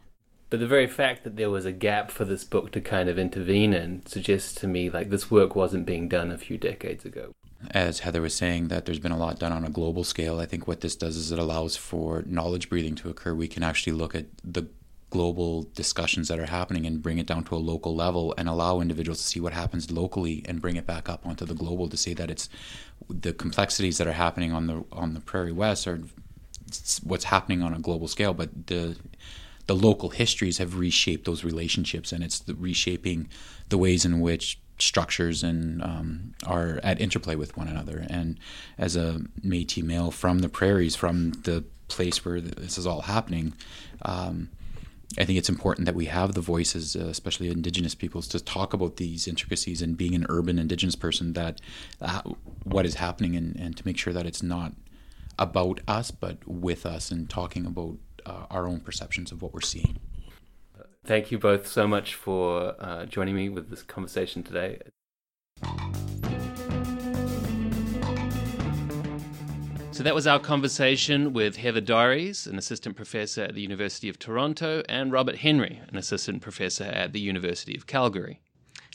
But 0.48 0.60
the 0.60 0.66
very 0.66 0.86
fact 0.86 1.24
that 1.24 1.36
there 1.36 1.50
was 1.50 1.64
a 1.64 1.72
gap 1.72 2.10
for 2.10 2.24
this 2.24 2.44
book 2.44 2.70
to 2.72 2.80
kind 2.80 3.08
of 3.08 3.18
intervene 3.18 3.74
in 3.74 4.06
suggests 4.06 4.54
to 4.60 4.68
me 4.68 4.88
like 4.88 5.10
this 5.10 5.30
work 5.30 5.56
wasn't 5.56 5.86
being 5.86 6.08
done 6.08 6.30
a 6.30 6.38
few 6.38 6.56
decades 6.56 7.04
ago. 7.04 7.32
As 7.72 8.00
Heather 8.00 8.22
was 8.22 8.34
saying, 8.34 8.68
that 8.68 8.84
there's 8.84 9.00
been 9.00 9.12
a 9.12 9.18
lot 9.18 9.40
done 9.40 9.52
on 9.52 9.64
a 9.64 9.70
global 9.70 10.04
scale. 10.04 10.38
I 10.38 10.46
think 10.46 10.68
what 10.68 10.82
this 10.82 10.94
does 10.94 11.16
is 11.16 11.32
it 11.32 11.38
allows 11.38 11.76
for 11.76 12.22
knowledge 12.26 12.68
breathing 12.68 12.94
to 12.96 13.08
occur. 13.08 13.34
We 13.34 13.48
can 13.48 13.64
actually 13.64 13.94
look 13.94 14.14
at 14.14 14.26
the 14.44 14.68
global 15.10 15.62
discussions 15.74 16.28
that 16.28 16.38
are 16.38 16.46
happening 16.46 16.86
and 16.86 17.02
bring 17.02 17.18
it 17.18 17.26
down 17.26 17.42
to 17.44 17.54
a 17.54 17.58
local 17.58 17.94
level 17.94 18.34
and 18.36 18.48
allow 18.48 18.80
individuals 18.80 19.18
to 19.18 19.24
see 19.26 19.40
what 19.40 19.52
happens 19.52 19.90
locally 19.90 20.44
and 20.46 20.60
bring 20.60 20.76
it 20.76 20.86
back 20.86 21.08
up 21.08 21.24
onto 21.24 21.44
the 21.44 21.54
global 21.54 21.88
to 21.88 21.96
say 21.96 22.12
that 22.12 22.30
it's 22.30 22.48
the 23.08 23.32
complexities 23.32 23.98
that 23.98 24.06
are 24.06 24.12
happening 24.12 24.52
on 24.52 24.66
the 24.66 24.84
on 24.92 25.14
the 25.14 25.20
prairie 25.20 25.52
west 25.52 25.86
are 25.86 26.00
what's 27.02 27.24
happening 27.24 27.62
on 27.62 27.72
a 27.72 27.78
global 27.78 28.08
scale, 28.08 28.34
but 28.34 28.66
the 28.66 28.96
the 29.66 29.74
local 29.74 30.10
histories 30.10 30.58
have 30.58 30.78
reshaped 30.78 31.24
those 31.24 31.42
relationships, 31.44 32.12
and 32.12 32.22
it's 32.22 32.38
the 32.38 32.54
reshaping 32.54 33.28
the 33.68 33.78
ways 33.78 34.04
in 34.04 34.20
which 34.20 34.60
structures 34.78 35.42
and 35.42 35.82
um, 35.82 36.34
are 36.46 36.78
at 36.82 37.00
interplay 37.00 37.34
with 37.34 37.56
one 37.56 37.66
another. 37.66 38.06
And 38.08 38.38
as 38.78 38.94
a 38.94 39.22
Métis 39.44 39.82
male 39.82 40.10
from 40.10 40.40
the 40.40 40.48
prairies, 40.48 40.94
from 40.94 41.32
the 41.32 41.64
place 41.88 42.24
where 42.24 42.40
this 42.40 42.78
is 42.78 42.86
all 42.86 43.02
happening, 43.02 43.54
um, 44.02 44.50
I 45.18 45.24
think 45.24 45.38
it's 45.38 45.48
important 45.48 45.86
that 45.86 45.94
we 45.94 46.06
have 46.06 46.34
the 46.34 46.40
voices, 46.40 46.94
uh, 46.94 47.06
especially 47.06 47.48
Indigenous 47.48 47.94
peoples, 47.94 48.28
to 48.28 48.40
talk 48.40 48.74
about 48.74 48.96
these 48.96 49.26
intricacies. 49.26 49.80
And 49.80 49.96
being 49.96 50.14
an 50.14 50.26
urban 50.28 50.58
Indigenous 50.58 50.96
person, 50.96 51.32
that 51.32 51.60
uh, 52.00 52.22
what 52.64 52.84
is 52.84 52.96
happening, 52.96 53.34
and, 53.34 53.56
and 53.56 53.76
to 53.76 53.86
make 53.86 53.96
sure 53.96 54.12
that 54.12 54.26
it's 54.26 54.42
not 54.42 54.72
about 55.38 55.80
us, 55.86 56.10
but 56.10 56.38
with 56.46 56.86
us 56.86 57.10
and 57.10 57.28
talking 57.28 57.66
about 57.66 57.98
uh, 58.24 58.46
our 58.50 58.66
own 58.66 58.80
perceptions 58.80 59.32
of 59.32 59.42
what 59.42 59.52
we're 59.52 59.60
seeing. 59.60 59.98
Thank 61.04 61.30
you 61.30 61.38
both 61.38 61.68
so 61.68 61.86
much 61.86 62.14
for 62.14 62.74
uh, 62.80 63.06
joining 63.06 63.36
me 63.36 63.48
with 63.48 63.70
this 63.70 63.82
conversation 63.82 64.42
today. 64.42 64.80
So 69.92 70.02
that 70.02 70.14
was 70.14 70.26
our 70.26 70.38
conversation 70.38 71.32
with 71.32 71.56
Heather 71.56 71.80
Dorries, 71.80 72.46
an 72.46 72.58
assistant 72.58 72.96
professor 72.96 73.44
at 73.44 73.54
the 73.54 73.62
University 73.62 74.10
of 74.10 74.18
Toronto, 74.18 74.82
and 74.88 75.10
Robert 75.10 75.36
Henry, 75.36 75.80
an 75.88 75.96
assistant 75.96 76.42
professor 76.42 76.84
at 76.84 77.14
the 77.14 77.20
University 77.20 77.74
of 77.74 77.86
Calgary. 77.86 78.42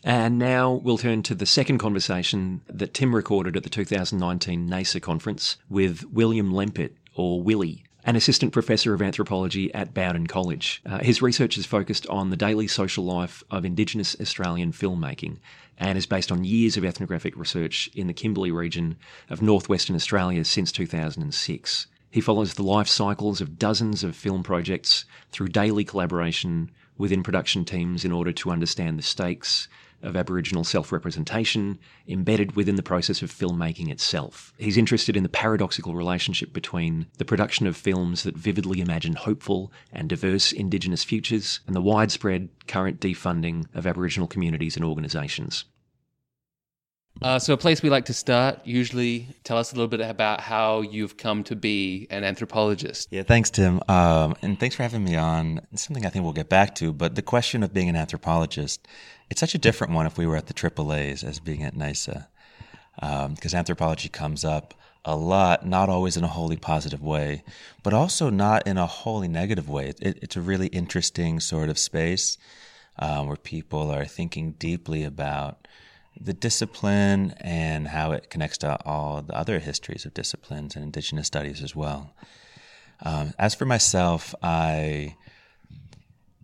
And 0.03 0.39
now 0.39 0.73
we'll 0.73 0.97
turn 0.97 1.21
to 1.23 1.35
the 1.35 1.45
second 1.45 1.77
conversation 1.77 2.61
that 2.67 2.93
Tim 2.93 3.13
recorded 3.13 3.55
at 3.55 3.63
the 3.63 3.69
2019 3.69 4.67
NAISA 4.67 5.01
conference 5.01 5.57
with 5.69 6.05
William 6.11 6.51
Lempert, 6.51 6.93
or 7.13 7.41
Willie, 7.43 7.83
an 8.03 8.15
assistant 8.15 8.51
professor 8.51 8.95
of 8.95 9.01
anthropology 9.01 9.71
at 9.75 9.93
Bowdoin 9.93 10.25
College. 10.25 10.81
Uh, 10.87 10.99
his 10.99 11.21
research 11.21 11.55
is 11.55 11.67
focused 11.67 12.07
on 12.07 12.31
the 12.31 12.37
daily 12.37 12.67
social 12.67 13.03
life 13.03 13.43
of 13.51 13.63
Indigenous 13.63 14.15
Australian 14.19 14.71
filmmaking 14.71 15.37
and 15.77 15.97
is 15.97 16.07
based 16.07 16.31
on 16.31 16.43
years 16.43 16.77
of 16.77 16.85
ethnographic 16.85 17.35
research 17.37 17.89
in 17.93 18.07
the 18.07 18.13
Kimberley 18.13 18.51
region 18.51 18.97
of 19.29 19.41
northwestern 19.41 19.95
Australia 19.95 20.43
since 20.43 20.71
2006. 20.71 21.87
He 22.09 22.21
follows 22.21 22.55
the 22.55 22.63
life 22.63 22.87
cycles 22.87 23.39
of 23.39 23.59
dozens 23.59 24.03
of 24.03 24.15
film 24.15 24.41
projects 24.41 25.05
through 25.31 25.49
daily 25.49 25.83
collaboration 25.83 26.71
within 26.97 27.23
production 27.23 27.65
teams 27.65 28.03
in 28.03 28.11
order 28.11 28.31
to 28.31 28.51
understand 28.51 28.97
the 28.97 29.03
stakes 29.03 29.67
of 30.03 30.15
Aboriginal 30.15 30.63
self 30.63 30.91
representation 30.91 31.79
embedded 32.07 32.55
within 32.55 32.75
the 32.75 32.83
process 32.83 33.21
of 33.21 33.31
filmmaking 33.31 33.89
itself. 33.89 34.53
He's 34.57 34.77
interested 34.77 35.15
in 35.15 35.23
the 35.23 35.29
paradoxical 35.29 35.95
relationship 35.95 36.53
between 36.53 37.07
the 37.17 37.25
production 37.25 37.67
of 37.67 37.77
films 37.77 38.23
that 38.23 38.37
vividly 38.37 38.81
imagine 38.81 39.13
hopeful 39.13 39.71
and 39.91 40.09
diverse 40.09 40.51
Indigenous 40.51 41.03
futures 41.03 41.59
and 41.67 41.75
the 41.75 41.81
widespread 41.81 42.49
current 42.67 42.99
defunding 42.99 43.65
of 43.73 43.87
Aboriginal 43.87 44.27
communities 44.27 44.75
and 44.75 44.85
organisations. 44.85 45.65
Uh, 47.21 47.37
so, 47.37 47.53
a 47.53 47.57
place 47.57 47.83
we 47.83 47.89
like 47.89 48.05
to 48.05 48.13
start, 48.13 48.59
usually 48.63 49.27
tell 49.43 49.57
us 49.57 49.71
a 49.71 49.75
little 49.75 49.87
bit 49.87 50.01
about 50.01 50.41
how 50.41 50.81
you've 50.81 51.17
come 51.17 51.43
to 51.43 51.55
be 51.55 52.07
an 52.09 52.23
anthropologist. 52.23 53.09
Yeah, 53.11 53.23
thanks, 53.23 53.51
Tim. 53.51 53.79
Um, 53.87 54.35
and 54.41 54.59
thanks 54.59 54.75
for 54.75 54.83
having 54.83 55.03
me 55.03 55.15
on. 55.15 55.61
It's 55.71 55.85
something 55.85 56.05
I 56.05 56.09
think 56.09 56.23
we'll 56.23 56.33
get 56.33 56.49
back 56.49 56.73
to, 56.75 56.91
but 56.91 57.13
the 57.15 57.21
question 57.21 57.61
of 57.61 57.73
being 57.73 57.89
an 57.89 57.95
anthropologist, 57.95 58.87
it's 59.31 59.39
such 59.39 59.55
a 59.55 59.57
different 59.57 59.93
one 59.93 60.05
if 60.05 60.17
we 60.17 60.27
were 60.27 60.35
at 60.35 60.47
the 60.47 60.53
AAAs 60.53 61.23
as 61.23 61.39
being 61.39 61.63
at 61.63 61.73
NAISA, 61.73 62.27
because 62.99 63.53
um, 63.53 63.57
anthropology 63.57 64.09
comes 64.09 64.43
up 64.43 64.73
a 65.05 65.15
lot, 65.15 65.65
not 65.65 65.87
always 65.87 66.17
in 66.17 66.25
a 66.25 66.27
wholly 66.27 66.57
positive 66.57 67.01
way, 67.01 67.41
but 67.81 67.93
also 67.93 68.29
not 68.29 68.67
in 68.67 68.77
a 68.77 68.85
wholly 68.85 69.29
negative 69.29 69.69
way. 69.69 69.93
It, 70.01 70.19
it's 70.21 70.35
a 70.35 70.41
really 70.41 70.67
interesting 70.67 71.39
sort 71.39 71.69
of 71.69 71.79
space 71.79 72.37
um, 72.99 73.27
where 73.27 73.37
people 73.37 73.89
are 73.89 74.03
thinking 74.03 74.51
deeply 74.59 75.05
about 75.05 75.65
the 76.19 76.33
discipline 76.33 77.33
and 77.39 77.87
how 77.87 78.11
it 78.11 78.29
connects 78.29 78.57
to 78.59 78.85
all 78.85 79.21
the 79.21 79.33
other 79.33 79.59
histories 79.59 80.05
of 80.05 80.13
disciplines 80.13 80.75
and 80.75 80.83
indigenous 80.83 81.27
studies 81.27 81.63
as 81.63 81.73
well. 81.73 82.13
Um, 83.01 83.33
as 83.39 83.55
for 83.55 83.65
myself, 83.65 84.35
I, 84.43 85.15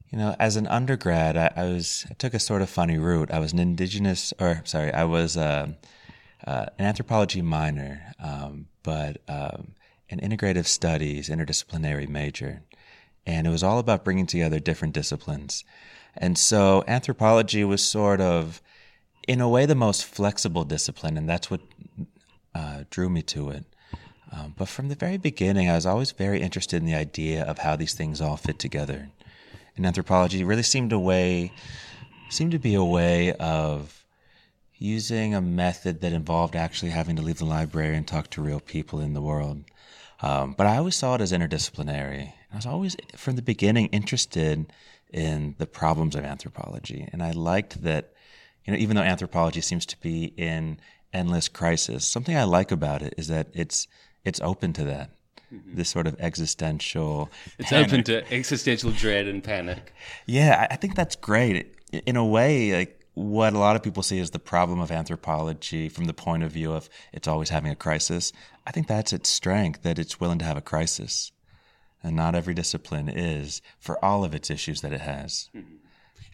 you 0.09 0.17
know, 0.17 0.35
as 0.39 0.55
an 0.55 0.67
undergrad, 0.67 1.35
I, 1.35 1.51
I, 1.55 1.63
was 1.65 2.05
I 2.09 2.13
took 2.13 2.33
a 2.33 2.39
sort 2.39 2.61
of 2.61 2.69
funny 2.69 2.97
route. 2.97 3.31
I 3.31 3.39
was 3.39 3.53
an 3.53 3.59
indigenous, 3.59 4.33
or 4.39 4.61
sorry, 4.63 4.93
I 4.93 5.03
was 5.03 5.35
uh, 5.35 5.67
uh, 6.45 6.65
an 6.77 6.85
anthropology 6.85 7.41
minor, 7.41 8.13
um, 8.19 8.67
but 8.83 9.17
um, 9.27 9.75
an 10.09 10.19
integrative 10.19 10.65
studies 10.65 11.29
interdisciplinary 11.29 12.07
major, 12.07 12.63
and 13.25 13.45
it 13.45 13.49
was 13.49 13.63
all 13.63 13.79
about 13.79 14.05
bringing 14.05 14.25
together 14.25 14.59
different 14.59 14.93
disciplines. 14.93 15.65
And 16.15 16.37
so 16.37 16.83
anthropology 16.87 17.63
was 17.63 17.83
sort 17.83 18.21
of 18.21 18.61
in 19.27 19.41
a 19.41 19.49
way, 19.49 19.65
the 19.65 19.75
most 19.75 20.05
flexible 20.05 20.63
discipline, 20.63 21.17
and 21.17 21.27
that's 21.27 21.51
what 21.51 21.59
uh, 22.55 22.83
drew 22.89 23.09
me 23.09 23.21
to 23.21 23.49
it. 23.49 23.65
Um, 24.31 24.55
but 24.57 24.69
from 24.69 24.87
the 24.87 24.95
very 24.95 25.17
beginning, 25.17 25.69
I 25.69 25.75
was 25.75 25.85
always 25.85 26.11
very 26.11 26.41
interested 26.41 26.77
in 26.77 26.85
the 26.85 26.95
idea 26.95 27.43
of 27.43 27.59
how 27.59 27.75
these 27.75 27.93
things 27.93 28.21
all 28.21 28.37
fit 28.37 28.57
together. 28.57 29.09
And 29.77 29.85
anthropology 29.85 30.43
really 30.43 30.63
seemed 30.63 30.91
a 30.91 30.99
way, 30.99 31.53
seemed 32.29 32.51
to 32.51 32.59
be 32.59 32.75
a 32.75 32.83
way 32.83 33.31
of 33.33 34.03
using 34.75 35.33
a 35.33 35.41
method 35.41 36.01
that 36.01 36.13
involved 36.13 36.55
actually 36.55 36.91
having 36.91 37.15
to 37.15 37.21
leave 37.21 37.37
the 37.37 37.45
library 37.45 37.95
and 37.95 38.07
talk 38.07 38.29
to 38.31 38.41
real 38.41 38.59
people 38.59 38.99
in 38.99 39.13
the 39.13 39.21
world. 39.21 39.63
Um, 40.21 40.53
but 40.57 40.67
I 40.67 40.77
always 40.77 40.95
saw 40.95 41.15
it 41.15 41.21
as 41.21 41.31
interdisciplinary. 41.31 42.33
I 42.51 42.55
was 42.55 42.65
always, 42.65 42.95
from 43.15 43.35
the 43.35 43.41
beginning, 43.41 43.87
interested 43.87 44.71
in 45.13 45.55
the 45.57 45.67
problems 45.67 46.15
of 46.15 46.25
anthropology, 46.25 47.07
and 47.13 47.23
I 47.23 47.31
liked 47.31 47.83
that 47.83 48.13
you 48.67 48.73
know, 48.73 48.79
even 48.79 48.97
though 48.97 49.03
anthropology 49.03 49.61
seems 49.61 49.85
to 49.87 49.99
be 50.01 50.33
in 50.35 50.79
endless 51.13 51.47
crisis, 51.47 52.05
something 52.05 52.35
I 52.35 52.43
like 52.43 52.71
about 52.71 53.01
it 53.01 53.13
is 53.17 53.29
that 53.29 53.47
it's 53.53 53.87
it's 54.25 54.41
open 54.41 54.73
to 54.73 54.83
that. 54.83 55.09
Mm-hmm. 55.53 55.75
This 55.75 55.89
sort 55.89 56.07
of 56.07 56.15
existential. 56.19 57.29
It's 57.57 57.69
panic. 57.69 57.87
open 57.87 58.03
to 58.05 58.33
existential 58.33 58.91
dread 58.91 59.27
and 59.27 59.41
panic. 59.43 59.93
Yeah, 60.25 60.67
I 60.69 60.75
think 60.75 60.95
that's 60.95 61.15
great. 61.15 61.73
In 62.05 62.17
a 62.17 62.25
way, 62.25 62.75
like 62.75 62.97
what 63.13 63.53
a 63.53 63.57
lot 63.57 63.75
of 63.75 63.81
people 63.81 64.03
see 64.03 64.19
as 64.19 64.29
the 64.31 64.39
problem 64.39 64.79
of 64.79 64.91
anthropology 64.91 65.89
from 65.89 66.05
the 66.05 66.13
point 66.13 66.43
of 66.43 66.51
view 66.51 66.71
of 66.73 66.89
it's 67.13 67.27
always 67.27 67.49
having 67.49 67.71
a 67.71 67.75
crisis. 67.75 68.31
I 68.65 68.71
think 68.71 68.87
that's 68.87 69.13
its 69.13 69.29
strength 69.29 69.83
that 69.83 69.97
it's 69.97 70.19
willing 70.19 70.37
to 70.39 70.45
have 70.45 70.57
a 70.57 70.61
crisis. 70.61 71.31
And 72.03 72.15
not 72.15 72.35
every 72.35 72.53
discipline 72.53 73.09
is 73.09 73.61
for 73.79 74.03
all 74.05 74.23
of 74.23 74.35
its 74.35 74.51
issues 74.51 74.81
that 74.81 74.93
it 74.93 75.01
has. 75.01 75.49
Mm-hmm. 75.55 75.77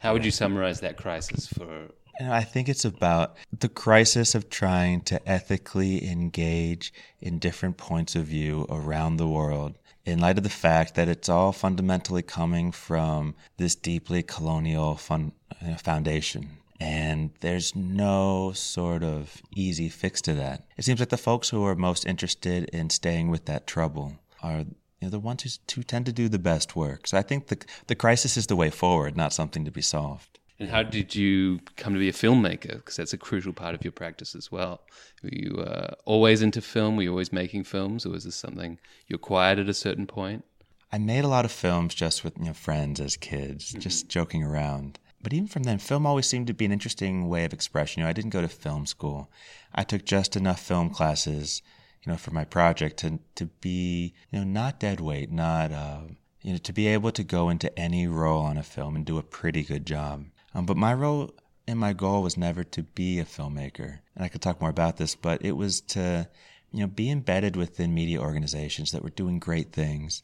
How 0.01 0.11
would 0.11 0.25
you 0.25 0.31
summarize 0.31 0.81
that 0.81 0.97
crisis 0.97 1.47
for 1.47 1.87
and 2.19 2.33
I 2.33 2.43
think 2.43 2.69
it's 2.69 2.85
about 2.85 3.35
the 3.57 3.69
crisis 3.69 4.35
of 4.35 4.49
trying 4.49 5.01
to 5.01 5.27
ethically 5.27 6.09
engage 6.09 6.93
in 7.19 7.39
different 7.39 7.77
points 7.77 8.15
of 8.15 8.25
view 8.25 8.65
around 8.69 9.17
the 9.17 9.27
world 9.27 9.77
in 10.05 10.19
light 10.19 10.37
of 10.37 10.43
the 10.43 10.49
fact 10.49 10.95
that 10.95 11.07
it's 11.07 11.29
all 11.29 11.51
fundamentally 11.51 12.21
coming 12.21 12.71
from 12.71 13.35
this 13.57 13.75
deeply 13.75 14.21
colonial 14.21 14.95
fun, 14.95 15.31
uh, 15.61 15.75
foundation. 15.75 16.49
And 16.79 17.31
there's 17.39 17.75
no 17.75 18.51
sort 18.53 19.03
of 19.03 19.41
easy 19.55 19.87
fix 19.87 20.21
to 20.23 20.33
that. 20.33 20.65
It 20.77 20.83
seems 20.83 20.99
like 20.99 21.09
the 21.09 21.17
folks 21.17 21.49
who 21.49 21.63
are 21.65 21.75
most 21.75 22.05
interested 22.05 22.65
in 22.69 22.89
staying 22.89 23.29
with 23.29 23.45
that 23.45 23.65
trouble 23.65 24.15
are 24.41 24.59
you 24.59 24.65
know, 25.01 25.09
the 25.09 25.19
ones 25.19 25.43
who, 25.43 25.75
who 25.75 25.83
tend 25.83 26.05
to 26.07 26.11
do 26.11 26.27
the 26.27 26.39
best 26.39 26.75
work. 26.75 27.07
So 27.07 27.17
I 27.17 27.21
think 27.21 27.47
the, 27.47 27.57
the 27.87 27.95
crisis 27.95 28.35
is 28.35 28.47
the 28.47 28.57
way 28.57 28.69
forward, 28.69 29.15
not 29.15 29.31
something 29.31 29.63
to 29.63 29.71
be 29.71 29.81
solved. 29.81 30.39
And 30.59 30.69
how 30.69 30.83
did 30.83 31.15
you 31.15 31.59
come 31.77 31.93
to 31.93 31.99
be 31.99 32.09
a 32.09 32.13
filmmaker? 32.13 32.75
Because 32.75 32.95
that's 32.95 33.13
a 33.13 33.17
crucial 33.17 33.53
part 33.53 33.75
of 33.75 33.83
your 33.83 33.91
practice 33.91 34.35
as 34.35 34.51
well. 34.51 34.81
Were 35.23 35.29
you 35.31 35.57
uh, 35.57 35.95
always 36.05 36.41
into 36.41 36.61
film? 36.61 36.95
Were 36.95 37.03
you 37.03 37.09
always 37.09 37.33
making 37.33 37.63
films, 37.63 38.05
or 38.05 38.11
was 38.11 38.23
this 38.23 38.35
something 38.35 38.77
you 39.07 39.15
acquired 39.15 39.59
at 39.59 39.67
a 39.67 39.73
certain 39.73 40.05
point? 40.05 40.45
I 40.91 40.99
made 40.99 41.23
a 41.23 41.27
lot 41.27 41.43
of 41.43 41.51
films 41.51 41.95
just 41.95 42.23
with 42.23 42.37
you 42.37 42.45
know, 42.45 42.53
friends 42.53 42.99
as 43.01 43.17
kids, 43.17 43.71
mm-hmm. 43.71 43.79
just 43.79 44.09
joking 44.09 44.43
around. 44.43 44.99
But 45.23 45.33
even 45.33 45.47
from 45.47 45.63
then, 45.63 45.79
film 45.79 46.05
always 46.05 46.27
seemed 46.27 46.47
to 46.47 46.53
be 46.53 46.65
an 46.65 46.71
interesting 46.71 47.27
way 47.29 47.45
of 47.45 47.53
expression. 47.53 48.01
You 48.01 48.05
know, 48.05 48.09
I 48.09 48.13
didn't 48.13 48.29
go 48.29 48.41
to 48.41 48.47
film 48.47 48.85
school. 48.85 49.31
I 49.73 49.83
took 49.83 50.05
just 50.05 50.35
enough 50.35 50.59
film 50.59 50.91
classes, 50.91 51.63
you 52.03 52.11
know, 52.11 52.17
for 52.17 52.31
my 52.31 52.43
project 52.43 52.97
to 52.97 53.19
to 53.35 53.45
be, 53.45 54.13
you 54.31 54.39
know, 54.39 54.45
not 54.45 54.79
dead 54.79 54.99
weight, 54.99 55.31
not, 55.31 55.71
uh, 55.71 56.01
you 56.41 56.51
know, 56.51 56.57
to 56.57 56.73
be 56.73 56.87
able 56.87 57.11
to 57.11 57.23
go 57.23 57.49
into 57.49 57.77
any 57.79 58.05
role 58.05 58.43
on 58.43 58.57
a 58.57 58.63
film 58.63 58.95
and 58.95 59.05
do 59.05 59.17
a 59.17 59.23
pretty 59.23 59.63
good 59.63 59.87
job. 59.87 60.25
Um, 60.53 60.65
but 60.65 60.77
my 60.77 60.93
role 60.93 61.33
and 61.67 61.79
my 61.79 61.93
goal 61.93 62.21
was 62.21 62.37
never 62.37 62.63
to 62.63 62.83
be 62.83 63.19
a 63.19 63.25
filmmaker. 63.25 63.99
And 64.15 64.23
I 64.23 64.27
could 64.27 64.41
talk 64.41 64.61
more 64.61 64.69
about 64.69 64.97
this, 64.97 65.15
but 65.15 65.43
it 65.43 65.53
was 65.53 65.81
to, 65.81 66.27
you 66.71 66.81
know, 66.81 66.87
be 66.87 67.09
embedded 67.09 67.55
within 67.55 67.93
media 67.93 68.19
organizations 68.19 68.91
that 68.91 69.03
were 69.03 69.09
doing 69.09 69.39
great 69.39 69.71
things, 69.71 70.21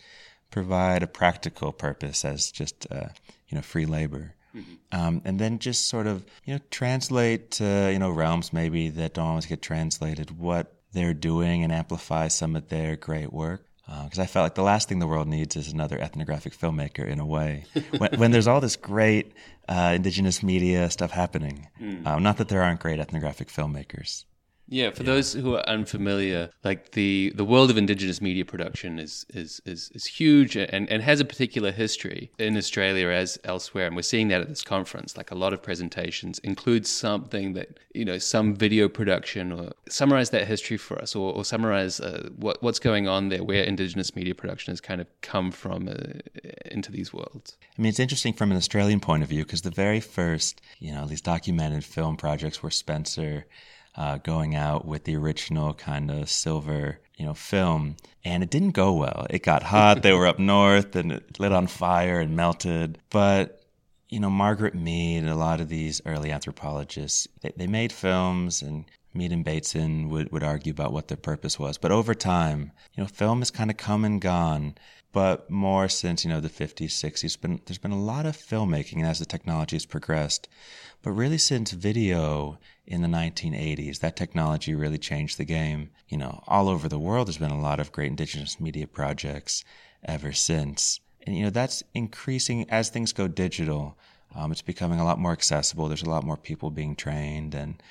provide 0.52 1.04
a 1.04 1.08
practical 1.08 1.72
purpose 1.72 2.26
as 2.26 2.52
just, 2.52 2.88
uh, 2.92 3.10
you 3.48 3.56
know, 3.56 3.62
free 3.62 3.86
labor. 3.86 4.36
Mm-hmm. 4.56 5.00
Um, 5.00 5.22
and 5.26 5.40
then 5.40 5.60
just 5.60 5.88
sort 5.88 6.08
of, 6.08 6.26
you 6.44 6.56
know, 6.56 6.60
translate 6.72 7.52
to, 7.52 7.90
you 7.92 8.00
know, 8.00 8.10
realms 8.10 8.52
maybe 8.52 8.90
that 8.90 9.14
don't 9.14 9.28
always 9.28 9.46
get 9.46 9.62
translated 9.62 10.38
what 10.38 10.74
they're 10.92 11.14
doing 11.14 11.64
and 11.64 11.72
amplify 11.72 12.28
some 12.28 12.56
of 12.56 12.70
their 12.70 12.96
great 12.96 13.32
work 13.32 13.69
because 14.04 14.20
uh, 14.20 14.24
I 14.24 14.26
felt 14.28 14.44
like 14.44 14.56
the 14.56 14.64
last 14.64 14.88
thing 14.88 15.00
the 15.00 15.08
world 15.08 15.28
needs 15.28 15.56
is 15.56 15.72
another 15.74 16.00
ethnographic 16.00 16.56
filmmaker 16.56 17.08
in 17.08 17.20
a 17.20 17.26
way. 17.26 17.66
when, 17.98 18.12
when, 18.20 18.32
there's 18.32 18.48
all 18.48 18.62
this 18.62 18.76
great 18.76 19.34
uh, 19.68 19.94
indigenous 19.96 20.44
media 20.44 20.90
stuff 20.92 21.12
happening, 21.12 21.68
mm. 21.82 22.06
uh, 22.06 22.20
not 22.20 22.38
that 22.38 22.50
there 22.50 22.62
aren't 22.62 22.80
great 22.80 23.00
ethnographic 23.00 23.48
filmmakers. 23.48 24.26
Yeah, 24.70 24.92
for 24.92 25.02
yeah. 25.02 25.14
those 25.14 25.34
who 25.34 25.56
are 25.56 25.68
unfamiliar, 25.68 26.52
like 26.64 26.92
the, 26.92 27.34
the 27.36 27.44
world 27.44 27.72
of 27.72 27.78
indigenous 27.78 28.22
media 28.22 28.46
production 28.46 29.00
is 29.00 29.26
is 29.34 29.62
is, 29.66 29.92
is 29.96 30.06
huge 30.06 30.56
and, 30.56 30.88
and 30.90 31.02
has 31.02 31.20
a 31.20 31.26
particular 31.26 31.72
history 31.72 32.32
in 32.38 32.56
Australia 32.56 33.08
as 33.08 33.40
elsewhere, 33.44 33.88
and 33.88 33.96
we're 33.96 34.04
seeing 34.04 34.28
that 34.28 34.42
at 34.42 34.48
this 34.48 34.64
conference. 34.64 35.18
Like 35.18 35.32
a 35.32 35.36
lot 35.36 35.54
of 35.54 35.64
presentations 35.64 36.38
include 36.40 36.86
something 36.86 37.54
that 37.54 37.80
you 37.94 38.06
know 38.06 38.20
some 38.20 38.56
video 38.56 38.88
production 38.88 39.52
or 39.52 39.72
summarize 39.90 40.30
that 40.30 40.48
history 40.48 40.78
for 40.78 41.02
us, 41.02 41.16
or, 41.16 41.34
or 41.34 41.44
summarize 41.44 42.00
uh, 42.00 42.30
what 42.36 42.62
what's 42.62 42.80
going 42.80 43.08
on 43.08 43.30
there, 43.30 43.44
where 43.44 43.64
indigenous 43.64 44.16
media 44.16 44.36
production 44.36 44.72
has 44.72 44.80
kind 44.80 45.02
of 45.02 45.08
come 45.22 45.52
from 45.52 45.88
uh, 45.88 45.94
into 46.66 46.92
these 46.92 47.12
worlds. 47.12 47.58
I 47.78 47.82
mean, 47.82 47.90
it's 47.90 48.00
interesting 48.00 48.34
from 48.34 48.52
an 48.52 48.58
Australian 48.58 49.00
point 49.00 49.24
of 49.24 49.30
view 49.30 49.44
because 49.44 49.64
the 49.64 49.72
very 49.72 50.00
first 50.00 50.62
you 50.78 50.92
know 50.92 51.08
these 51.08 51.22
documented 51.22 51.84
film 51.84 52.18
projects 52.18 52.62
were 52.62 52.70
Spencer 52.70 53.48
uh, 53.96 54.18
going 54.18 54.56
out 54.56 54.86
with 54.86 55.04
the 55.04 55.16
original 55.16 55.74
kind 55.74 56.10
of 56.12 56.30
silver, 56.30 57.00
you 57.18 57.26
know, 57.26 57.34
film, 57.34 57.98
and 58.24 58.44
it 58.44 58.50
didn't 58.50 58.72
go 58.72 58.94
well. 58.94 59.28
It 59.30 59.44
got 59.44 59.64
hot. 59.64 60.02
they 60.02 60.14
were 60.14 60.28
up 60.28 60.40
north, 60.56 60.96
and 60.96 61.12
it 61.12 61.40
lit 61.40 61.52
on 61.52 61.68
fire 61.68 62.20
and 62.20 62.36
melted. 62.36 63.00
But 63.10 63.62
you 64.10 64.20
know, 64.20 64.30
Margaret 64.30 64.74
Mead, 64.74 65.26
a 65.26 65.36
lot 65.36 65.62
of 65.62 65.70
these 65.70 66.02
early 66.06 66.32
anthropologists, 66.32 67.28
they, 67.42 67.52
they 67.56 67.68
made 67.68 67.92
films, 67.92 68.62
and 68.62 68.86
Mead 69.14 69.32
and 69.32 69.46
Bateson 69.46 70.10
would, 70.10 70.32
would 70.32 70.44
argue 70.44 70.72
about 70.72 70.94
what 70.94 71.08
their 71.08 71.18
purpose 71.18 71.60
was. 71.60 71.78
But 71.78 71.92
over 71.92 72.14
time, 72.14 72.72
you 72.94 73.04
know, 73.04 73.08
film 73.08 73.40
has 73.40 73.52
kind 73.52 73.70
of 73.70 73.78
come 73.78 74.06
and 74.06 74.22
gone 74.22 74.76
but 75.12 75.50
more 75.50 75.90
since 75.90 76.24
you 76.24 76.30
know 76.30 76.40
the 76.40 76.50
50s 76.50 76.90
60s 76.90 77.40
been 77.42 77.62
there's 77.66 77.78
been 77.78 77.92
a 77.92 78.00
lot 78.00 78.26
of 78.26 78.38
filmmaking 78.38 79.04
as 79.04 79.20
the 79.20 79.26
technology 79.26 79.76
has 79.76 79.86
progressed 79.86 80.48
but 81.02 81.12
really 81.12 81.38
since 81.38 81.72
video 81.72 82.58
in 82.86 83.02
the 83.02 83.08
1980s 83.08 84.00
that 84.00 84.16
technology 84.16 84.76
really 84.76 84.98
changed 84.98 85.38
the 85.38 85.46
game. 85.46 85.90
You 86.10 86.18
know 86.18 86.44
all 86.48 86.68
over 86.68 86.90
the 86.90 87.00
world 87.00 87.28
there's 87.28 87.38
been 87.38 87.52
a 87.52 87.62
lot 87.62 87.80
of 87.80 87.92
great 87.92 88.10
indigenous 88.10 88.60
media 88.60 88.88
projects 88.88 89.64
ever 90.04 90.34
since. 90.34 91.00
And 91.26 91.38
you 91.38 91.44
know 91.44 91.50
that's 91.52 91.84
increasing 91.94 92.70
as 92.70 92.90
things 92.90 93.14
go 93.14 93.28
digital 93.28 93.98
um, 94.36 94.52
it's 94.52 94.62
becoming 94.62 95.00
a 95.00 95.06
lot 95.06 95.18
more 95.18 95.32
accessible. 95.32 95.88
There's 95.88 96.04
a 96.04 96.10
lot 96.10 96.24
more 96.24 96.38
people 96.38 96.70
being 96.70 96.96
trained 96.96 97.56
and 97.56 97.82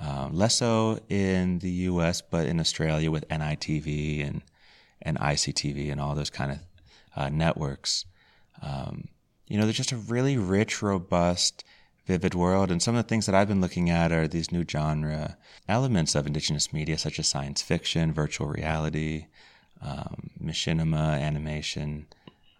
um, 0.00 0.34
less 0.34 0.56
so 0.56 0.98
in 1.08 1.58
the 1.60 1.70
us 1.70 2.20
but 2.20 2.46
in 2.46 2.60
australia 2.60 3.10
with 3.10 3.26
nitv 3.28 4.26
and 4.26 4.42
and 5.02 5.18
ICTV 5.18 5.90
and 5.90 6.00
all 6.00 6.14
those 6.14 6.30
kind 6.30 6.52
of 6.52 6.58
uh, 7.16 7.28
networks. 7.28 8.04
Um, 8.62 9.08
you 9.46 9.58
know, 9.58 9.64
there's 9.64 9.76
just 9.76 9.92
a 9.92 9.96
really 9.96 10.36
rich, 10.36 10.82
robust, 10.82 11.64
vivid 12.06 12.34
world. 12.34 12.70
And 12.70 12.82
some 12.82 12.94
of 12.94 13.04
the 13.04 13.08
things 13.08 13.26
that 13.26 13.34
I've 13.34 13.48
been 13.48 13.60
looking 13.60 13.90
at 13.90 14.12
are 14.12 14.28
these 14.28 14.52
new 14.52 14.64
genre 14.68 15.36
elements 15.68 16.14
of 16.14 16.26
indigenous 16.26 16.72
media, 16.72 16.98
such 16.98 17.18
as 17.18 17.28
science 17.28 17.62
fiction, 17.62 18.12
virtual 18.12 18.46
reality, 18.46 19.26
um, 19.82 20.30
machinima, 20.42 21.20
animation. 21.20 22.06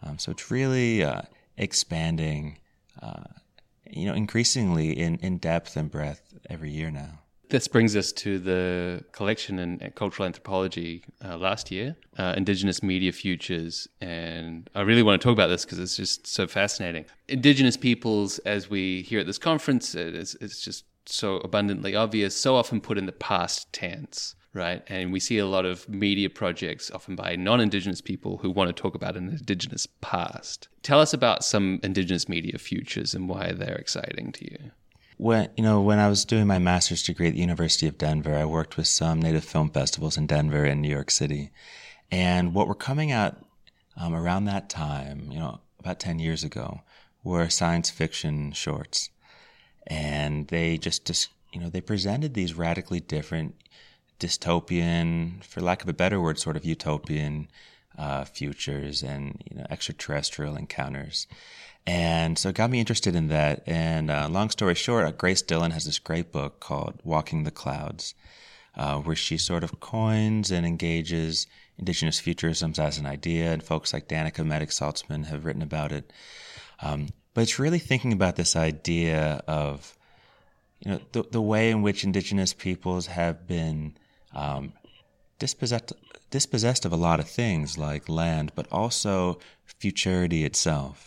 Um, 0.03 0.19
so 0.19 0.33
it's 0.33 0.51
really 0.51 1.03
uh, 1.03 1.23
expanding, 1.57 2.59
uh, 3.01 3.25
you 3.89 4.07
know, 4.07 4.15
increasingly 4.15 4.91
in, 4.91 5.17
in 5.17 5.39
depth 5.39 5.77
and 5.77 5.91
breadth 5.91 6.35
every 6.51 6.71
year 6.71 6.91
now. 6.91 7.21
This 7.49 7.69
brings 7.69 7.95
us 7.95 8.11
to 8.13 8.41
the 8.41 9.05
collection 9.13 9.61
in 9.61 9.93
cultural 9.95 10.27
anthropology 10.27 11.05
uh, 11.25 11.37
last 11.37 11.71
year, 11.71 11.97
uh, 12.19 12.35
Indigenous 12.37 12.83
Media 12.83 13.13
Futures. 13.13 13.87
And 14.01 14.69
I 14.75 14.81
really 14.81 15.03
want 15.03 15.21
to 15.21 15.25
talk 15.25 15.33
about 15.33 15.47
this 15.47 15.65
because 15.65 15.79
it's 15.79 15.97
just 15.97 16.27
so 16.27 16.49
fascinating. 16.49 17.05
Indigenous 17.29 17.77
peoples, 17.77 18.41
as 18.41 18.69
we 18.69 19.03
hear 19.03 19.21
at 19.21 19.27
this 19.27 19.39
conference, 19.39 19.95
it's, 19.95 20.35
it's 20.41 20.61
just 20.61 20.87
so 21.09 21.37
abundantly 21.37 21.95
obvious, 21.95 22.37
so 22.37 22.57
often 22.57 22.81
put 22.81 22.99
in 22.99 23.07
the 23.07 23.13
past 23.13 23.73
tense, 23.73 24.35
right? 24.53 24.83
And 24.89 25.13
we 25.13 25.21
see 25.21 25.39
a 25.39 25.47
lot 25.47 25.65
of 25.65 25.89
media 25.89 26.29
projects, 26.29 26.91
often 26.91 27.15
by 27.15 27.37
non 27.37 27.61
Indigenous 27.61 28.01
people, 28.01 28.39
who 28.39 28.51
want 28.51 28.75
to 28.75 28.83
talk 28.83 28.97
about 28.97 29.17
an 29.17 29.29
Indigenous 29.29 29.87
past. 30.01 30.67
Tell 30.83 30.99
us 30.99 31.15
about 31.15 31.45
some 31.45 31.79
Indigenous 31.85 32.29
media 32.29 32.59
futures 32.59 33.15
and 33.15 33.29
why 33.29 33.53
they're 33.53 33.77
exciting 33.77 34.33
to 34.33 34.51
you 34.51 34.73
when 35.17 35.49
you 35.57 35.63
know 35.63 35.81
when 35.81 35.99
I 35.99 36.09
was 36.09 36.25
doing 36.25 36.47
my 36.47 36.59
master's 36.59 37.03
degree 37.03 37.29
at 37.29 37.35
the 37.35 37.41
University 37.41 37.87
of 37.87 37.99
Denver, 37.99 38.35
I 38.35 38.45
worked 38.45 38.77
with 38.77 38.87
some 38.87 39.21
native 39.21 39.45
film 39.45 39.71
festivals 39.71 40.17
in 40.17 40.27
Denver 40.27 40.65
and 40.65 40.83
New 40.83 40.89
York 40.89 41.11
City, 41.11 41.51
and 42.11 42.55
what 42.55 42.69
were 42.69 42.75
coming 42.75 43.13
out 43.13 43.37
um, 43.97 44.15
around 44.15 44.45
that 44.45 44.69
time, 44.69 45.31
you 45.31 45.39
know, 45.39 45.61
about 45.81 46.01
ten 46.01 46.19
years 46.19 46.45
ago, 46.45 46.83
were 47.25 47.49
science 47.49 47.91
fiction 47.91 48.53
shorts, 48.53 49.11
and 49.87 50.49
they 50.49 50.77
just, 50.77 51.07
just 51.07 51.31
you 51.53 51.61
know 51.61 51.71
they 51.71 51.81
presented 51.81 52.35
these 52.35 52.55
radically 52.55 53.01
different 53.01 53.55
dystopian, 54.21 55.43
for 55.45 55.61
lack 55.61 55.83
of 55.83 55.89
a 55.89 55.95
better 55.95 56.21
word, 56.21 56.39
sort 56.39 56.57
of 56.57 56.65
utopian 56.65 57.49
uh, 57.99 58.25
futures 58.25 59.03
and 59.03 59.43
you 59.51 59.57
know 59.57 59.67
extraterrestrial 59.71 60.57
encounters. 60.57 61.27
And 61.87 62.37
so 62.37 62.49
it 62.49 62.57
got 62.57 62.71
me 62.71 62.81
interested 62.81 63.15
in 63.15 63.29
that. 63.29 63.63
And 63.67 64.11
uh, 64.11 64.29
long 64.29 64.51
story 64.51 64.75
short, 64.75 65.07
uh, 65.07 65.13
Grace 65.13 65.43
Dillon 65.43 65.71
has 65.71 65.85
this 65.85 66.01
great 66.01 66.33
book 66.33 66.59
called 66.59 67.01
Walking 67.05 67.45
the 67.45 67.53
Clouds, 67.53 68.15
uh, 68.77 68.99
where 68.99 69.15
she 69.15 69.39
sort 69.39 69.63
of 69.63 69.79
coins 69.79 70.51
and 70.51 70.67
engages 70.67 71.47
indigenous 71.79 72.21
futurisms 72.21 72.81
as 72.81 72.99
an 72.99 73.07
idea. 73.07 73.53
And 73.53 73.63
folks 73.63 73.93
like 73.93 74.09
Danika 74.09 74.45
Medak-Saltzman 74.45 75.27
have 75.27 75.45
written 75.45 75.63
about 75.63 75.93
it. 75.93 76.13
Um, 76.81 77.09
but 77.35 77.43
it's 77.43 77.59
really 77.59 77.79
thinking 77.79 78.13
about 78.13 78.35
this 78.35 78.57
idea 78.57 79.43
of, 79.47 79.97
you 80.81 80.91
know, 80.91 81.01
the, 81.13 81.23
the 81.31 81.43
way 81.43 81.71
in 81.71 81.83
which 81.83 82.03
indigenous 82.03 82.53
peoples 82.53 83.07
have 83.07 83.47
been 83.47 83.97
um, 84.35 84.73
dispossessed, 85.39 85.93
dispossessed 86.31 86.85
of 86.85 86.93
a 86.93 86.97
lot 86.97 87.21
of 87.21 87.29
things 87.29 87.79
like 87.79 88.09
land, 88.09 88.51
but 88.57 88.67
also 88.73 89.39
futurity 89.79 90.45
itself 90.45 91.06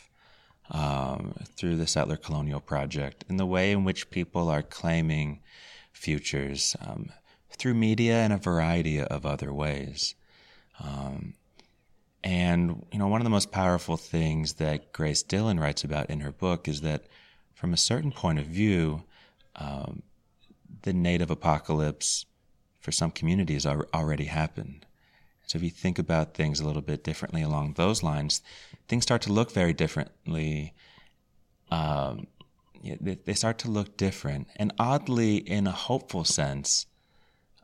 um, 0.72 1.34
through 1.56 1.76
the 1.76 1.88
settler 1.88 2.18
colonial 2.18 2.60
project 2.60 3.26
and 3.28 3.40
the 3.40 3.46
way 3.46 3.72
in 3.72 3.84
which 3.84 4.12
people 4.12 4.50
are 4.50 4.62
claiming 4.62 5.42
futures 5.92 6.76
um, 6.86 7.12
through 7.52 7.74
media 7.74 8.16
and 8.16 8.34
a 8.34 8.38
variety 8.38 9.02
of 9.02 9.26
other 9.26 9.54
ways. 9.54 10.16
Um, 10.82 11.34
and, 12.24 12.86
you 12.92 13.00
know, 13.00 13.08
one 13.08 13.22
of 13.22 13.26
the 13.26 13.30
most 13.30 13.52
powerful 13.52 13.98
things 13.98 14.54
that 14.54 14.92
Grace 14.94 15.24
Dillon 15.24 15.60
writes 15.60 15.84
about 15.84 16.10
in 16.10 16.20
her 16.20 16.32
book 16.32 16.68
is 16.68 16.82
that 16.82 17.06
from 17.54 17.74
a 17.74 17.78
certain 17.78 18.12
point 18.12 18.40
of 18.40 18.46
view, 18.46 19.04
um, 19.56 20.04
the 20.84 20.94
native 20.94 21.32
apocalypse 21.32 22.26
for 22.80 22.92
some 22.92 23.12
communities 23.12 23.66
already 23.66 24.26
happened. 24.26 24.86
So 25.50 25.58
if 25.58 25.64
you 25.64 25.72
think 25.72 25.98
about 25.98 26.36
things 26.36 26.60
a 26.60 26.66
little 26.66 26.84
bit 26.84 27.04
differently 27.04 27.42
along 27.42 27.74
those 27.74 28.04
lines, 28.04 28.44
things 28.88 29.02
start 29.02 29.24
to 29.24 29.34
look 29.34 29.52
very 29.52 29.74
differently. 29.74 30.76
Um, 31.72 32.28
they, 32.84 33.16
they, 33.16 33.34
start 33.34 33.58
to 33.60 33.72
look 33.72 33.98
different, 33.98 34.48
and 34.58 34.72
oddly, 34.78 35.38
in 35.38 35.66
a 35.66 35.72
hopeful 35.72 36.24
sense, 36.24 36.86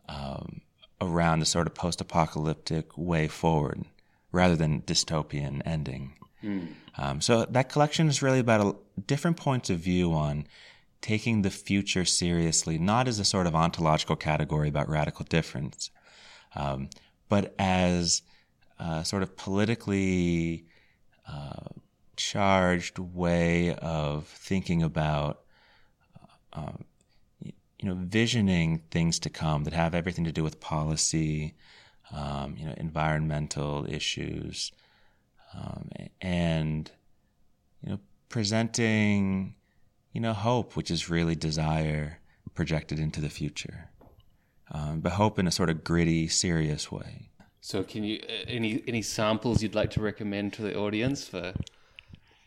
um, 0.09 0.61
around 0.99 1.39
the 1.39 1.45
sort 1.45 1.67
of 1.67 1.75
post-apocalyptic 1.75 2.97
way 2.97 3.27
forward, 3.27 3.85
rather 4.31 4.55
than 4.55 4.81
dystopian 4.81 5.61
ending. 5.63 6.13
Mm. 6.43 6.67
Um, 6.97 7.21
so 7.21 7.45
that 7.45 7.69
collection 7.69 8.07
is 8.07 8.23
really 8.23 8.39
about 8.39 8.65
a, 8.65 9.01
different 9.01 9.37
points 9.37 9.69
of 9.69 9.77
view 9.77 10.11
on 10.11 10.47
taking 11.01 11.43
the 11.43 11.51
future 11.51 12.03
seriously, 12.03 12.79
not 12.79 13.07
as 13.07 13.19
a 13.19 13.25
sort 13.25 13.45
of 13.45 13.53
ontological 13.53 14.15
category 14.15 14.69
about 14.69 14.89
radical 14.89 15.23
difference, 15.23 15.91
um, 16.55 16.89
but 17.29 17.53
as 17.59 18.21
a 18.79 19.03
sort 19.05 19.23
of 19.23 19.35
politically 19.35 20.65
uh, 21.27 21.69
charged 22.15 22.99
way 22.99 23.75
of 23.75 24.27
thinking 24.27 24.83
about, 24.83 25.41
uh, 26.53 26.59
um, 26.59 26.85
you 27.41 27.53
know, 27.89 27.95
visioning 27.95 28.81
things 28.91 29.19
to 29.19 29.29
come 29.29 29.63
that 29.63 29.73
have 29.73 29.95
everything 29.95 30.25
to 30.25 30.31
do 30.31 30.43
with 30.43 30.59
policy, 30.59 31.55
um, 32.11 32.55
you 32.57 32.65
know, 32.65 32.73
environmental 32.77 33.85
issues, 33.89 34.71
um, 35.53 35.89
and 36.21 36.91
you 37.81 37.89
know, 37.89 37.99
presenting, 38.29 39.55
you 40.13 40.21
know, 40.21 40.33
hope, 40.33 40.75
which 40.75 40.91
is 40.91 41.09
really 41.09 41.35
desire 41.35 42.19
projected 42.53 42.99
into 42.99 43.19
the 43.19 43.29
future 43.29 43.89
um, 44.75 44.99
but 44.99 45.13
hope 45.13 45.39
in 45.39 45.47
a 45.47 45.51
sort 45.51 45.69
of 45.69 45.83
gritty, 45.83 46.27
serious 46.27 46.91
way. 46.91 47.29
So, 47.61 47.81
can 47.83 48.03
you 48.03 48.19
uh, 48.23 48.43
any 48.47 48.83
any 48.87 49.01
samples 49.01 49.63
you'd 49.63 49.73
like 49.73 49.91
to 49.91 50.01
recommend 50.01 50.53
to 50.53 50.61
the 50.61 50.77
audience 50.77 51.27
for? 51.27 51.53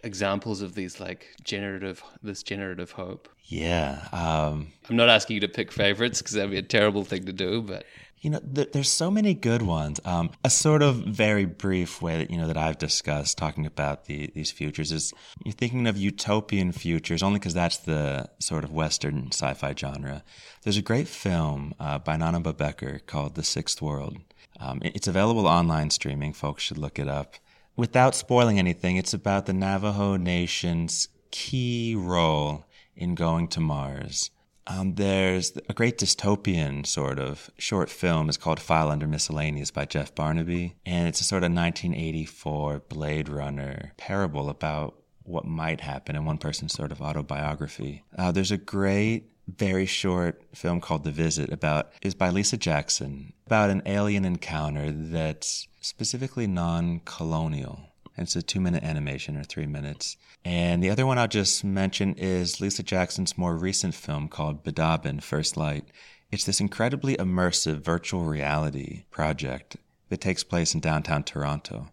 Examples 0.03 0.62
of 0.62 0.74
these 0.74 1.01
like 1.01 1.26
generative 1.42 2.03
this 2.22 2.42
generative 2.42 2.92
hope? 2.92 3.28
Yeah. 3.44 4.07
Um, 4.12 4.68
I'm 4.88 4.96
not 4.96 5.09
asking 5.09 5.34
you 5.34 5.40
to 5.40 5.49
pick 5.49 5.72
favorites 5.72 6.20
because 6.20 6.34
that'd 6.34 6.51
be 6.51 6.59
a 6.59 6.62
terrible 6.62 7.05
thing 7.05 7.24
to 7.24 7.32
do, 7.32 7.62
but 7.62 7.84
you 8.20 8.30
know, 8.30 8.40
th- 8.40 8.72
there's 8.72 8.90
so 8.90 9.11
many 9.11 9.34
good 9.34 9.62
ones. 9.62 10.01
Um, 10.05 10.30
a 10.44 10.51
sort 10.51 10.82
of 10.82 10.96
very 10.96 11.44
brief 11.44 12.03
way 12.03 12.16
that 12.18 12.30
you 12.30 12.36
know 12.36 12.46
that 12.49 12.57
I've 12.57 12.78
discussed 12.78 13.38
talking 13.38 13.66
about 13.66 14.07
the, 14.07 14.30
these 14.34 14.51
futures 14.51 14.92
is 14.92 15.12
you're 15.44 15.53
thinking 15.53 15.86
of 15.86 15.96
utopian 15.96 16.72
futures 16.72 17.22
only 17.22 17.38
because 17.38 17.55
that's 17.55 17.78
the 17.78 18.28
sort 18.38 18.64
of 18.64 18.72
Western 18.72 19.28
sci-fi 19.28 19.74
genre. 19.76 20.24
There's 20.62 20.76
a 20.76 20.82
great 20.82 21.09
film 21.09 21.74
uh, 21.78 21.99
by 21.99 22.16
Nanobah 22.16 22.57
Becker 22.57 23.01
called 23.07 23.34
The 23.34 23.44
Sixth 23.44 23.80
World. 23.80 24.18
Um, 24.61 24.80
it's 24.82 25.07
available 25.07 25.46
online 25.46 25.90
streaming. 25.90 26.32
Folks 26.32 26.64
should 26.64 26.78
look 26.78 26.99
it 26.99 27.09
up. 27.09 27.36
Without 27.78 28.16
spoiling 28.16 28.58
anything, 28.58 28.96
it's 28.96 29.14
about 29.14 29.46
the 29.46 29.52
Navajo 29.52 30.16
Nation's 30.16 31.06
key 31.30 31.94
role 31.96 32.64
in 32.96 33.14
going 33.14 33.46
to 33.46 33.60
Mars. 33.60 34.32
Um, 34.66 34.96
there's 34.96 35.56
a 35.68 35.72
great 35.74 35.96
dystopian 35.96 36.84
sort 36.84 37.20
of 37.20 37.52
short 37.56 37.88
film. 37.88 38.28
It's 38.28 38.36
called 38.36 38.58
File 38.58 38.90
Under 38.90 39.06
Miscellaneous 39.06 39.70
by 39.70 39.84
Jeff 39.84 40.12
Barnaby. 40.12 40.74
And 40.84 41.06
it's 41.06 41.20
a 41.20 41.24
sort 41.24 41.44
of 41.44 41.52
1984 41.52 42.80
Blade 42.88 43.28
Runner 43.28 43.92
parable 43.96 44.48
about 44.48 44.96
what 45.22 45.44
might 45.44 45.80
happen 45.80 46.16
in 46.16 46.24
one 46.24 46.38
person's 46.38 46.72
sort 46.72 46.90
of 46.90 47.00
autobiography. 47.00 48.02
Uh, 48.18 48.32
there's 48.32 48.50
a 48.50 48.56
great, 48.56 49.30
very 49.57 49.86
short 49.86 50.42
film 50.55 50.80
called 50.80 51.05
The 51.05 51.11
Visit 51.11 51.53
about 51.53 51.92
is 52.03 52.14
by 52.14 52.30
Lisa 52.30 52.57
Jackson 52.57 53.32
about 53.46 53.70
an 53.70 53.82
alien 53.86 54.24
encounter 54.24 54.92
that's 54.92 55.68
specifically 55.80 56.46
non-colonial. 56.46 57.88
It's 58.16 58.36
a 58.36 58.42
two 58.42 58.61
minute 58.61 58.82
animation 58.82 59.36
or 59.36 59.44
three 59.44 59.66
minutes. 59.66 60.16
And 60.44 60.82
the 60.82 60.90
other 60.90 61.07
one 61.07 61.18
I'll 61.18 61.28
just 61.28 61.64
mention 61.64 62.14
is 62.14 62.61
Lisa 62.61 62.82
Jackson's 62.82 63.38
more 63.38 63.57
recent 63.57 63.94
film 63.94 64.28
called 64.28 64.64
Biidaaban 64.64 65.22
First 65.22 65.57
Light. 65.57 65.84
It's 66.30 66.44
this 66.44 66.61
incredibly 66.61 67.16
immersive 67.16 67.76
virtual 67.76 68.24
reality 68.24 69.05
project 69.11 69.76
that 70.09 70.20
takes 70.20 70.44
place 70.44 70.74
in 70.74 70.80
downtown 70.80 71.22
Toronto. 71.22 71.88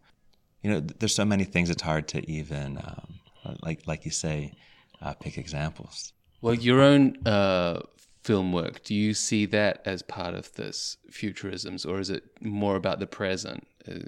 You 0.62 0.72
know, 0.72 0.80
there's 0.80 1.16
so 1.16 1.26
many 1.26 1.43
things 1.43 1.70
it's 1.70 1.84
hard 1.84 2.08
to 2.10 2.30
even, 2.30 2.78
um, 2.78 3.58
like 3.62 3.86
like 3.86 4.03
you 4.03 4.12
say, 4.12 4.53
uh, 5.01 5.14
pick 5.14 5.38
examples. 5.38 6.12
Well, 6.46 6.54
your 6.54 6.80
own 6.80 7.18
uh, 7.26 7.80
film 8.22 8.54
work, 8.54 8.84
do 8.84 8.93
you 8.93 9.16
see 9.16 9.48
that 9.48 9.82
as 9.84 10.04
part 10.04 10.36
of 10.36 10.54
this 10.54 10.98
futurisms, 11.10 11.88
or 11.88 12.00
is 12.00 12.12
it 12.12 12.24
more 12.39 12.76
about 12.76 13.00
the 13.00 13.08
present? 13.08 13.66
Uh, 13.89 14.02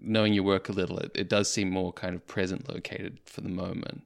knowing 0.00 0.32
your 0.32 0.42
work 0.42 0.68
a 0.68 0.72
little, 0.72 0.98
it, 0.98 1.12
it 1.14 1.28
does 1.28 1.48
seem 1.48 1.70
more 1.70 1.92
kind 1.92 2.16
of 2.16 2.26
present 2.26 2.68
located 2.68 3.20
for 3.24 3.42
the 3.42 3.48
moment. 3.48 4.02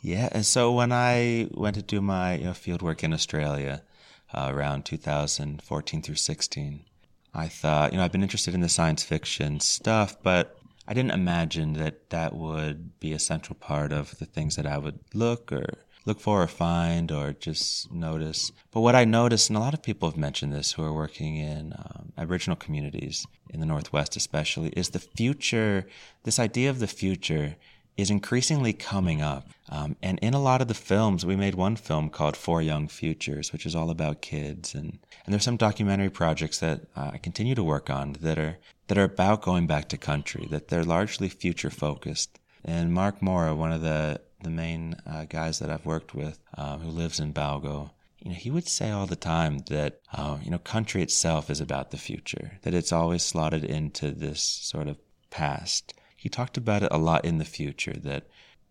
Yeah, 0.00 0.30
and 0.32 0.46
so 0.46 0.72
when 0.72 0.90
I 0.90 1.48
went 1.50 1.76
to 1.76 1.82
do 1.82 2.00
my 2.00 2.36
you 2.36 2.44
know, 2.44 2.54
field 2.54 2.80
work 2.80 3.04
in 3.04 3.12
Australia 3.12 3.82
uh, 4.32 4.48
around 4.50 4.86
2014 4.86 6.00
through 6.00 6.14
16, 6.14 6.82
I 7.34 7.46
thought, 7.46 7.92
you 7.92 7.98
know, 7.98 8.06
I've 8.06 8.12
been 8.12 8.22
interested 8.22 8.54
in 8.54 8.62
the 8.62 8.70
science 8.70 9.02
fiction 9.02 9.60
stuff, 9.60 10.16
but 10.22 10.58
I 10.88 10.94
didn't 10.94 11.10
imagine 11.10 11.74
that 11.74 12.08
that 12.08 12.34
would 12.34 12.98
be 13.00 13.12
a 13.12 13.18
central 13.18 13.56
part 13.56 13.92
of 13.92 14.18
the 14.18 14.24
things 14.24 14.56
that 14.56 14.66
I 14.66 14.78
would 14.78 14.98
look 15.12 15.52
or 15.52 15.76
look 16.06 16.20
for 16.20 16.42
or 16.42 16.46
find 16.46 17.10
or 17.10 17.32
just 17.32 17.92
notice. 17.92 18.52
But 18.70 18.80
what 18.80 18.94
I 18.94 19.04
noticed, 19.04 19.50
and 19.50 19.56
a 19.56 19.60
lot 19.60 19.74
of 19.74 19.82
people 19.82 20.08
have 20.10 20.18
mentioned 20.18 20.52
this 20.52 20.72
who 20.72 20.82
are 20.82 20.92
working 20.92 21.36
in 21.36 21.74
um, 21.76 22.12
Aboriginal 22.18 22.56
communities 22.56 23.26
in 23.50 23.60
the 23.60 23.66
Northwest, 23.66 24.16
especially, 24.16 24.70
is 24.70 24.90
the 24.90 24.98
future, 24.98 25.86
this 26.24 26.38
idea 26.38 26.70
of 26.70 26.78
the 26.78 26.86
future 26.86 27.56
is 27.96 28.10
increasingly 28.10 28.72
coming 28.72 29.20
up. 29.20 29.48
Um, 29.68 29.96
and 30.02 30.18
in 30.20 30.34
a 30.34 30.40
lot 30.40 30.62
of 30.62 30.68
the 30.68 30.74
films, 30.74 31.26
we 31.26 31.36
made 31.36 31.54
one 31.54 31.76
film 31.76 32.08
called 32.08 32.36
Four 32.36 32.62
Young 32.62 32.88
Futures, 32.88 33.52
which 33.52 33.66
is 33.66 33.74
all 33.74 33.90
about 33.90 34.22
kids. 34.22 34.74
And, 34.74 34.98
and 35.24 35.32
there's 35.32 35.44
some 35.44 35.58
documentary 35.58 36.10
projects 36.10 36.58
that 36.60 36.80
uh, 36.96 37.10
I 37.12 37.18
continue 37.18 37.54
to 37.54 37.62
work 37.62 37.90
on 37.90 38.14
that 38.20 38.38
are, 38.38 38.58
that 38.88 38.98
are 38.98 39.04
about 39.04 39.42
going 39.42 39.66
back 39.66 39.88
to 39.90 39.98
country, 39.98 40.46
that 40.50 40.68
they're 40.68 40.84
largely 40.84 41.28
future 41.28 41.70
focused. 41.70 42.38
And 42.64 42.94
Mark 42.94 43.20
Mora, 43.20 43.54
one 43.54 43.72
of 43.72 43.82
the 43.82 44.20
the 44.42 44.50
main 44.50 44.96
uh, 45.06 45.24
guys 45.28 45.58
that 45.58 45.70
I've 45.70 45.86
worked 45.86 46.14
with, 46.14 46.38
uh, 46.56 46.78
who 46.78 46.88
lives 46.88 47.20
in 47.20 47.32
Balgo, 47.32 47.90
you 48.18 48.30
know, 48.30 48.36
he 48.36 48.50
would 48.50 48.68
say 48.68 48.90
all 48.90 49.06
the 49.06 49.16
time 49.16 49.58
that, 49.68 50.00
uh, 50.12 50.38
you 50.42 50.50
know, 50.50 50.58
country 50.58 51.02
itself 51.02 51.50
is 51.50 51.60
about 51.60 51.90
the 51.90 51.96
future, 51.96 52.58
that 52.62 52.74
it's 52.74 52.92
always 52.92 53.24
slotted 53.24 53.64
into 53.64 54.12
this 54.12 54.40
sort 54.40 54.86
of 54.86 54.96
past. 55.30 55.94
He 56.16 56.28
talked 56.28 56.56
about 56.56 56.84
it 56.84 56.92
a 56.92 56.98
lot 56.98 57.24
in 57.24 57.38
the 57.38 57.44
future, 57.44 57.94
that 57.94 58.28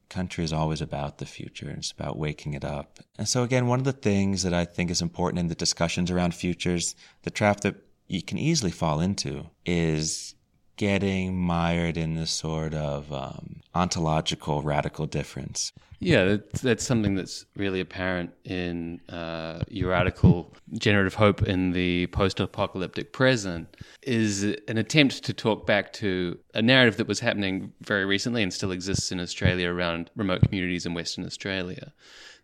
country 0.08 0.44
is 0.44 0.54
always 0.54 0.82
about 0.82 1.18
the 1.18 1.26
future. 1.26 1.70
and 1.70 1.80
It's 1.80 1.92
about 1.92 2.18
waking 2.18 2.54
it 2.54 2.64
up. 2.64 3.00
And 3.18 3.28
so, 3.28 3.44
again, 3.44 3.68
one 3.68 3.80
of 3.80 3.86
the 3.86 3.94
things 3.94 4.44
that 4.44 4.54
I 4.54 4.66
think 4.66 4.92
is 4.92 5.02
important 5.02 5.40
in 5.40 5.48
the 5.48 5.56
discussions 5.56 6.12
around 6.12 6.36
futures, 6.36 6.96
the 7.24 7.32
trap 7.32 7.62
that 7.62 7.76
you 8.08 8.22
can 8.22 8.38
easily 8.38 8.72
fall 8.72 9.00
into 9.00 9.50
is 9.66 10.36
getting 10.82 11.40
mired 11.40 11.96
in 11.96 12.16
this 12.16 12.32
sort 12.32 12.74
of 12.74 13.14
um, 13.14 13.58
ontological 13.76 14.64
radical 14.64 15.06
difference. 15.06 15.72
Yeah, 16.00 16.26
that's, 16.26 16.62
that's, 16.62 16.84
something 16.84 17.14
that's 17.14 17.46
really 17.56 17.80
apparent 17.80 18.32
in 18.46 19.00
uh, 19.08 19.62
your 19.68 19.94
article, 19.94 20.52
Generative 20.74 21.14
Hope 21.14 21.44
in 21.44 21.74
the 21.74 22.08
Post-Apocalyptic 22.08 23.14
Present, 23.14 23.78
is 24.02 24.42
an 24.68 24.80
attempt 24.80 25.24
to 25.26 25.34
talk 25.36 25.68
back 25.68 25.94
to 25.94 26.40
a 26.56 26.64
narrative 26.64 26.98
that 26.98 27.08
was 27.08 27.20
happening 27.20 27.72
very 27.82 28.04
recently 28.04 28.42
and 28.42 28.52
still 28.52 28.72
exists 28.72 29.12
in 29.12 29.20
Australia 29.20 29.70
around 29.70 30.10
remote 30.16 30.42
communities 30.42 30.88
in 30.88 30.96
Western 30.96 31.28
Australia 31.28 31.94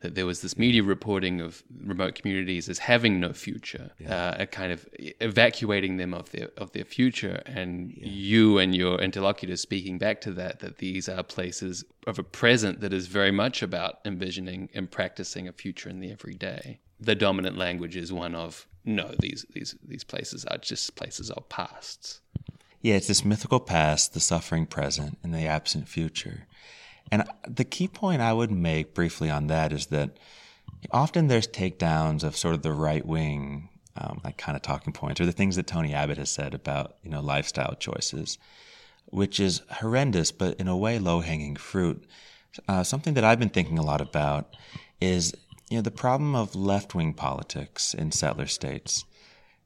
that 0.01 0.15
there 0.15 0.25
was 0.25 0.41
this 0.41 0.57
media 0.57 0.83
reporting 0.83 1.41
of 1.41 1.63
remote 1.83 2.15
communities 2.15 2.69
as 2.69 2.79
having 2.79 3.19
no 3.19 3.33
future, 3.33 3.91
yeah. 3.99 4.35
uh, 4.39 4.45
kind 4.45 4.71
of 4.71 4.87
evacuating 5.19 5.97
them 5.97 6.13
of 6.13 6.29
their 6.31 6.49
of 6.57 6.71
their 6.73 6.85
future, 6.85 7.41
and 7.45 7.91
yeah. 7.91 8.07
you 8.07 8.57
and 8.59 8.75
your 8.75 8.99
interlocutors 8.99 9.61
speaking 9.61 9.97
back 9.97 10.21
to 10.21 10.31
that 10.33 10.59
that 10.59 10.77
these 10.77 11.09
are 11.09 11.23
places 11.23 11.83
of 12.05 12.19
a 12.19 12.23
present 12.23 12.79
that 12.81 12.93
is 12.93 13.07
very 13.07 13.31
much 13.31 13.63
about 13.63 13.99
envisioning 14.05 14.69
and 14.73 14.91
practicing 14.91 15.47
a 15.47 15.51
future 15.51 15.89
in 15.89 15.99
the 15.99 16.11
everyday. 16.11 16.79
The 16.99 17.15
dominant 17.15 17.57
language 17.57 17.95
is 17.95 18.13
one 18.13 18.35
of 18.35 18.67
no, 18.85 19.13
these 19.19 19.45
these 19.51 19.75
these 19.83 20.03
places 20.03 20.45
are 20.45 20.57
just 20.57 20.95
places 20.95 21.31
of 21.31 21.49
pasts. 21.49 22.21
Yeah, 22.81 22.95
it's 22.95 23.07
this 23.07 23.25
mythical 23.25 23.59
past, 23.59 24.13
the 24.13 24.19
suffering 24.19 24.67
present, 24.67 25.17
and 25.23 25.33
the 25.33 25.47
absent 25.47 25.87
future. 25.87 26.47
And 27.11 27.23
the 27.47 27.63
key 27.63 27.87
point 27.87 28.21
I 28.21 28.33
would 28.33 28.51
make 28.51 28.93
briefly 28.93 29.29
on 29.29 29.47
that 29.47 29.71
is 29.71 29.87
that 29.87 30.17
often 30.91 31.27
there's 31.27 31.47
takedowns 31.47 32.23
of 32.23 32.35
sort 32.35 32.55
of 32.55 32.61
the 32.61 32.71
right 32.71 33.05
wing, 33.05 33.69
um, 33.95 34.21
like 34.23 34.37
kind 34.37 34.55
of 34.55 34.61
talking 34.61 34.93
points, 34.93 35.21
or 35.21 35.25
the 35.25 35.31
things 35.31 35.55
that 35.55 35.67
Tony 35.67 35.93
Abbott 35.93 36.17
has 36.17 36.29
said 36.29 36.53
about 36.53 36.97
you 37.03 37.09
know 37.09 37.21
lifestyle 37.21 37.75
choices, 37.79 38.37
which 39.05 39.39
is 39.39 39.61
horrendous, 39.71 40.31
but 40.31 40.59
in 40.59 40.67
a 40.67 40.77
way 40.77 40.99
low 40.99 41.21
hanging 41.21 41.55
fruit. 41.55 42.03
Uh, 42.67 42.83
something 42.83 43.13
that 43.13 43.23
I've 43.23 43.39
been 43.39 43.49
thinking 43.49 43.77
a 43.77 43.83
lot 43.83 44.01
about 44.01 44.55
is 44.99 45.33
you 45.69 45.77
know 45.77 45.81
the 45.81 45.91
problem 45.91 46.35
of 46.35 46.55
left 46.55 46.95
wing 46.95 47.13
politics 47.13 47.93
in 47.93 48.11
settler 48.11 48.47
states, 48.47 49.05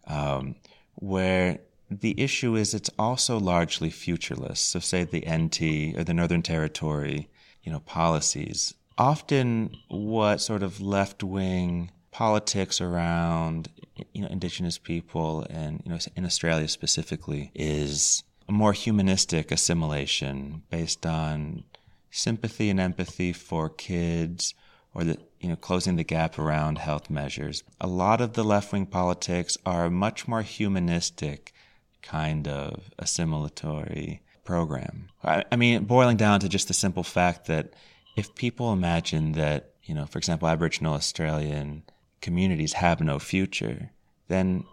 um, 0.08 0.56
where 0.96 1.60
the 1.92 2.20
issue 2.20 2.56
is 2.56 2.74
it's 2.74 2.90
also 2.98 3.38
largely 3.38 3.90
futureless. 3.90 4.60
So, 4.62 4.80
say 4.80 5.04
the 5.04 5.26
NT 5.30 5.98
or 5.98 6.04
the 6.04 6.14
Northern 6.14 6.42
Territory, 6.42 7.28
you 7.64 7.72
know, 7.72 7.80
policies. 7.80 8.74
Often, 8.98 9.78
what 9.88 10.42
sort 10.42 10.64
of 10.64 10.82
left 10.82 11.24
wing 11.24 11.92
politics 12.12 12.82
around 12.82 13.70
you 14.14 14.22
know 14.22 14.28
indigenous 14.28 14.78
people 14.78 15.46
and 15.50 15.82
you 15.86 15.92
know 15.92 15.98
in 16.16 16.26
Australia 16.26 16.68
specifically 16.68 17.52
is 17.56 18.24
a 18.50 18.52
more 18.52 18.74
humanistic 18.74 19.52
assimilation 19.52 20.62
based 20.70 21.06
on 21.06 21.64
sympathy 22.10 22.70
and 22.70 22.80
empathy 22.80 23.32
for 23.32 23.70
kids 23.70 24.54
or 24.94 25.04
the 25.04 25.18
you 25.40 25.50
know 25.50 25.56
closing 25.56 25.96
the 25.96 26.04
gap 26.04 26.38
around 26.38 26.78
health 26.78 27.10
measures. 27.10 27.64
A 27.80 27.88
lot 27.88 28.20
of 28.20 28.34
the 28.34 28.44
left 28.44 28.74
wing 28.74 28.86
politics 28.86 29.58
are 29.66 29.90
much 29.90 30.28
more 30.28 30.42
humanistic 30.42 31.54
kind 32.02 32.48
of 32.48 32.90
assimilatory 33.00 34.20
program. 34.52 35.08
I, 35.24 35.46
I 35.50 35.56
mean, 35.56 35.86
boiling 35.86 36.18
down 36.18 36.42
to 36.42 36.50
just 36.50 36.68
the 36.68 36.74
simple 36.74 37.04
fact 37.04 37.48
that 37.48 37.72
if 38.18 38.36
people 38.36 38.74
imagine 38.74 39.32
that, 39.44 39.72
you 39.84 39.96
know, 39.96 40.06
for 40.06 40.18
example, 40.18 40.50
Aboriginal 40.50 40.94
Australian 40.94 41.84
communities 42.20 42.74
have 42.74 43.00
no 43.00 43.18
future, 43.18 43.92
then 44.28 44.66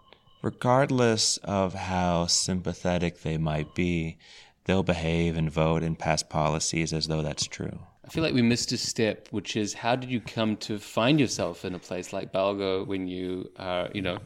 regardless 0.42 1.36
of 1.44 1.74
how 1.74 2.26
sympathetic 2.26 3.22
they 3.22 3.38
might 3.38 3.72
be, 3.76 4.18
they'll 4.64 4.82
behave 4.82 5.36
and 5.36 5.48
vote 5.48 5.84
and 5.84 5.96
pass 5.96 6.24
policies 6.24 6.92
as 6.92 7.06
though 7.06 7.22
that's 7.22 7.46
true. 7.46 7.78
I 8.04 8.08
feel 8.08 8.24
like 8.24 8.34
we 8.34 8.42
missed 8.42 8.72
a 8.72 8.78
step, 8.78 9.28
which 9.30 9.54
is 9.54 9.74
how 9.74 9.94
did 9.94 10.10
you 10.10 10.20
come 10.20 10.56
to 10.56 10.80
find 10.80 11.20
yourself 11.20 11.64
in 11.64 11.76
a 11.76 11.78
place 11.78 12.12
like 12.12 12.32
Balgo 12.32 12.84
when 12.84 13.06
you 13.06 13.48
are, 13.56 13.90
you 13.94 14.02
know, 14.02 14.18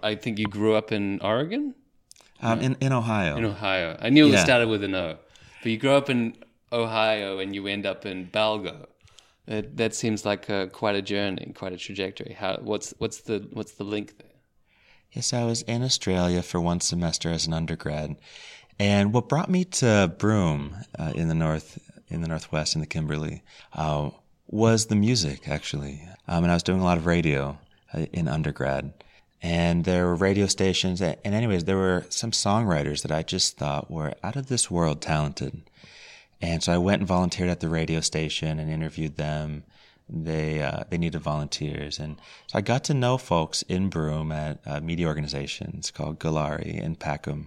I 0.00 0.14
think 0.14 0.38
you 0.38 0.46
grew 0.46 0.76
up 0.76 0.92
in 0.92 1.18
Oregon? 1.22 1.74
Um, 2.42 2.60
in 2.60 2.76
in 2.80 2.92
Ohio. 2.92 3.36
In 3.36 3.44
Ohio, 3.44 3.96
I 4.00 4.10
knew 4.10 4.26
yeah. 4.26 4.40
it 4.40 4.44
started 4.44 4.68
with 4.68 4.84
an 4.84 4.94
O. 4.94 5.18
But 5.62 5.72
you 5.72 5.78
grow 5.78 5.96
up 5.96 6.10
in 6.10 6.36
Ohio 6.72 7.38
and 7.38 7.54
you 7.54 7.66
end 7.66 7.86
up 7.86 8.06
in 8.06 8.28
Balgo. 8.28 8.86
That, 9.46 9.76
that 9.76 9.94
seems 9.94 10.24
like 10.24 10.48
a, 10.48 10.68
quite 10.68 10.96
a 10.96 11.02
journey, 11.02 11.52
quite 11.54 11.72
a 11.72 11.76
trajectory. 11.76 12.36
How 12.38 12.58
what's 12.60 12.94
what's 12.98 13.20
the 13.22 13.48
what's 13.52 13.72
the 13.72 13.84
link 13.84 14.18
there? 14.18 14.30
Yes, 15.12 15.32
I 15.32 15.44
was 15.44 15.62
in 15.62 15.82
Australia 15.82 16.42
for 16.42 16.60
one 16.60 16.80
semester 16.80 17.30
as 17.30 17.46
an 17.46 17.54
undergrad, 17.54 18.16
and 18.78 19.14
what 19.14 19.28
brought 19.28 19.48
me 19.48 19.64
to 19.64 20.12
Broome 20.18 20.76
uh, 20.98 21.12
in 21.14 21.28
the 21.28 21.34
north, 21.34 21.78
in 22.08 22.22
the 22.22 22.28
northwest, 22.28 22.74
in 22.74 22.80
the 22.80 22.86
Kimberley, 22.86 23.42
uh, 23.72 24.10
was 24.48 24.86
the 24.86 24.96
music 24.96 25.48
actually. 25.48 26.02
Um, 26.28 26.42
and 26.42 26.50
I 26.50 26.54
was 26.54 26.64
doing 26.64 26.80
a 26.80 26.84
lot 26.84 26.98
of 26.98 27.06
radio 27.06 27.56
uh, 27.94 28.06
in 28.12 28.26
undergrad, 28.28 28.92
and 29.42 29.84
there 29.84 30.06
were 30.06 30.14
radio 30.14 30.46
stations. 30.46 31.00
And 31.00 31.16
anyways, 31.24 31.64
there 31.64 31.76
were 31.76 32.06
some 32.08 32.30
songwriters 32.30 33.02
that 33.02 33.12
I 33.12 33.22
just 33.22 33.56
thought 33.56 33.90
were 33.90 34.14
out 34.22 34.36
of 34.36 34.46
this 34.48 34.70
world 34.70 35.00
talented. 35.00 35.62
And 36.40 36.62
so 36.62 36.72
I 36.72 36.78
went 36.78 37.00
and 37.00 37.08
volunteered 37.08 37.50
at 37.50 37.60
the 37.60 37.68
radio 37.68 38.00
station 38.00 38.58
and 38.58 38.70
interviewed 38.70 39.16
them. 39.16 39.64
They 40.08 40.62
uh, 40.62 40.84
they 40.88 40.98
needed 40.98 41.20
volunteers, 41.20 41.98
and 41.98 42.20
so 42.46 42.58
I 42.58 42.60
got 42.60 42.84
to 42.84 42.94
know 42.94 43.18
folks 43.18 43.62
in 43.62 43.88
Broome 43.88 44.30
at 44.30 44.84
media 44.84 45.08
organizations 45.08 45.90
called 45.90 46.20
Goolarri 46.20 46.80
and 46.80 46.96
PAKAM. 46.96 47.46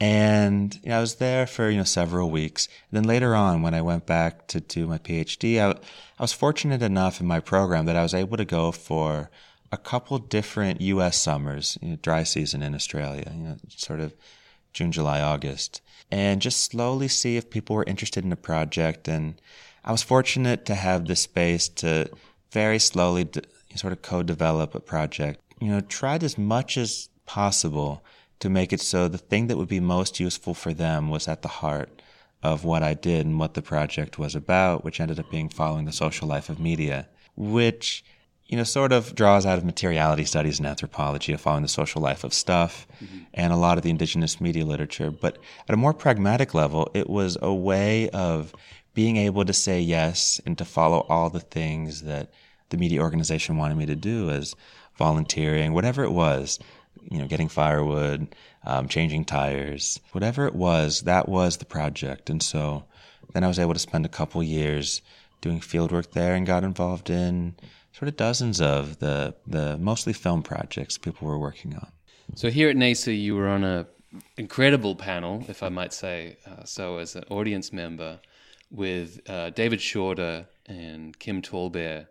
And 0.00 0.74
you 0.82 0.88
know, 0.88 0.98
I 0.98 1.00
was 1.00 1.16
there 1.16 1.46
for 1.46 1.70
you 1.70 1.76
know 1.76 1.84
several 1.84 2.30
weeks. 2.30 2.66
And 2.90 2.96
then 2.96 3.04
later 3.04 3.36
on, 3.36 3.62
when 3.62 3.74
I 3.74 3.82
went 3.82 4.06
back 4.06 4.48
to 4.48 4.58
do 4.58 4.88
my 4.88 4.98
PhD, 4.98 5.60
I, 5.60 5.70
I 5.70 6.22
was 6.22 6.32
fortunate 6.32 6.82
enough 6.82 7.20
in 7.20 7.28
my 7.28 7.38
program 7.38 7.86
that 7.86 7.94
I 7.94 8.02
was 8.02 8.12
able 8.12 8.36
to 8.38 8.44
go 8.44 8.72
for 8.72 9.30
a 9.72 9.76
couple 9.76 10.18
different 10.18 10.80
U.S. 10.82 11.18
summers, 11.18 11.78
you 11.82 11.88
know, 11.88 11.96
dry 11.96 12.22
season 12.22 12.62
in 12.62 12.74
Australia, 12.74 13.32
you 13.34 13.42
know, 13.42 13.56
sort 13.68 14.00
of 14.00 14.14
June, 14.72 14.92
July, 14.92 15.20
August 15.20 15.80
and 16.12 16.42
just 16.42 16.70
slowly 16.70 17.08
see 17.08 17.38
if 17.38 17.48
people 17.48 17.74
were 17.74 17.84
interested 17.84 18.22
in 18.22 18.28
the 18.28 18.36
project. 18.36 19.08
And 19.08 19.40
I 19.82 19.90
was 19.90 20.02
fortunate 20.02 20.66
to 20.66 20.74
have 20.74 21.06
the 21.06 21.16
space 21.16 21.68
to 21.80 22.10
very 22.52 22.78
slowly 22.78 23.24
de- 23.24 23.42
sort 23.74 23.94
of 23.94 24.02
co-develop 24.02 24.74
a 24.74 24.80
project. 24.80 25.40
You 25.58 25.68
know, 25.68 25.80
tried 25.80 26.22
as 26.22 26.36
much 26.36 26.76
as 26.76 27.08
possible 27.24 28.04
to 28.40 28.50
make 28.50 28.74
it 28.74 28.80
so 28.82 29.08
the 29.08 29.16
thing 29.16 29.46
that 29.46 29.56
would 29.56 29.68
be 29.68 29.80
most 29.80 30.20
useful 30.20 30.52
for 30.52 30.74
them 30.74 31.08
was 31.08 31.26
at 31.28 31.40
the 31.40 31.48
heart 31.48 32.02
of 32.42 32.62
what 32.62 32.82
I 32.82 32.92
did 32.92 33.24
and 33.24 33.38
what 33.38 33.54
the 33.54 33.62
project 33.62 34.18
was 34.18 34.34
about, 34.34 34.84
which 34.84 35.00
ended 35.00 35.18
up 35.18 35.30
being 35.30 35.48
following 35.48 35.86
the 35.86 35.92
social 35.92 36.28
life 36.28 36.50
of 36.50 36.60
media, 36.60 37.08
which 37.36 38.04
you 38.52 38.58
know, 38.58 38.64
sort 38.64 38.92
of 38.92 39.14
draws 39.14 39.46
out 39.46 39.56
of 39.56 39.64
materiality 39.64 40.26
studies 40.26 40.58
and 40.58 40.68
anthropology 40.68 41.32
of 41.32 41.40
following 41.40 41.62
the 41.62 41.68
social 41.68 42.02
life 42.02 42.22
of 42.22 42.34
stuff 42.34 42.86
mm-hmm. 43.02 43.20
and 43.32 43.50
a 43.50 43.56
lot 43.56 43.78
of 43.78 43.82
the 43.82 43.88
indigenous 43.88 44.42
media 44.42 44.66
literature. 44.66 45.10
But 45.10 45.38
at 45.66 45.72
a 45.72 45.78
more 45.78 45.94
pragmatic 45.94 46.52
level, 46.52 46.90
it 46.92 47.08
was 47.08 47.38
a 47.40 47.54
way 47.54 48.10
of 48.10 48.54
being 48.92 49.16
able 49.16 49.46
to 49.46 49.54
say 49.54 49.80
yes 49.80 50.38
and 50.44 50.58
to 50.58 50.66
follow 50.66 51.06
all 51.08 51.30
the 51.30 51.40
things 51.40 52.02
that 52.02 52.30
the 52.68 52.76
media 52.76 53.00
organization 53.00 53.56
wanted 53.56 53.78
me 53.78 53.86
to 53.86 53.96
do 53.96 54.28
as 54.28 54.54
volunteering, 54.98 55.72
whatever 55.72 56.04
it 56.04 56.12
was, 56.12 56.58
you 57.10 57.16
know, 57.16 57.26
getting 57.26 57.48
firewood, 57.48 58.36
um, 58.66 58.86
changing 58.86 59.24
tires, 59.24 59.98
whatever 60.10 60.46
it 60.46 60.54
was, 60.54 61.00
that 61.00 61.26
was 61.26 61.56
the 61.56 61.64
project. 61.64 62.28
And 62.28 62.42
so 62.42 62.84
then 63.32 63.44
I 63.44 63.48
was 63.48 63.58
able 63.58 63.72
to 63.72 63.80
spend 63.80 64.04
a 64.04 64.10
couple 64.10 64.42
years 64.42 65.00
doing 65.40 65.60
fieldwork 65.60 66.10
there 66.10 66.34
and 66.34 66.46
got 66.46 66.64
involved 66.64 67.08
in 67.08 67.54
sort 68.02 68.08
of 68.08 68.16
dozens 68.16 68.60
of 68.60 68.98
the 68.98 69.32
the 69.46 69.78
mostly 69.78 70.12
film 70.12 70.42
projects 70.42 70.98
people 70.98 71.28
were 71.28 71.38
working 71.38 71.72
on. 71.76 71.86
So 72.34 72.50
here 72.50 72.68
at 72.68 72.74
NAISA, 72.74 73.16
you 73.16 73.36
were 73.36 73.46
on 73.46 73.62
a 73.62 73.86
incredible 74.36 74.96
panel, 74.96 75.44
if 75.46 75.62
I 75.62 75.68
might 75.68 75.92
say 75.92 76.36
uh, 76.44 76.64
so, 76.64 76.98
as 76.98 77.14
an 77.14 77.22
audience 77.30 77.72
member 77.72 78.18
with 78.72 79.20
uh, 79.30 79.50
David 79.50 79.80
Shorter 79.80 80.46
and 80.66 81.16
Kim 81.20 81.42
Tallbear 81.42 82.08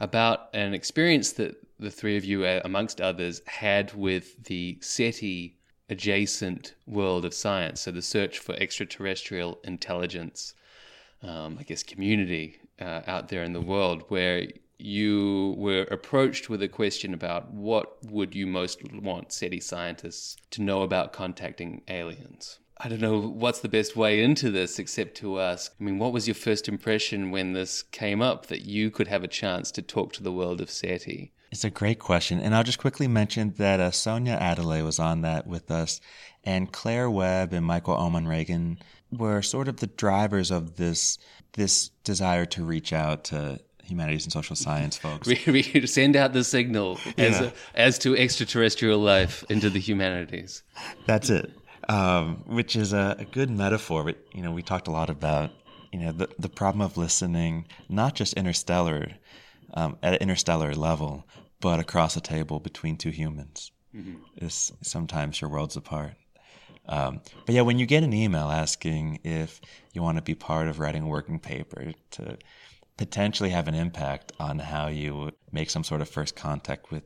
about 0.00 0.48
an 0.54 0.72
experience 0.72 1.32
that 1.32 1.56
the 1.78 1.90
three 1.90 2.16
of 2.16 2.24
you, 2.24 2.46
uh, 2.46 2.62
amongst 2.64 3.02
others, 3.02 3.42
had 3.44 3.92
with 3.92 4.44
the 4.44 4.78
SETI 4.80 5.58
adjacent 5.90 6.74
world 6.86 7.26
of 7.26 7.34
science. 7.34 7.82
So 7.82 7.90
the 7.90 8.00
search 8.00 8.38
for 8.38 8.54
extraterrestrial 8.54 9.58
intelligence, 9.64 10.54
um, 11.22 11.58
I 11.60 11.64
guess, 11.64 11.82
community 11.82 12.60
uh, 12.80 13.02
out 13.06 13.28
there 13.28 13.44
in 13.44 13.52
the 13.52 13.60
world, 13.60 14.04
where 14.08 14.48
you 14.78 15.54
were 15.56 15.82
approached 15.90 16.48
with 16.48 16.62
a 16.62 16.68
question 16.68 17.14
about 17.14 17.52
what 17.52 17.96
would 18.04 18.34
you 18.34 18.46
most 18.46 18.80
want 18.92 19.32
SETI 19.32 19.60
scientists 19.60 20.36
to 20.50 20.62
know 20.62 20.82
about 20.82 21.12
contacting 21.12 21.82
aliens. 21.88 22.58
I 22.78 22.88
don't 22.88 23.00
know 23.00 23.20
what's 23.20 23.60
the 23.60 23.68
best 23.68 23.94
way 23.94 24.22
into 24.22 24.50
this 24.50 24.78
except 24.78 25.16
to 25.18 25.40
ask, 25.40 25.72
I 25.80 25.84
mean, 25.84 25.98
what 25.98 26.12
was 26.12 26.26
your 26.26 26.34
first 26.34 26.68
impression 26.68 27.30
when 27.30 27.52
this 27.52 27.82
came 27.82 28.20
up 28.20 28.46
that 28.46 28.62
you 28.62 28.90
could 28.90 29.06
have 29.06 29.22
a 29.22 29.28
chance 29.28 29.70
to 29.72 29.82
talk 29.82 30.12
to 30.14 30.22
the 30.22 30.32
world 30.32 30.60
of 30.60 30.70
SETI? 30.70 31.32
It's 31.52 31.64
a 31.64 31.70
great 31.70 32.00
question. 32.00 32.40
And 32.40 32.52
I'll 32.52 32.64
just 32.64 32.80
quickly 32.80 33.06
mention 33.06 33.54
that 33.58 33.78
uh, 33.78 33.92
Sonia 33.92 34.32
Adelaide 34.32 34.82
was 34.82 34.98
on 34.98 35.20
that 35.20 35.46
with 35.46 35.70
us, 35.70 36.00
and 36.42 36.72
Claire 36.72 37.08
Webb 37.08 37.52
and 37.52 37.64
Michael 37.64 37.94
Oman-Reagan 37.94 38.80
were 39.12 39.40
sort 39.40 39.68
of 39.68 39.76
the 39.76 39.86
drivers 39.86 40.50
of 40.50 40.76
this 40.76 41.16
this 41.52 41.90
desire 42.02 42.44
to 42.44 42.64
reach 42.64 42.92
out 42.92 43.22
to 43.22 43.60
humanities 43.84 44.24
and 44.24 44.32
social 44.32 44.56
science 44.56 44.96
folks. 44.96 45.26
we, 45.26 45.40
we 45.46 45.62
send 45.86 46.16
out 46.16 46.32
the 46.32 46.44
signal 46.44 46.98
as, 47.18 47.40
a, 47.40 47.52
as 47.74 47.98
to 48.00 48.16
extraterrestrial 48.16 48.98
life 48.98 49.44
into 49.48 49.70
the 49.70 49.78
humanities. 49.78 50.62
That's 51.06 51.30
it. 51.30 51.52
Um, 51.88 52.44
which 52.46 52.76
is 52.76 52.92
a, 52.94 53.16
a, 53.18 53.24
good 53.26 53.50
metaphor. 53.50 54.04
But 54.04 54.16
you 54.32 54.42
know, 54.42 54.52
we 54.52 54.62
talked 54.62 54.88
a 54.88 54.90
lot 54.90 55.10
about 55.10 55.50
you 55.92 55.98
know 56.00 56.12
the 56.12 56.28
the 56.38 56.48
problem 56.48 56.80
of 56.80 56.96
listening, 56.96 57.66
not 57.90 58.14
just 58.14 58.32
interstellar, 58.34 59.08
um, 59.74 59.98
at 60.02 60.14
an 60.14 60.20
interstellar 60.20 60.74
level, 60.74 61.26
but 61.60 61.80
across 61.80 62.16
a 62.16 62.22
table 62.22 62.58
between 62.58 62.96
two 62.96 63.10
humans. 63.10 63.70
Mm-hmm. 63.94 64.14
Is 64.38 64.72
sometimes 64.80 65.42
you're 65.42 65.50
worlds 65.50 65.76
apart. 65.76 66.14
Um, 66.86 67.20
but 67.46 67.54
yeah, 67.54 67.62
when 67.62 67.78
you 67.78 67.86
get 67.86 68.02
an 68.02 68.12
email 68.12 68.50
asking 68.50 69.20
if 69.24 69.60
you 69.92 70.02
want 70.02 70.18
to 70.18 70.22
be 70.22 70.34
part 70.34 70.68
of 70.68 70.78
writing 70.78 71.04
a 71.04 71.06
working 71.06 71.38
paper 71.38 71.92
to 72.12 72.38
potentially 72.96 73.50
have 73.50 73.68
an 73.68 73.74
impact 73.74 74.32
on 74.38 74.58
how 74.58 74.88
you 74.88 75.32
make 75.52 75.70
some 75.70 75.84
sort 75.84 76.00
of 76.00 76.08
first 76.08 76.36
contact 76.36 76.90
with 76.90 77.02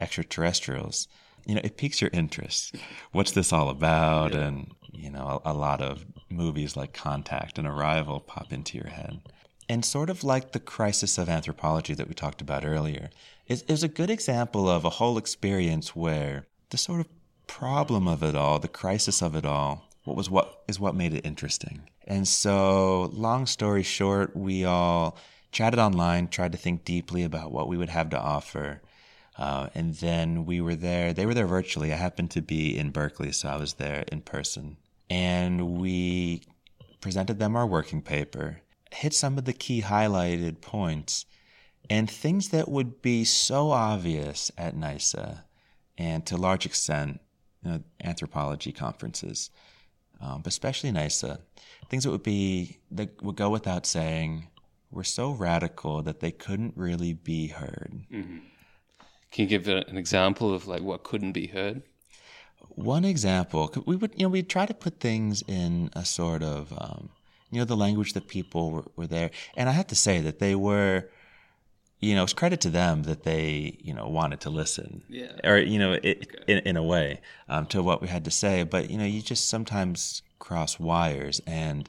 extraterrestrials, 0.00 1.08
you 1.46 1.54
know, 1.54 1.60
it 1.64 1.76
piques 1.76 2.00
your 2.00 2.10
interest. 2.12 2.76
What's 3.12 3.32
this 3.32 3.52
all 3.52 3.68
about? 3.68 4.32
Yeah. 4.32 4.46
And, 4.46 4.74
you 4.92 5.10
know, 5.10 5.40
a, 5.44 5.52
a, 5.52 5.54
lot 5.54 5.80
of 5.80 6.04
movies 6.28 6.76
like 6.76 6.92
Contact 6.92 7.58
and 7.58 7.66
Arrival 7.66 8.20
pop 8.20 8.52
into 8.52 8.76
your 8.76 8.88
head. 8.88 9.20
And 9.68 9.84
sort 9.84 10.10
of 10.10 10.24
like 10.24 10.52
the 10.52 10.60
crisis 10.60 11.16
of 11.16 11.28
anthropology 11.28 11.94
that 11.94 12.08
we 12.08 12.14
talked 12.14 12.40
about 12.40 12.64
earlier, 12.64 13.10
is, 13.46 13.62
is 13.62 13.82
a 13.82 13.88
good 13.88 14.10
example 14.10 14.68
of 14.68 14.84
a 14.84 14.90
whole 14.90 15.16
experience 15.16 15.94
where 15.94 16.46
the 16.70 16.78
sort 16.78 17.00
of 17.00 17.08
problem 17.46 18.06
of 18.06 18.22
it 18.22 18.34
all, 18.34 18.58
the 18.58 18.68
crisis 18.68 19.22
of 19.22 19.34
it 19.34 19.44
all, 19.44 19.88
what 20.04 20.16
was 20.16 20.30
what 20.30 20.62
is 20.66 20.80
what 20.80 20.94
made 20.94 21.14
it 21.14 21.26
interesting. 21.26 21.88
And 22.10 22.26
so, 22.26 23.08
long 23.12 23.46
story 23.46 23.84
short, 23.84 24.34
we 24.34 24.64
all 24.64 25.16
chatted 25.52 25.78
online, 25.78 26.26
tried 26.26 26.50
to 26.50 26.58
think 26.58 26.84
deeply 26.84 27.22
about 27.22 27.52
what 27.52 27.68
we 27.68 27.76
would 27.76 27.88
have 27.88 28.10
to 28.10 28.18
offer. 28.18 28.82
Uh, 29.38 29.68
and 29.76 29.94
then 29.94 30.44
we 30.44 30.60
were 30.60 30.74
there. 30.74 31.12
They 31.12 31.24
were 31.24 31.34
there 31.34 31.46
virtually. 31.46 31.92
I 31.92 31.96
happened 31.96 32.32
to 32.32 32.42
be 32.42 32.76
in 32.76 32.90
Berkeley, 32.90 33.30
so 33.30 33.48
I 33.48 33.54
was 33.54 33.74
there 33.74 34.02
in 34.10 34.22
person. 34.22 34.76
And 35.08 35.78
we 35.78 36.42
presented 37.00 37.38
them 37.38 37.54
our 37.54 37.64
working 37.64 38.02
paper, 38.02 38.60
hit 38.90 39.14
some 39.14 39.38
of 39.38 39.44
the 39.44 39.52
key 39.52 39.82
highlighted 39.82 40.60
points, 40.60 41.26
and 41.88 42.10
things 42.10 42.48
that 42.48 42.68
would 42.68 43.02
be 43.02 43.22
so 43.22 43.70
obvious 43.70 44.50
at 44.58 44.74
NAISA 44.74 45.44
and 45.96 46.26
to 46.26 46.34
a 46.34 46.38
large 46.38 46.66
extent, 46.66 47.20
you 47.62 47.70
know, 47.70 47.82
anthropology 48.02 48.72
conferences 48.72 49.50
um, 50.20 50.42
but 50.42 50.48
especially 50.48 50.90
NAISA, 50.92 51.38
things 51.90 52.04
that 52.04 52.10
would 52.10 52.22
be 52.22 52.78
that 52.92 53.22
would 53.22 53.36
go 53.36 53.50
without 53.50 53.84
saying 53.84 54.48
were 54.90 55.04
so 55.04 55.32
radical 55.32 56.02
that 56.02 56.20
they 56.20 56.30
couldn't 56.30 56.74
really 56.76 57.12
be 57.12 57.48
heard. 57.48 58.04
Mm-hmm. 58.10 58.38
Can 59.30 59.42
you 59.42 59.46
give 59.46 59.68
an 59.68 59.96
example 59.96 60.54
of 60.54 60.66
like 60.66 60.82
what 60.82 61.04
couldn't 61.04 61.32
be 61.32 61.48
heard? 61.48 61.82
One 62.68 63.04
example, 63.04 63.72
we 63.86 63.96
would 63.96 64.12
you 64.16 64.24
know 64.24 64.30
we 64.30 64.42
try 64.42 64.66
to 64.66 64.74
put 64.74 65.00
things 65.00 65.42
in 65.46 65.90
a 65.94 66.04
sort 66.04 66.42
of 66.42 66.72
um, 66.78 67.10
you 67.50 67.58
know 67.58 67.64
the 67.64 67.76
language 67.76 68.12
that 68.14 68.28
people 68.28 68.70
were, 68.70 68.84
were 68.96 69.06
there, 69.06 69.30
and 69.56 69.68
I 69.68 69.72
have 69.72 69.88
to 69.88 69.96
say 69.96 70.20
that 70.20 70.38
they 70.38 70.54
were 70.54 71.08
you 72.00 72.14
know, 72.14 72.22
it's 72.22 72.32
credit 72.32 72.62
to 72.62 72.70
them 72.70 73.02
that 73.02 73.24
they, 73.24 73.78
you 73.82 73.92
know, 73.92 74.08
wanted 74.08 74.40
to 74.40 74.50
listen, 74.50 75.02
yeah. 75.10 75.32
or 75.44 75.58
you 75.58 75.78
know, 75.78 75.92
it, 75.92 76.28
okay. 76.34 76.52
in 76.52 76.58
in 76.60 76.76
a 76.78 76.82
way, 76.82 77.20
um, 77.48 77.66
to 77.66 77.82
what 77.82 78.00
we 78.00 78.08
had 78.08 78.24
to 78.24 78.30
say. 78.30 78.62
But 78.62 78.90
you 78.90 78.96
know, 78.96 79.04
you 79.04 79.20
just 79.20 79.50
sometimes 79.50 80.22
cross 80.40 80.80
wires, 80.80 81.40
and 81.46 81.88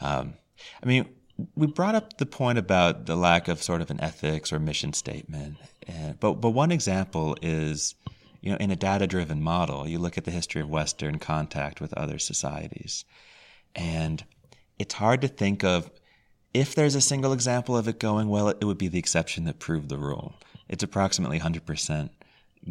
um, 0.00 0.34
I 0.82 0.86
mean, 0.86 1.06
we 1.54 1.66
brought 1.66 1.94
up 1.94 2.18
the 2.18 2.26
point 2.26 2.58
about 2.58 3.06
the 3.06 3.16
lack 3.16 3.48
of 3.48 3.62
sort 3.62 3.80
of 3.80 3.90
an 3.90 4.00
ethics 4.00 4.52
or 4.52 4.58
mission 4.58 4.92
statement, 4.92 5.56
and, 5.88 6.20
but 6.20 6.34
but 6.34 6.50
one 6.50 6.70
example 6.70 7.36
is, 7.40 7.94
you 8.42 8.50
know, 8.50 8.58
in 8.58 8.70
a 8.70 8.76
data-driven 8.76 9.42
model, 9.42 9.88
you 9.88 9.98
look 9.98 10.18
at 10.18 10.24
the 10.24 10.30
history 10.30 10.60
of 10.60 10.68
Western 10.68 11.18
contact 11.18 11.80
with 11.80 11.94
other 11.94 12.18
societies, 12.18 13.06
and 13.74 14.22
it's 14.78 14.94
hard 14.94 15.22
to 15.22 15.28
think 15.28 15.64
of 15.64 15.90
if 16.52 16.74
there's 16.74 16.94
a 16.94 17.00
single 17.00 17.32
example 17.32 17.76
of 17.76 17.86
it 17.88 18.00
going 18.00 18.28
well, 18.28 18.48
it 18.48 18.64
would 18.64 18.78
be 18.78 18.88
the 18.88 18.98
exception 18.98 19.44
that 19.44 19.58
proved 19.58 19.88
the 19.88 19.98
rule. 19.98 20.34
It's 20.68 20.82
approximately 20.82 21.38
100% 21.38 22.10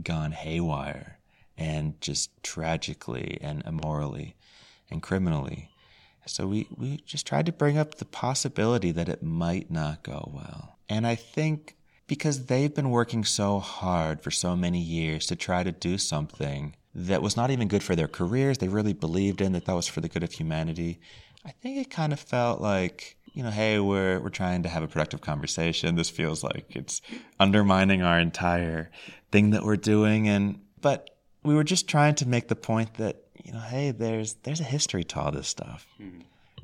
gone 0.03 0.31
haywire 0.31 1.17
and 1.57 1.99
just 2.01 2.31
tragically 2.43 3.37
and 3.41 3.63
immorally 3.65 4.35
and 4.89 5.01
criminally. 5.01 5.69
So 6.25 6.47
we, 6.47 6.67
we 6.75 6.97
just 7.05 7.25
tried 7.25 7.47
to 7.47 7.51
bring 7.51 7.77
up 7.77 7.95
the 7.95 8.05
possibility 8.05 8.91
that 8.91 9.09
it 9.09 9.23
might 9.23 9.71
not 9.71 10.03
go 10.03 10.31
well. 10.33 10.77
And 10.87 11.07
I 11.07 11.15
think 11.15 11.75
because 12.07 12.45
they've 12.45 12.73
been 12.73 12.89
working 12.89 13.23
so 13.23 13.59
hard 13.59 14.21
for 14.21 14.31
so 14.31 14.55
many 14.55 14.79
years 14.79 15.25
to 15.27 15.35
try 15.35 15.63
to 15.63 15.71
do 15.71 15.97
something 15.97 16.75
that 16.93 17.21
was 17.21 17.37
not 17.37 17.51
even 17.51 17.67
good 17.67 17.83
for 17.83 17.95
their 17.95 18.07
careers, 18.07 18.57
they 18.57 18.67
really 18.67 18.93
believed 18.93 19.41
in, 19.41 19.53
that 19.53 19.65
that 19.65 19.75
was 19.75 19.87
for 19.87 20.01
the 20.01 20.09
good 20.09 20.23
of 20.23 20.31
humanity. 20.31 20.99
I 21.45 21.51
think 21.51 21.77
it 21.77 21.89
kind 21.89 22.13
of 22.13 22.19
felt 22.19 22.61
like, 22.61 23.15
you 23.33 23.43
know, 23.43 23.51
hey, 23.51 23.79
we're 23.79 24.19
we're 24.19 24.29
trying 24.29 24.63
to 24.63 24.69
have 24.69 24.83
a 24.83 24.87
productive 24.87 25.21
conversation. 25.21 25.95
This 25.95 26.09
feels 26.09 26.43
like 26.43 26.75
it's 26.75 27.01
undermining 27.39 28.01
our 28.01 28.19
entire 28.19 28.89
thing 29.31 29.51
that 29.51 29.63
we're 29.63 29.77
doing 29.77 30.27
and 30.27 30.59
but 30.81 31.09
we 31.43 31.55
were 31.55 31.63
just 31.63 31.87
trying 31.87 32.15
to 32.15 32.27
make 32.27 32.47
the 32.47 32.55
point 32.55 32.95
that, 32.95 33.23
you 33.49 33.55
know, 33.55 33.61
hey, 33.61 33.89
there's 33.89 34.35
there's 34.43 34.59
a 34.59 34.63
history 34.75 35.03
to 35.05 35.19
all 35.19 35.31
this 35.31 35.47
stuff. 35.47 35.87
Mm-hmm. 35.99 36.19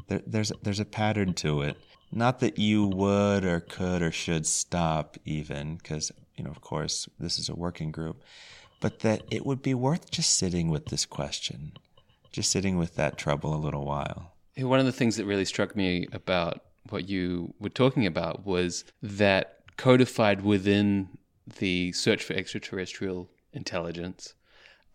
There, 0.08 0.22
there's 0.28 0.52
there's 0.62 0.80
a 0.80 0.86
pattern 0.86 1.34
to 1.36 1.62
it. 1.62 1.78
Not 2.12 2.42
that 2.42 2.60
you 2.60 2.86
would 2.86 3.44
or 3.44 3.60
could 3.60 4.04
or 4.04 4.12
should 4.12 4.46
stop 4.46 5.18
even 5.26 5.78
because, 5.78 6.12
you 6.38 6.44
know, 6.44 6.52
of 6.52 6.62
course, 6.62 7.10
this 7.20 7.40
is 7.40 7.50
a 7.50 7.56
working 7.56 7.92
group, 7.92 8.22
but 8.80 9.00
that 9.00 9.24
it 9.32 9.48
would 9.48 9.64
be 9.64 9.74
worth 9.74 10.12
just 10.12 10.38
sitting 10.38 10.70
with 10.70 10.86
this 10.86 11.08
question, 11.08 11.72
just 12.32 12.52
sitting 12.52 12.78
with 12.78 12.96
that 12.98 13.18
trouble 13.18 13.56
a 13.56 13.58
little 13.58 13.84
while. 13.84 14.34
One 14.56 14.80
of 14.80 14.86
the 14.86 14.92
things 14.92 15.18
that 15.18 15.26
really 15.26 15.44
struck 15.44 15.76
me 15.76 16.08
about 16.14 16.62
what 16.92 17.10
you 17.10 17.56
were 17.60 17.70
talking 17.70 18.06
about 18.06 18.46
was 18.46 18.86
that 19.02 19.58
codified 19.76 20.44
within 20.44 21.10
the 21.58 21.92
search 21.94 22.24
for 22.24 22.34
extraterrestrial 22.34 23.28
intelligence 23.54 24.36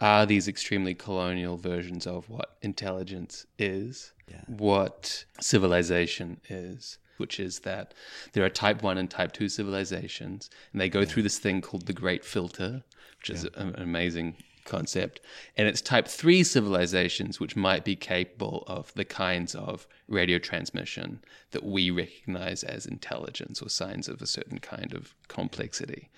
are 0.01 0.27
these 0.27 0.49
extremely 0.49 0.95
colonial 0.95 1.57
versions 1.57 2.07
of 2.07 2.29
what 2.29 2.57
intelligence 2.63 3.47
is, 3.59 4.13
yeah. 4.29 4.43
what 4.47 5.25
civilization 5.41 6.41
is, 6.49 6.99
which 7.19 7.39
is 7.39 7.61
that 7.61 7.95
there 8.33 8.45
are 8.45 8.51
type 8.51 8.83
1 8.83 8.97
and 8.99 9.11
type 9.11 9.33
2 9.33 9.49
civilizations, 9.49 10.51
and 10.73 10.81
they 10.81 10.89
go 10.89 11.01
yeah. 11.01 11.07
through 11.07 11.23
this 11.23 11.39
thing 11.39 11.61
called 11.61 11.87
the 11.87 11.93
Great 11.93 12.25
Filter, 12.25 12.83
which 13.19 13.29
yeah. 13.29 13.37
is 13.37 13.45
an 13.55 13.75
amazing 13.77 14.37
concept. 14.65 15.21
And 15.57 15.69
it's 15.69 15.83
type 15.83 16.09
3 16.09 16.43
civilizations 16.45 17.39
which 17.39 17.57
might 17.57 17.85
be 17.85 17.97
capable 17.97 18.65
of 18.67 18.93
the 18.95 19.05
kinds 19.05 19.55
of 19.55 19.87
radio 20.09 20.39
transmission 20.39 21.21
that 21.51 21.65
we 21.65 21.91
recognize 21.91 22.63
as 22.63 22.87
intelligence 22.87 23.61
or 23.61 23.69
signs 23.69 24.09
of 24.09 24.23
a 24.23 24.27
certain 24.27 24.59
kind 24.59 24.95
of 24.95 25.15
complexity. 25.29 26.09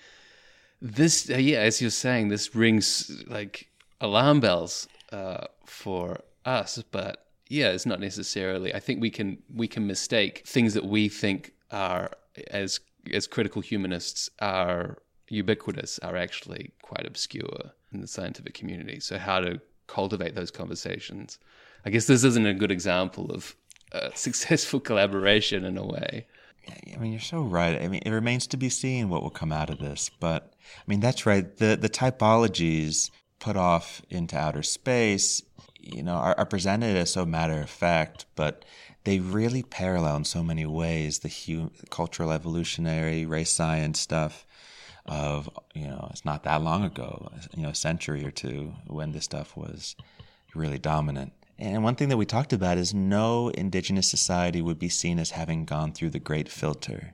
This, 0.81 1.29
uh, 1.29 1.37
yeah, 1.37 1.59
as 1.59 1.81
you're 1.81 1.89
saying, 1.89 2.27
this 2.27 2.53
rings 2.55 3.23
like 3.27 3.69
alarm 4.03 4.39
bells 4.41 4.87
uh, 5.11 5.45
for 5.65 6.19
us, 6.45 6.83
but 6.91 7.25
yeah, 7.47 7.69
it's 7.69 7.85
not 7.85 7.99
necessarily. 7.99 8.73
I 8.73 8.79
think 8.79 9.01
we 9.01 9.09
can 9.09 9.37
we 9.53 9.67
can 9.67 9.87
mistake 9.87 10.43
things 10.45 10.73
that 10.75 10.85
we 10.85 11.09
think 11.09 11.53
are 11.71 12.11
as 12.51 12.79
as 13.11 13.27
critical 13.27 13.61
humanists 13.61 14.29
are 14.39 14.97
ubiquitous 15.29 15.99
are 15.99 16.15
actually 16.15 16.71
quite 16.81 17.05
obscure 17.05 17.71
in 17.91 18.01
the 18.01 18.07
scientific 18.07 18.53
community. 18.53 18.99
So, 18.99 19.17
how 19.17 19.39
to 19.39 19.61
cultivate 19.87 20.35
those 20.35 20.51
conversations? 20.51 21.39
I 21.85 21.89
guess 21.89 22.05
this 22.05 22.23
isn't 22.23 22.45
a 22.45 22.53
good 22.53 22.71
example 22.71 23.31
of 23.31 23.55
successful 24.15 24.79
collaboration 24.79 25.63
in 25.63 25.77
a 25.77 25.85
way. 25.85 26.27
I 26.95 26.97
mean, 26.97 27.11
you're 27.11 27.19
so 27.19 27.41
right. 27.41 27.81
I 27.81 27.89
mean, 27.89 28.01
it 28.05 28.11
remains 28.11 28.47
to 28.47 28.57
be 28.57 28.69
seen 28.69 29.09
what 29.09 29.21
will 29.21 29.29
come 29.29 29.51
out 29.51 29.69
of 29.69 29.79
this. 29.79 30.09
But 30.19 30.53
I 30.77 30.83
mean, 30.87 31.01
that's 31.01 31.25
right. 31.25 31.55
The 31.57 31.75
the 31.75 31.89
typologies 31.89 33.11
put 33.43 33.57
off 33.57 34.01
into 34.09 34.37
outer 34.37 34.63
space, 34.63 35.43
you 35.81 36.01
know, 36.01 36.13
are, 36.13 36.33
are 36.37 36.45
presented 36.45 36.95
as 36.95 37.11
so 37.11 37.25
matter 37.25 37.59
of 37.59 37.69
fact, 37.69 38.25
but 38.37 38.63
they 39.03 39.19
really 39.19 39.63
parallel 39.63 40.15
in 40.15 40.23
so 40.23 40.41
many 40.41 40.65
ways 40.65 41.19
the 41.19 41.27
hu- 41.27 41.69
cultural 41.89 42.31
evolutionary 42.31 43.25
race 43.25 43.51
science 43.51 43.99
stuff 43.99 44.45
of 45.05 45.49
you 45.75 45.85
know 45.85 46.07
it's 46.11 46.23
not 46.23 46.43
that 46.43 46.61
long 46.61 46.85
ago 46.85 47.29
you 47.53 47.61
know 47.61 47.71
a 47.71 47.75
century 47.75 48.25
or 48.25 48.31
two 48.31 48.73
when 48.87 49.11
this 49.11 49.25
stuff 49.25 49.57
was 49.57 49.97
really 50.55 50.79
dominant. 50.79 51.33
And 51.59 51.83
one 51.83 51.95
thing 51.95 52.07
that 52.07 52.17
we 52.17 52.25
talked 52.25 52.53
about 52.53 52.77
is 52.77 52.93
no 52.93 53.49
indigenous 53.49 54.09
society 54.09 54.61
would 54.61 54.79
be 54.79 54.87
seen 54.87 55.19
as 55.19 55.31
having 55.31 55.65
gone 55.65 55.91
through 55.91 56.11
the 56.11 56.19
great 56.19 56.47
filter 56.47 57.13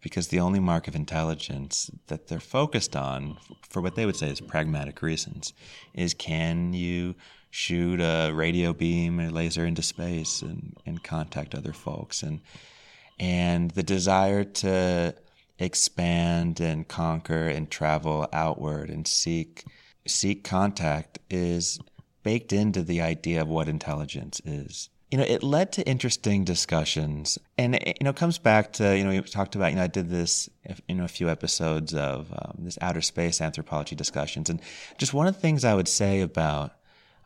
because 0.00 0.28
the 0.28 0.40
only 0.40 0.60
mark 0.60 0.88
of 0.88 0.94
intelligence 0.94 1.90
that 2.06 2.28
they're 2.28 2.40
focused 2.40 2.94
on 2.94 3.36
for 3.68 3.82
what 3.82 3.94
they 3.94 4.06
would 4.06 4.16
say 4.16 4.30
is 4.30 4.40
pragmatic 4.40 5.02
reasons 5.02 5.52
is 5.94 6.14
can 6.14 6.72
you 6.72 7.14
shoot 7.50 8.00
a 8.00 8.30
radio 8.32 8.72
beam 8.72 9.18
or 9.18 9.30
laser 9.30 9.64
into 9.64 9.82
space 9.82 10.42
and, 10.42 10.76
and 10.86 11.02
contact 11.02 11.54
other 11.54 11.72
folks 11.72 12.22
and 12.22 12.40
and 13.20 13.72
the 13.72 13.82
desire 13.82 14.44
to 14.44 15.14
expand 15.58 16.60
and 16.60 16.86
conquer 16.86 17.48
and 17.48 17.70
travel 17.70 18.28
outward 18.32 18.90
and 18.90 19.08
seek 19.08 19.64
seek 20.06 20.44
contact 20.44 21.18
is 21.30 21.80
baked 22.22 22.52
into 22.52 22.82
the 22.82 23.00
idea 23.00 23.40
of 23.40 23.48
what 23.48 23.68
intelligence 23.68 24.40
is. 24.44 24.90
You 25.10 25.18
know, 25.18 25.24
it 25.24 25.42
led 25.42 25.72
to 25.72 25.88
interesting 25.88 26.44
discussions, 26.44 27.38
and 27.56 27.76
it, 27.76 27.96
you 28.00 28.04
know, 28.04 28.12
comes 28.12 28.36
back 28.36 28.74
to 28.74 28.96
you 28.96 29.04
know 29.04 29.10
we 29.10 29.20
talked 29.22 29.54
about 29.54 29.70
you 29.70 29.76
know 29.76 29.84
I 29.84 29.86
did 29.86 30.10
this 30.10 30.50
you 30.86 30.94
know 30.94 31.04
a 31.04 31.08
few 31.08 31.30
episodes 31.30 31.94
of 31.94 32.30
um, 32.32 32.58
this 32.58 32.78
outer 32.82 33.00
space 33.00 33.40
anthropology 33.40 33.96
discussions, 33.96 34.50
and 34.50 34.60
just 34.98 35.14
one 35.14 35.26
of 35.26 35.34
the 35.34 35.40
things 35.40 35.64
I 35.64 35.74
would 35.74 35.88
say 35.88 36.20
about 36.20 36.72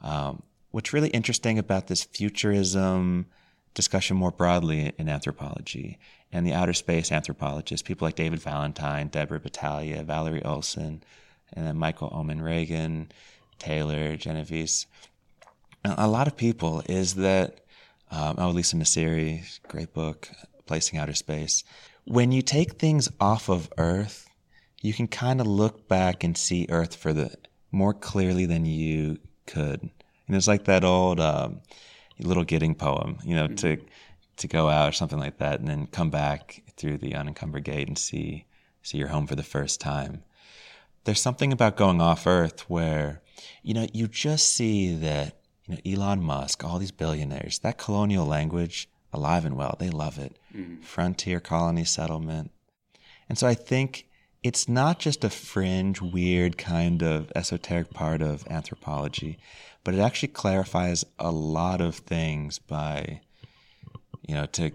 um, 0.01 0.43
what's 0.71 0.93
really 0.93 1.11
interesting 1.11 1.59
about 1.59 1.89
this 1.89 2.05
futurism 2.05 3.27
discussion 3.75 4.17
more 4.17 4.31
broadly 4.31 4.93
in 4.99 5.09
anthropology 5.09 5.99
and 6.33 6.47
the 6.47 6.53
outer 6.53 6.73
space 6.73 7.13
anthropologists, 7.13 7.87
people 7.87 8.07
like 8.07 8.17
David 8.17 8.41
Valentine, 8.41 9.09
Deborah 9.09 9.41
Battaglia, 9.41 10.03
Valerie 10.03 10.45
Olson, 10.45 11.03
and 11.53 11.67
then 11.67 11.77
Michael 11.77 12.11
Oman 12.13 12.41
Reagan, 12.41 13.13
Taylor, 13.59 14.17
Genovese. 14.17 14.87
A 15.85 16.09
lot 16.09 16.27
of 16.27 16.37
people 16.37 16.83
is 16.89 17.17
that, 17.17 17.61
um, 18.13 18.37
oh, 18.39 18.51
Lisa 18.51 18.77
Messeri, 18.77 19.43
great 19.69 19.95
book, 19.95 20.29
Placing 20.67 20.99
Outer 20.99 21.15
Space. 21.15 21.65
When 22.05 22.31
you 22.31 22.43
take 22.43 22.75
things 22.75 23.09
off 23.19 23.49
of 23.49 23.71
Earth, 23.79 24.29
you 24.83 24.93
can 24.93 25.09
kind 25.09 25.41
of 25.41 25.47
look 25.47 25.89
back 25.89 26.23
and 26.23 26.37
see 26.37 26.67
Earth 26.69 26.95
for 26.95 27.13
the 27.15 27.35
more 27.71 27.95
clearly 27.95 28.45
than 28.45 28.67
you 28.67 29.19
could. 29.47 29.81
And 29.81 30.37
it's 30.37 30.47
like 30.47 30.65
that 30.65 30.85
old 30.85 31.21
um, 31.21 31.61
little 32.19 32.45
Gidding 32.45 32.75
poem, 32.75 33.19
you 33.25 33.35
know, 33.35 33.47
mm-hmm. 33.47 33.55
to 33.57 33.79
to 34.39 34.49
go 34.49 34.69
out 34.69 34.89
or 34.89 34.93
something 34.93 35.19
like 35.19 35.39
that, 35.39 35.61
and 35.61 35.69
then 35.69 35.87
come 35.87 36.11
back 36.11 36.63
through 36.77 36.99
the 36.99 37.15
unencumbered 37.15 37.65
gate 37.65 37.89
and 37.89 37.97
see 37.97 38.45
see 38.83 38.99
your 38.99 39.09
home 39.09 39.27
for 39.27 39.37
the 39.37 39.43
first 39.43 39.81
time. 39.81 40.23
There's 41.05 41.21
something 41.21 41.53
about 41.53 41.77
going 41.77 42.01
off 42.01 42.27
Earth 42.27 42.69
where 42.69 43.23
you 43.63 43.73
know 43.73 43.87
you 43.95 44.07
just 44.07 44.53
see 44.53 44.95
that 44.97 45.37
you 45.85 45.97
know 45.97 46.05
Elon 46.05 46.23
Musk, 46.23 46.65
all 46.65 46.79
these 46.79 46.91
billionaires, 46.91 47.59
that 47.61 47.79
colonial 47.79 48.27
language 48.27 48.89
alive 49.13 49.45
and 49.45 49.57
well. 49.57 49.77
They 49.79 49.91
love 49.91 50.19
it. 50.19 50.39
Mm. 50.55 50.83
Frontier 50.83 51.41
colony 51.41 51.85
settlement, 51.85 52.51
and 53.29 53.39
so 53.39 53.47
I 53.47 53.55
think 53.55 54.09
it's 54.43 54.69
not 54.69 54.99
just 54.99 55.25
a 55.25 55.31
fringe, 55.31 56.01
weird 56.01 56.59
kind 56.59 57.03
of 57.03 57.31
esoteric 57.35 57.91
part 57.91 58.23
of 58.23 58.47
anthropology, 58.49 59.39
but 59.85 59.95
it 59.95 60.01
actually 60.01 60.29
clarifies 60.29 61.05
a 61.19 61.31
lot 61.31 61.81
of 61.81 61.97
things 61.97 62.59
by 62.59 63.21
you 64.27 64.35
know, 64.35 64.47
to 64.47 64.71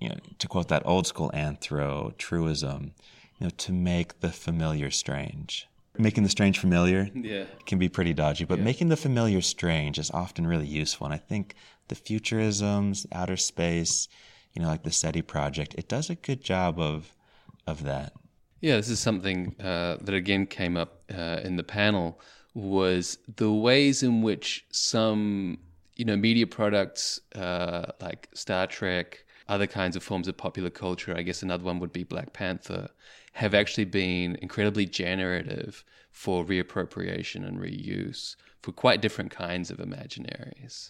you 0.00 0.08
know, 0.08 0.16
to 0.38 0.48
quote 0.48 0.68
that 0.68 0.82
old 0.84 1.06
school 1.06 1.30
anthro 1.32 2.16
truism, 2.18 2.92
you 3.38 3.46
know, 3.46 3.50
to 3.56 3.72
make 3.72 4.20
the 4.20 4.30
familiar 4.30 4.90
strange. 4.90 5.68
Making 5.98 6.22
the 6.22 6.30
strange 6.30 6.58
familiar 6.58 7.10
yeah. 7.14 7.44
can 7.66 7.78
be 7.78 7.88
pretty 7.88 8.14
dodgy, 8.14 8.44
but 8.44 8.58
yeah. 8.58 8.64
making 8.64 8.88
the 8.88 8.96
familiar 8.96 9.42
strange 9.42 9.98
is 9.98 10.10
often 10.10 10.46
really 10.46 10.66
useful. 10.66 11.04
And 11.06 11.12
I 11.12 11.18
think 11.18 11.54
the 11.88 11.94
futurisms, 11.94 13.06
outer 13.12 13.36
space, 13.36 14.08
you 14.54 14.62
know, 14.62 14.68
like 14.68 14.84
the 14.84 14.90
SETI 14.90 15.20
project, 15.20 15.74
it 15.76 15.88
does 15.88 16.08
a 16.08 16.14
good 16.14 16.42
job 16.42 16.80
of 16.80 17.14
of 17.66 17.84
that. 17.84 18.14
Yeah, 18.60 18.76
this 18.76 18.88
is 18.88 19.00
something 19.00 19.54
uh, 19.60 19.98
that 20.00 20.14
again 20.14 20.46
came 20.46 20.76
up 20.76 21.02
uh, 21.14 21.40
in 21.44 21.56
the 21.56 21.62
panel 21.62 22.20
was 22.54 23.18
the 23.36 23.52
ways 23.52 24.02
in 24.02 24.22
which 24.22 24.64
some 24.70 25.58
you 25.96 26.04
know, 26.04 26.16
media 26.16 26.46
products 26.46 27.20
uh, 27.34 27.86
like 28.00 28.28
Star 28.34 28.66
Trek, 28.66 29.24
other 29.48 29.66
kinds 29.66 29.96
of 29.96 30.02
forms 30.02 30.28
of 30.28 30.36
popular 30.36 30.70
culture, 30.70 31.14
I 31.16 31.22
guess 31.22 31.42
another 31.42 31.64
one 31.64 31.78
would 31.80 31.92
be 31.92 32.04
Black 32.04 32.32
Panther, 32.32 32.88
have 33.32 33.54
actually 33.54 33.84
been 33.84 34.36
incredibly 34.42 34.86
generative 34.86 35.84
for 36.10 36.44
reappropriation 36.44 37.46
and 37.46 37.58
reuse 37.58 38.36
for 38.60 38.72
quite 38.72 39.00
different 39.00 39.30
kinds 39.30 39.70
of 39.70 39.78
imaginaries. 39.78 40.88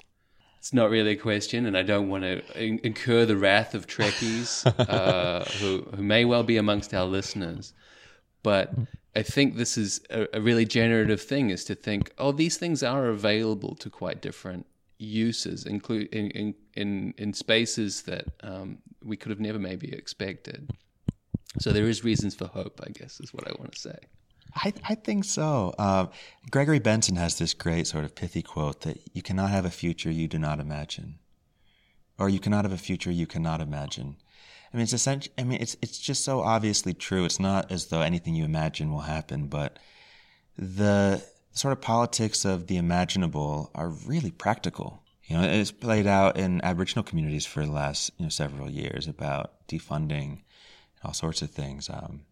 It's 0.59 0.73
not 0.73 0.91
really 0.91 1.13
a 1.13 1.17
question, 1.17 1.67
and 1.67 1.77
I 1.77 1.83
don't 1.83 2.09
want 2.09 2.23
to 2.23 2.43
in- 2.63 2.81
incur 2.85 3.25
the 3.25 3.37
wrath 3.37 3.75
of 3.75 3.87
Trekkies 3.87 4.65
uh, 4.89 5.45
who, 5.59 5.83
who 5.97 6.03
may 6.03 6.25
well 6.25 6.43
be 6.45 6.57
amongst 6.57 6.95
our 6.95 7.05
listeners. 7.05 7.73
But 8.43 8.73
I 9.15 9.23
think 9.23 9.57
this 9.57 9.77
is 9.77 10.01
a, 10.11 10.29
a 10.35 10.41
really 10.41 10.65
generative 10.65 11.21
thing 11.21 11.51
is 11.51 11.65
to 11.65 11.75
think, 11.75 12.13
oh, 12.19 12.33
these 12.33 12.59
things 12.59 12.83
are 12.83 13.09
available 13.09 13.75
to 13.77 13.91
quite 13.91 14.23
different 14.23 14.67
uses, 14.99 15.67
include 15.67 16.09
in, 16.15 16.31
in, 16.31 16.55
in, 16.75 17.15
in 17.19 17.33
spaces 17.33 18.03
that 18.03 18.27
um, 18.43 18.79
we 19.03 19.17
could 19.17 19.31
have 19.31 19.41
never 19.41 19.59
maybe 19.59 19.93
expected. 19.93 20.71
So 21.61 21.73
there 21.73 21.89
is 21.89 22.05
reasons 22.05 22.35
for 22.35 22.47
hope, 22.47 22.81
I 22.85 22.91
guess, 22.91 23.21
is 23.21 23.33
what 23.35 23.47
I 23.47 23.53
want 23.59 23.73
to 23.73 23.79
say. 23.79 23.99
I, 24.55 24.73
I 24.89 24.95
think 24.95 25.25
so. 25.25 25.75
Uh, 25.79 26.07
Gregory 26.51 26.79
Benson 26.79 27.17
has 27.17 27.39
this 27.39 27.55
great 27.55 27.87
sort 27.87 28.05
of 28.05 28.15
pithy 28.15 28.43
quote 28.43 28.83
that 28.83 28.99
you 29.13 29.23
cannot 29.23 29.51
have 29.51 29.65
a 29.65 29.71
future 29.71 30.11
you 30.11 30.29
do 30.29 30.39
not 30.39 30.61
imagine, 30.61 31.19
or 32.19 32.29
you 32.29 32.39
cannot 32.39 32.65
have 32.65 32.73
a 32.73 32.79
future 32.79 33.11
you 33.11 33.27
cannot 33.27 33.61
imagine. 33.61 34.17
I 34.73 34.77
mean, 34.77 34.85
it's 34.85 34.93
essential. 34.93 35.33
I 35.39 35.45
mean, 35.45 35.61
it's 35.61 35.77
it's 35.83 35.99
just 35.99 36.25
so 36.25 36.41
obviously 36.41 36.95
true. 36.95 37.25
It's 37.25 37.41
not 37.41 37.71
as 37.71 37.87
though 37.87 38.01
anything 38.01 38.35
you 38.35 38.45
imagine 38.45 38.93
will 38.93 39.01
happen, 39.01 39.47
but 39.47 39.79
the 40.57 41.23
sort 41.53 41.73
of 41.73 41.81
politics 41.81 42.45
of 42.45 42.67
the 42.67 42.77
imaginable 42.79 43.71
are 43.75 43.89
really 43.89 44.31
practical. 44.31 45.03
You 45.25 45.37
know, 45.37 45.45
it's 45.45 45.71
played 45.71 46.07
out 46.07 46.37
in 46.37 46.63
Aboriginal 46.63 47.05
communities 47.05 47.47
for 47.47 47.65
the 47.65 47.73
last 47.73 48.11
you 48.19 48.25
know 48.25 48.31
several 48.31 48.71
years 48.71 49.07
about 49.07 49.67
defunding, 49.69 50.41
all 51.05 51.13
sorts 51.13 51.43
of 51.43 51.51
things. 51.51 51.91
Um, 51.91 52.23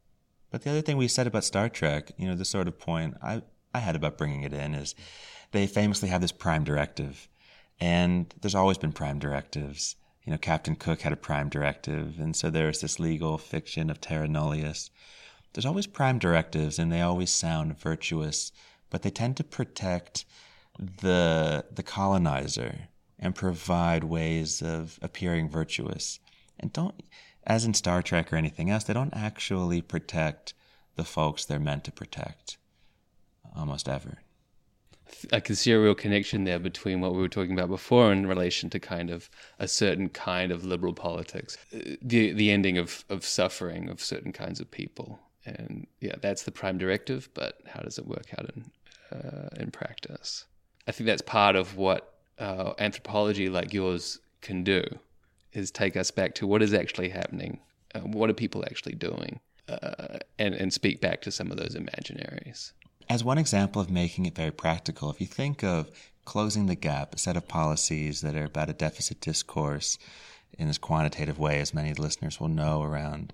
but 0.51 0.63
the 0.63 0.71
other 0.71 0.83
thing 0.83 0.97
we 0.97 1.09
said 1.09 1.27
about 1.27 1.45
Star 1.45 1.69
Trek, 1.69 2.13
you 2.17 2.27
know, 2.27 2.35
the 2.35 2.45
sort 2.45 2.69
of 2.69 2.79
point 2.79 3.17
I 3.23 3.43
I 3.73 3.79
had 3.79 3.97
about 3.97 4.19
bringing 4.19 4.43
it 4.43 4.53
in 4.53 4.75
is 4.75 4.95
they 5.53 5.67
famously 5.67 6.09
have 6.09 6.21
this 6.21 6.33
prime 6.33 6.65
directive, 6.65 7.29
and 7.81 8.35
there's 8.41 8.55
always 8.55 8.79
been 8.79 8.93
prime 8.93 9.19
directives. 9.19 9.97
You 10.25 10.33
know, 10.33 10.39
Captain 10.39 10.77
Cook 10.77 11.01
had 11.01 11.13
a 11.13 11.17
prime 11.17 11.49
directive, 11.49 12.19
and 12.19 12.35
so 12.37 12.51
there's 12.51 12.81
this 12.81 12.99
legal 12.99 13.39
fiction 13.39 13.91
of 13.91 14.01
terra 14.01 14.29
nullius. 14.29 14.91
There's 15.53 15.67
always 15.67 15.87
prime 15.87 16.19
directives, 16.19 16.79
and 16.79 16.93
they 16.93 17.01
always 17.01 17.31
sound 17.31 17.79
virtuous, 17.79 18.53
but 18.91 19.03
they 19.03 19.11
tend 19.11 19.37
to 19.39 19.45
protect 19.45 20.25
the 20.79 21.65
the 21.71 21.83
colonizer 21.83 22.89
and 23.19 23.35
provide 23.35 24.05
ways 24.05 24.63
of 24.63 24.99
appearing 25.03 25.49
virtuous, 25.49 26.19
and 26.59 26.73
don't, 26.73 27.03
as 27.45 27.65
in 27.65 27.75
Star 27.75 28.03
Trek 28.03 28.33
or 28.33 28.37
anything 28.37 28.71
else, 28.71 28.85
they 28.85 28.95
don't 28.95 29.15
actually 29.15 29.81
protect 29.81 30.55
the 30.97 31.05
folks 31.05 31.45
they're 31.45 31.59
meant 31.59 31.85
to 31.85 31.93
protect, 31.93 32.59
almost 33.57 33.89
ever. 33.89 34.19
I 35.33 35.41
can 35.41 35.57
see 35.57 35.73
a 35.73 35.81
real 35.81 35.95
connection 35.95 36.45
there 36.45 36.59
between 36.59 37.01
what 37.01 37.13
we 37.13 37.21
were 37.21 37.29
talking 37.29 37.53
about 37.53 37.69
before 37.69 38.13
in 38.13 38.27
relation 38.27 38.71
to 38.71 38.79
kind 38.79 39.11
of 39.11 39.29
a 39.59 39.67
certain 39.67 40.09
kind 40.09 40.53
of 40.53 40.65
liberal 40.65 40.93
politics, 40.93 41.57
the 41.73 42.33
the 42.33 42.51
ending 42.51 42.79
of 42.79 43.05
of 43.09 43.25
suffering 43.25 43.89
of 43.89 44.03
certain 44.03 44.33
kinds 44.33 44.61
of 44.61 44.71
people, 44.71 45.19
and 45.45 45.87
yeah, 46.01 46.15
that's 46.21 46.45
the 46.45 46.53
prime 46.53 46.79
directive. 46.79 47.29
But 47.35 47.61
how 47.67 47.81
does 47.81 47.99
it 47.99 48.07
work 48.07 48.27
out 48.39 48.51
in 48.55 48.71
uh, 49.19 49.49
in 49.57 49.71
practice? 49.71 50.47
I 50.87 50.93
think 50.93 51.07
that's 51.07 51.23
part 51.23 51.57
of 51.57 51.77
what 51.77 52.15
uh, 52.39 52.73
anthropology 52.79 53.49
like 53.49 53.73
yours 53.73 54.21
can 54.41 54.65
do, 54.65 54.83
is 55.53 55.71
take 55.71 55.97
us 55.97 56.11
back 56.11 56.35
to 56.37 56.47
what 56.47 56.63
is 56.63 56.73
actually 56.73 57.09
happening, 57.09 57.61
uh, 57.95 58.01
what 58.01 58.31
are 58.31 58.35
people 58.35 58.65
actually 58.65 58.95
doing, 58.95 59.41
uh, 59.69 60.19
and 60.39 60.55
and 60.55 60.73
speak 60.73 61.01
back 61.01 61.23
to 61.23 61.31
some 61.31 61.51
of 61.51 61.57
those 61.57 61.75
imaginaries 61.75 62.73
as 63.11 63.25
one 63.25 63.39
example 63.39 63.83
of 63.83 63.91
making 63.91 64.25
it 64.25 64.37
very 64.37 64.53
practical, 64.53 65.11
if 65.11 65.21
you 65.21 65.27
think 65.27 65.65
of 65.65 65.91
closing 66.25 66.67
the 66.67 66.77
gap, 66.77 67.13
a 67.13 67.19
set 67.19 67.37
of 67.37 67.49
policies 67.49 68.21
that 68.21 68.37
are 68.37 68.45
about 68.45 68.71
a 68.71 68.73
deficit 68.73 69.21
discourse 69.21 69.99
in 70.57 70.69
this 70.69 70.79
quantitative 70.79 71.37
way, 71.37 71.59
as 71.59 71.75
many 71.75 71.93
listeners 71.93 72.39
will 72.39 72.49
know, 72.49 72.83
around 72.83 73.33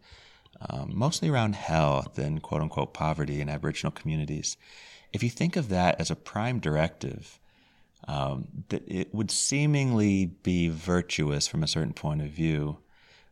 um, 0.70 0.92
mostly 0.94 1.28
around 1.28 1.54
health 1.54 2.18
and 2.18 2.40
quote 2.40 2.62
unquote 2.62 2.94
poverty 2.94 3.42
in 3.42 3.50
Aboriginal 3.50 3.90
communities. 3.90 4.56
If 5.12 5.22
you 5.22 5.28
think 5.28 5.56
of 5.56 5.68
that 5.68 6.00
as 6.00 6.10
a 6.10 6.16
prime 6.16 6.58
directive, 6.58 7.38
um, 8.07 8.48
that 8.68 8.82
it 8.86 9.14
would 9.14 9.30
seemingly 9.30 10.26
be 10.26 10.68
virtuous 10.68 11.48
from 11.48 11.62
a 11.62 11.68
certain 11.68 11.92
point 11.92 12.22
of 12.22 12.28
view. 12.28 12.78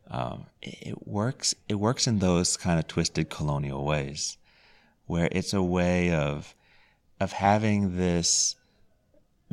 Um, 0.09 0.45
it 0.61 1.07
works. 1.07 1.55
It 1.67 1.75
works 1.75 2.07
in 2.07 2.19
those 2.19 2.57
kind 2.57 2.77
of 2.79 2.87
twisted 2.87 3.29
colonial 3.29 3.83
ways 3.83 4.37
where 5.07 5.29
it's 5.31 5.53
a 5.53 5.63
way 5.63 6.11
of 6.13 6.55
of 7.19 7.31
having 7.31 7.97
this 7.97 8.55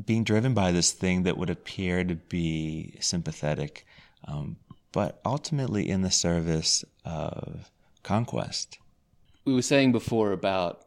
being 0.04 0.24
driven 0.24 0.54
by 0.54 0.72
this 0.72 0.92
thing 0.92 1.22
that 1.24 1.36
would 1.36 1.50
appear 1.50 2.02
to 2.02 2.14
be 2.14 2.94
sympathetic, 3.00 3.86
um, 4.26 4.56
but 4.90 5.20
ultimately 5.24 5.88
in 5.88 6.02
the 6.02 6.10
service 6.10 6.84
of 7.04 7.70
conquest. 8.02 8.78
We 9.44 9.54
were 9.54 9.62
saying 9.62 9.92
before 9.92 10.32
about 10.32 10.86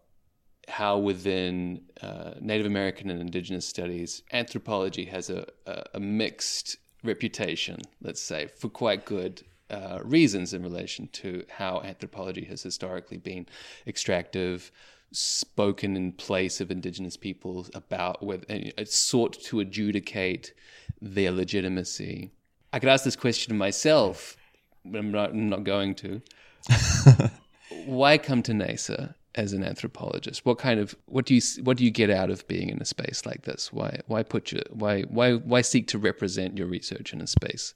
how 0.67 0.97
within 0.97 1.81
uh, 2.01 2.31
Native 2.39 2.65
American 2.65 3.09
and 3.09 3.21
Indigenous 3.21 3.67
studies, 3.67 4.23
anthropology 4.31 5.05
has 5.05 5.29
a, 5.29 5.45
a, 5.93 5.99
mixed 5.99 6.77
reputation, 7.03 7.79
let's 8.01 8.21
say, 8.21 8.47
for 8.47 8.69
quite 8.69 9.05
good 9.05 9.43
uh, 9.69 9.99
reasons 10.03 10.53
in 10.53 10.63
relation 10.63 11.07
to 11.07 11.45
how 11.49 11.81
anthropology 11.81 12.45
has 12.45 12.63
historically 12.63 13.17
been 13.17 13.45
extractive, 13.87 14.71
spoken 15.11 15.95
in 15.95 16.11
place 16.11 16.59
of 16.59 16.71
indigenous 16.71 17.17
peoples 17.17 17.69
about 17.73 18.23
whether 18.23 18.45
it's 18.49 18.95
sought 18.95 19.33
to 19.43 19.59
adjudicate 19.59 20.53
their 21.01 21.31
legitimacy. 21.31 22.31
I 22.73 22.79
could 22.79 22.89
ask 22.89 23.03
this 23.03 23.15
question 23.15 23.57
myself, 23.57 24.35
but 24.83 24.97
I'm 24.99 25.11
not, 25.11 25.29
I'm 25.31 25.49
not 25.49 25.63
going 25.63 25.95
to. 25.95 26.21
Why 27.85 28.17
come 28.17 28.43
to 28.43 28.51
NAISA 28.51 29.15
as 29.35 29.53
an 29.53 29.63
anthropologist? 29.63 30.45
What 30.45 30.57
kind 30.57 30.79
of 30.79 30.95
what 31.05 31.25
do 31.25 31.35
you 31.35 31.41
what 31.63 31.77
do 31.77 31.85
you 31.85 31.91
get 31.91 32.09
out 32.09 32.29
of 32.29 32.47
being 32.47 32.69
in 32.69 32.81
a 32.81 32.85
space 32.85 33.25
like 33.25 33.43
this? 33.43 33.71
Why 33.71 33.99
why 34.07 34.23
put 34.23 34.51
your 34.51 34.63
why 34.71 35.03
why 35.03 35.33
why 35.33 35.61
seek 35.61 35.87
to 35.89 35.99
represent 35.99 36.57
your 36.57 36.67
research 36.67 37.13
in 37.13 37.21
a 37.21 37.27
space 37.27 37.73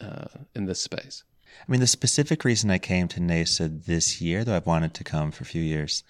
uh, 0.00 0.26
in 0.54 0.66
this 0.66 0.80
space? 0.80 1.24
I 1.66 1.72
mean, 1.72 1.80
the 1.80 1.86
specific 1.86 2.44
reason 2.44 2.70
I 2.70 2.78
came 2.78 3.08
to 3.08 3.20
NAISA 3.20 3.86
this 3.86 4.20
year, 4.20 4.44
though 4.44 4.56
I've 4.56 4.66
wanted 4.66 4.94
to 4.94 5.04
come 5.04 5.30
for 5.30 5.42
a 5.42 5.46
few 5.46 5.62
years, 5.62 6.04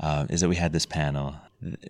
uh, 0.00 0.26
is 0.30 0.40
that 0.40 0.48
we 0.48 0.56
had 0.56 0.72
this 0.72 0.86
panel, 0.86 1.36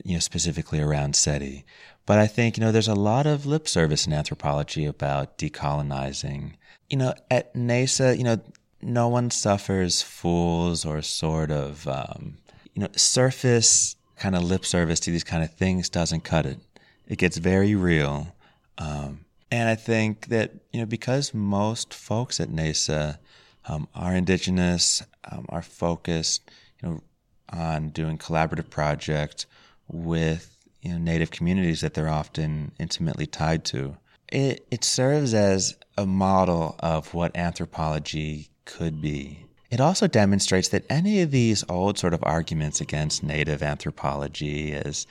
you 0.05 0.15
know, 0.15 0.19
specifically 0.19 0.81
around 0.81 1.15
SETI. 1.15 1.65
But 2.07 2.19
I 2.19 2.27
think, 2.27 2.57
you 2.57 2.63
know, 2.63 2.73
there's 2.73 2.89
a 2.89 2.95
lot 2.95 3.27
of 3.27 3.47
lip 3.47 3.69
service 3.69 4.07
in 4.07 4.13
anthropology 4.13 4.85
about 4.85 5.39
decolonizing. 5.39 6.55
You 6.91 6.97
know, 6.97 7.15
at 7.31 7.55
NAISA, 7.55 8.17
you 8.17 8.25
know, 8.25 8.41
no 8.81 9.09
one 9.09 9.31
suffers 9.31 10.03
fools 10.03 10.85
or 10.85 11.03
sort 11.03 11.51
of, 11.51 11.87
um, 11.89 12.37
you 12.75 12.83
know, 12.83 12.89
surface 12.97 13.97
kind 14.17 14.35
of 14.35 14.43
lip 14.43 14.65
service 14.65 15.01
to 15.01 15.11
these 15.11 15.25
kind 15.25 15.43
of 15.43 15.53
things 15.53 15.89
doesn't 15.89 16.25
cut 16.25 16.47
it. 16.47 16.59
It 17.07 17.19
gets 17.19 17.37
very 17.37 17.75
real. 17.75 18.35
Um, 18.77 19.25
and 19.51 19.69
I 19.69 19.75
think 19.75 20.27
that, 20.27 20.53
you 20.73 20.81
know, 20.81 20.87
because 20.87 21.33
most 21.33 21.95
folks 21.95 22.39
at 22.39 22.49
NAISA 22.51 23.19
um, 23.67 23.89
are 23.95 24.15
indigenous, 24.15 25.03
um, 25.31 25.47
are 25.49 25.63
focused, 25.63 26.51
you 26.83 26.89
know, 26.89 27.03
on 27.51 27.89
doing 27.91 28.19
collaborative 28.19 28.69
projects 28.69 29.47
with, 29.89 30.57
you 30.83 30.93
know, 30.93 30.99
native 30.99 31.31
communities 31.31 31.81
that 31.81 31.95
they're 31.95 32.09
often 32.09 32.73
intimately 32.79 33.27
tied 33.27 33.65
to. 33.65 33.97
It, 34.31 34.67
it 34.71 34.85
serves 34.85 35.33
as 35.33 35.77
a 35.97 36.05
model 36.05 36.77
of 36.81 37.15
what 37.15 37.35
anthropology 37.35 38.51
could 38.69 39.01
be. 39.01 39.47
It 39.71 39.81
also 39.81 40.07
demonstrates 40.07 40.69
that 40.69 40.85
any 40.89 41.21
of 41.21 41.31
these 41.31 41.65
old 41.69 41.99
sort 41.99 42.15
of 42.15 42.23
arguments 42.23 42.81
against 42.81 43.23
native 43.23 43.63
anthropology 43.63 44.73
as 44.73 45.07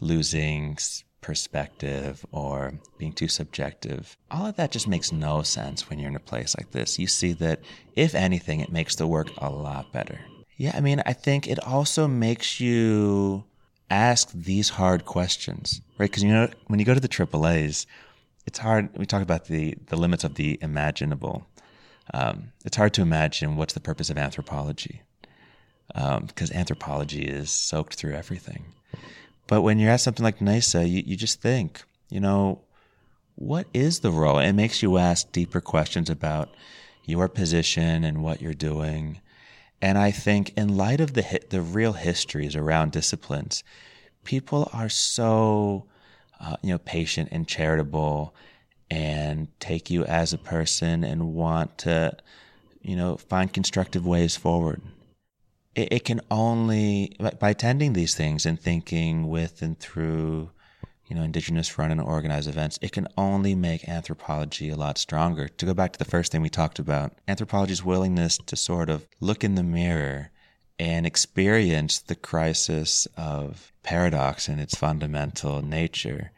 losing 0.00 0.76
perspective 1.20 2.26
or 2.32 2.72
being 2.98 3.12
too 3.12 3.28
subjective. 3.28 4.16
All 4.30 4.46
of 4.46 4.56
that 4.56 4.72
just 4.72 4.88
makes 4.88 5.12
no 5.12 5.42
sense 5.42 5.88
when 5.88 5.98
you're 5.98 6.10
in 6.10 6.16
a 6.16 6.20
place 6.20 6.56
like 6.58 6.72
this. 6.72 6.98
You 6.98 7.06
see 7.06 7.32
that, 7.34 7.60
if 7.94 8.14
anything, 8.14 8.60
it 8.60 8.72
makes 8.72 8.96
the 8.96 9.06
work 9.06 9.28
a 9.38 9.48
lot 9.48 9.92
better. 9.92 10.18
Yeah, 10.56 10.72
I 10.74 10.80
mean, 10.80 11.02
I 11.06 11.12
think 11.12 11.46
it 11.46 11.62
also 11.64 12.08
makes 12.08 12.60
you 12.60 13.44
ask 13.88 14.32
these 14.32 14.70
hard 14.70 15.04
questions, 15.04 15.80
right? 15.98 16.10
Because, 16.10 16.24
you 16.24 16.32
know, 16.32 16.48
when 16.66 16.78
you 16.80 16.84
go 16.84 16.94
to 16.94 17.00
the 17.00 17.08
AAAs, 17.08 17.86
it's 18.46 18.58
hard. 18.58 18.90
We 18.98 19.06
talk 19.06 19.22
about 19.22 19.46
the, 19.46 19.76
the 19.86 19.96
limits 19.96 20.24
of 20.24 20.34
the 20.34 20.58
imaginable. 20.60 21.46
Um, 22.12 22.52
it's 22.64 22.76
hard 22.76 22.94
to 22.94 23.02
imagine 23.02 23.56
what's 23.56 23.74
the 23.74 23.80
purpose 23.80 24.10
of 24.10 24.18
anthropology 24.18 25.02
because 25.88 26.50
um, 26.50 26.56
anthropology 26.56 27.22
is 27.22 27.50
soaked 27.50 27.94
through 27.94 28.14
everything. 28.14 28.64
But 29.46 29.62
when 29.62 29.78
you're 29.78 29.90
at 29.90 30.00
something 30.00 30.24
like 30.24 30.38
NAISA, 30.38 30.88
you, 30.88 31.02
you 31.04 31.16
just 31.16 31.40
think, 31.40 31.82
you 32.08 32.20
know, 32.20 32.62
what 33.34 33.66
is 33.74 34.00
the 34.00 34.10
role? 34.10 34.38
It 34.38 34.52
makes 34.52 34.82
you 34.82 34.98
ask 34.98 35.30
deeper 35.32 35.60
questions 35.60 36.08
about 36.08 36.50
your 37.04 37.28
position 37.28 38.04
and 38.04 38.22
what 38.22 38.40
you're 38.40 38.54
doing. 38.54 39.20
And 39.80 39.98
I 39.98 40.12
think, 40.12 40.52
in 40.56 40.76
light 40.76 41.00
of 41.00 41.14
the 41.14 41.40
the 41.50 41.60
real 41.60 41.94
histories 41.94 42.54
around 42.54 42.92
disciplines, 42.92 43.64
people 44.22 44.70
are 44.72 44.88
so, 44.88 45.86
uh, 46.40 46.56
you 46.62 46.70
know, 46.70 46.78
patient 46.78 47.30
and 47.32 47.48
charitable, 47.48 48.34
and 48.92 49.48
take 49.58 49.88
you 49.88 50.04
as 50.04 50.34
a 50.34 50.38
person 50.38 51.02
and 51.02 51.32
want 51.32 51.78
to, 51.78 52.14
you 52.82 52.94
know, 52.94 53.16
find 53.16 53.50
constructive 53.50 54.06
ways 54.06 54.36
forward. 54.36 54.82
It, 55.74 55.94
it 55.94 56.04
can 56.04 56.20
only, 56.30 57.16
by 57.40 57.48
attending 57.48 57.94
these 57.94 58.14
things 58.14 58.44
and 58.44 58.60
thinking 58.60 59.30
with 59.30 59.62
and 59.62 59.78
through, 59.78 60.50
you 61.06 61.16
know, 61.16 61.22
indigenous 61.22 61.78
run 61.78 61.90
and 61.90 62.02
organized 62.02 62.50
events, 62.50 62.78
it 62.82 62.92
can 62.92 63.08
only 63.16 63.54
make 63.54 63.88
anthropology 63.88 64.68
a 64.68 64.76
lot 64.76 64.98
stronger. 64.98 65.48
To 65.48 65.66
go 65.66 65.72
back 65.72 65.94
to 65.94 65.98
the 65.98 66.04
first 66.04 66.30
thing 66.30 66.42
we 66.42 66.50
talked 66.50 66.78
about, 66.78 67.14
anthropology's 67.26 67.82
willingness 67.82 68.36
to 68.44 68.56
sort 68.56 68.90
of 68.90 69.08
look 69.20 69.42
in 69.42 69.54
the 69.54 69.62
mirror 69.62 70.32
and 70.78 71.06
experience 71.06 71.98
the 71.98 72.14
crisis 72.14 73.08
of 73.16 73.72
paradox 73.82 74.50
in 74.50 74.58
its 74.58 74.74
fundamental 74.74 75.62
nature 75.62 76.30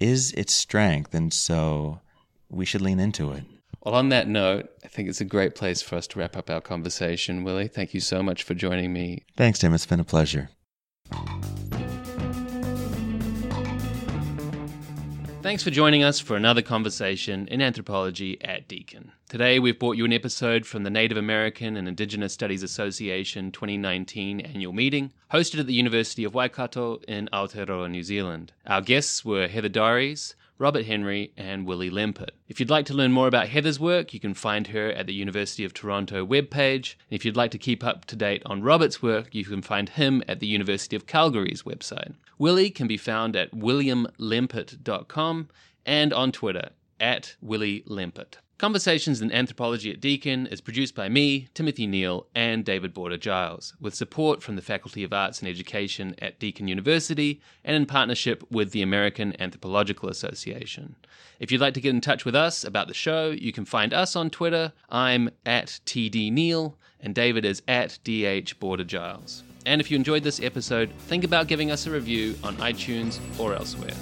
is 0.00 0.32
its 0.32 0.54
strength. 0.54 1.14
And 1.14 1.32
so 1.32 2.00
we 2.48 2.64
should 2.64 2.80
lean 2.80 2.98
into 2.98 3.30
it. 3.32 3.44
Well, 3.84 3.94
on 3.94 4.10
that 4.10 4.28
note, 4.28 4.68
I 4.84 4.88
think 4.88 5.08
it's 5.08 5.20
a 5.20 5.24
great 5.24 5.54
place 5.54 5.80
for 5.80 5.96
us 5.96 6.06
to 6.08 6.18
wrap 6.18 6.36
up 6.36 6.50
our 6.50 6.60
conversation. 6.60 7.44
Willie, 7.44 7.68
thank 7.68 7.94
you 7.94 8.00
so 8.00 8.22
much 8.22 8.42
for 8.42 8.54
joining 8.54 8.92
me. 8.92 9.24
Thanks, 9.36 9.58
Tim. 9.58 9.72
It's 9.72 9.86
been 9.86 10.00
a 10.00 10.04
pleasure. 10.04 10.50
Thanks 15.42 15.62
for 15.62 15.70
joining 15.70 16.04
us 16.04 16.20
for 16.20 16.36
another 16.36 16.60
conversation 16.60 17.48
in 17.48 17.62
anthropology 17.62 18.38
at 18.44 18.68
Deakin. 18.68 19.12
Today 19.30 19.58
we've 19.58 19.78
brought 19.78 19.96
you 19.96 20.04
an 20.04 20.12
episode 20.12 20.66
from 20.66 20.82
the 20.82 20.90
Native 20.90 21.16
American 21.16 21.78
and 21.78 21.88
Indigenous 21.88 22.34
Studies 22.34 22.62
Association 22.62 23.50
2019 23.50 24.40
annual 24.40 24.74
meeting, 24.74 25.12
hosted 25.32 25.60
at 25.60 25.66
the 25.66 25.72
University 25.72 26.24
of 26.24 26.34
Waikato 26.34 27.00
in 27.08 27.26
Aotearoa, 27.32 27.90
New 27.90 28.02
Zealand. 28.02 28.52
Our 28.66 28.82
guests 28.82 29.24
were 29.24 29.48
Heather 29.48 29.70
Dorries, 29.70 30.34
Robert 30.58 30.84
Henry, 30.84 31.32
and 31.38 31.66
Willie 31.66 31.90
Lempert. 31.90 32.32
If 32.46 32.60
you'd 32.60 32.68
like 32.68 32.84
to 32.86 32.94
learn 32.94 33.12
more 33.12 33.26
about 33.26 33.48
Heather's 33.48 33.80
work, 33.80 34.12
you 34.12 34.20
can 34.20 34.34
find 34.34 34.66
her 34.66 34.90
at 34.90 35.06
the 35.06 35.14
University 35.14 35.64
of 35.64 35.72
Toronto 35.72 36.26
webpage. 36.26 36.96
And 37.08 37.16
if 37.16 37.24
you'd 37.24 37.36
like 37.36 37.52
to 37.52 37.58
keep 37.58 37.82
up 37.82 38.04
to 38.06 38.14
date 38.14 38.42
on 38.44 38.62
Robert's 38.62 39.02
work, 39.02 39.34
you 39.34 39.46
can 39.46 39.62
find 39.62 39.88
him 39.88 40.22
at 40.28 40.40
the 40.40 40.46
University 40.46 40.96
of 40.96 41.06
Calgary's 41.06 41.62
website. 41.62 42.12
Willie 42.40 42.70
can 42.70 42.86
be 42.86 42.96
found 42.96 43.36
at 43.36 43.50
williamlempert.com 43.50 45.48
and 45.84 46.12
on 46.14 46.32
Twitter 46.32 46.70
at 46.98 47.36
Willie 47.42 47.84
Lempert. 47.86 48.36
Conversations 48.56 49.20
in 49.20 49.30
Anthropology 49.30 49.90
at 49.90 50.00
Deakin 50.00 50.46
is 50.46 50.62
produced 50.62 50.94
by 50.94 51.10
me, 51.10 51.48
Timothy 51.52 51.86
Neale, 51.86 52.26
and 52.34 52.64
David 52.64 52.94
Boarder 52.94 53.18
Giles, 53.18 53.74
with 53.78 53.94
support 53.94 54.42
from 54.42 54.56
the 54.56 54.62
Faculty 54.62 55.04
of 55.04 55.12
Arts 55.12 55.40
and 55.40 55.50
Education 55.50 56.14
at 56.18 56.40
Deakin 56.40 56.66
University 56.66 57.42
and 57.62 57.76
in 57.76 57.84
partnership 57.84 58.42
with 58.50 58.72
the 58.72 58.80
American 58.80 59.38
Anthropological 59.38 60.08
Association. 60.08 60.96
If 61.40 61.52
you'd 61.52 61.60
like 61.60 61.74
to 61.74 61.80
get 61.82 61.94
in 61.94 62.00
touch 62.00 62.24
with 62.24 62.34
us 62.34 62.64
about 62.64 62.88
the 62.88 62.94
show, 62.94 63.32
you 63.32 63.52
can 63.52 63.66
find 63.66 63.92
us 63.92 64.16
on 64.16 64.30
Twitter. 64.30 64.72
I'm 64.88 65.28
at 65.44 65.80
TD 65.84 66.32
Neale, 66.32 66.78
and 67.00 67.14
David 67.14 67.44
is 67.44 67.60
at 67.68 67.98
DH 68.02 68.58
Boarder 68.58 68.84
Giles. 68.84 69.42
And 69.66 69.80
if 69.80 69.90
you 69.90 69.96
enjoyed 69.96 70.22
this 70.22 70.40
episode, 70.40 70.90
think 71.08 71.24
about 71.24 71.46
giving 71.46 71.70
us 71.70 71.86
a 71.86 71.90
review 71.90 72.34
on 72.42 72.56
iTunes 72.56 73.20
or 73.38 73.54
elsewhere. 73.54 73.94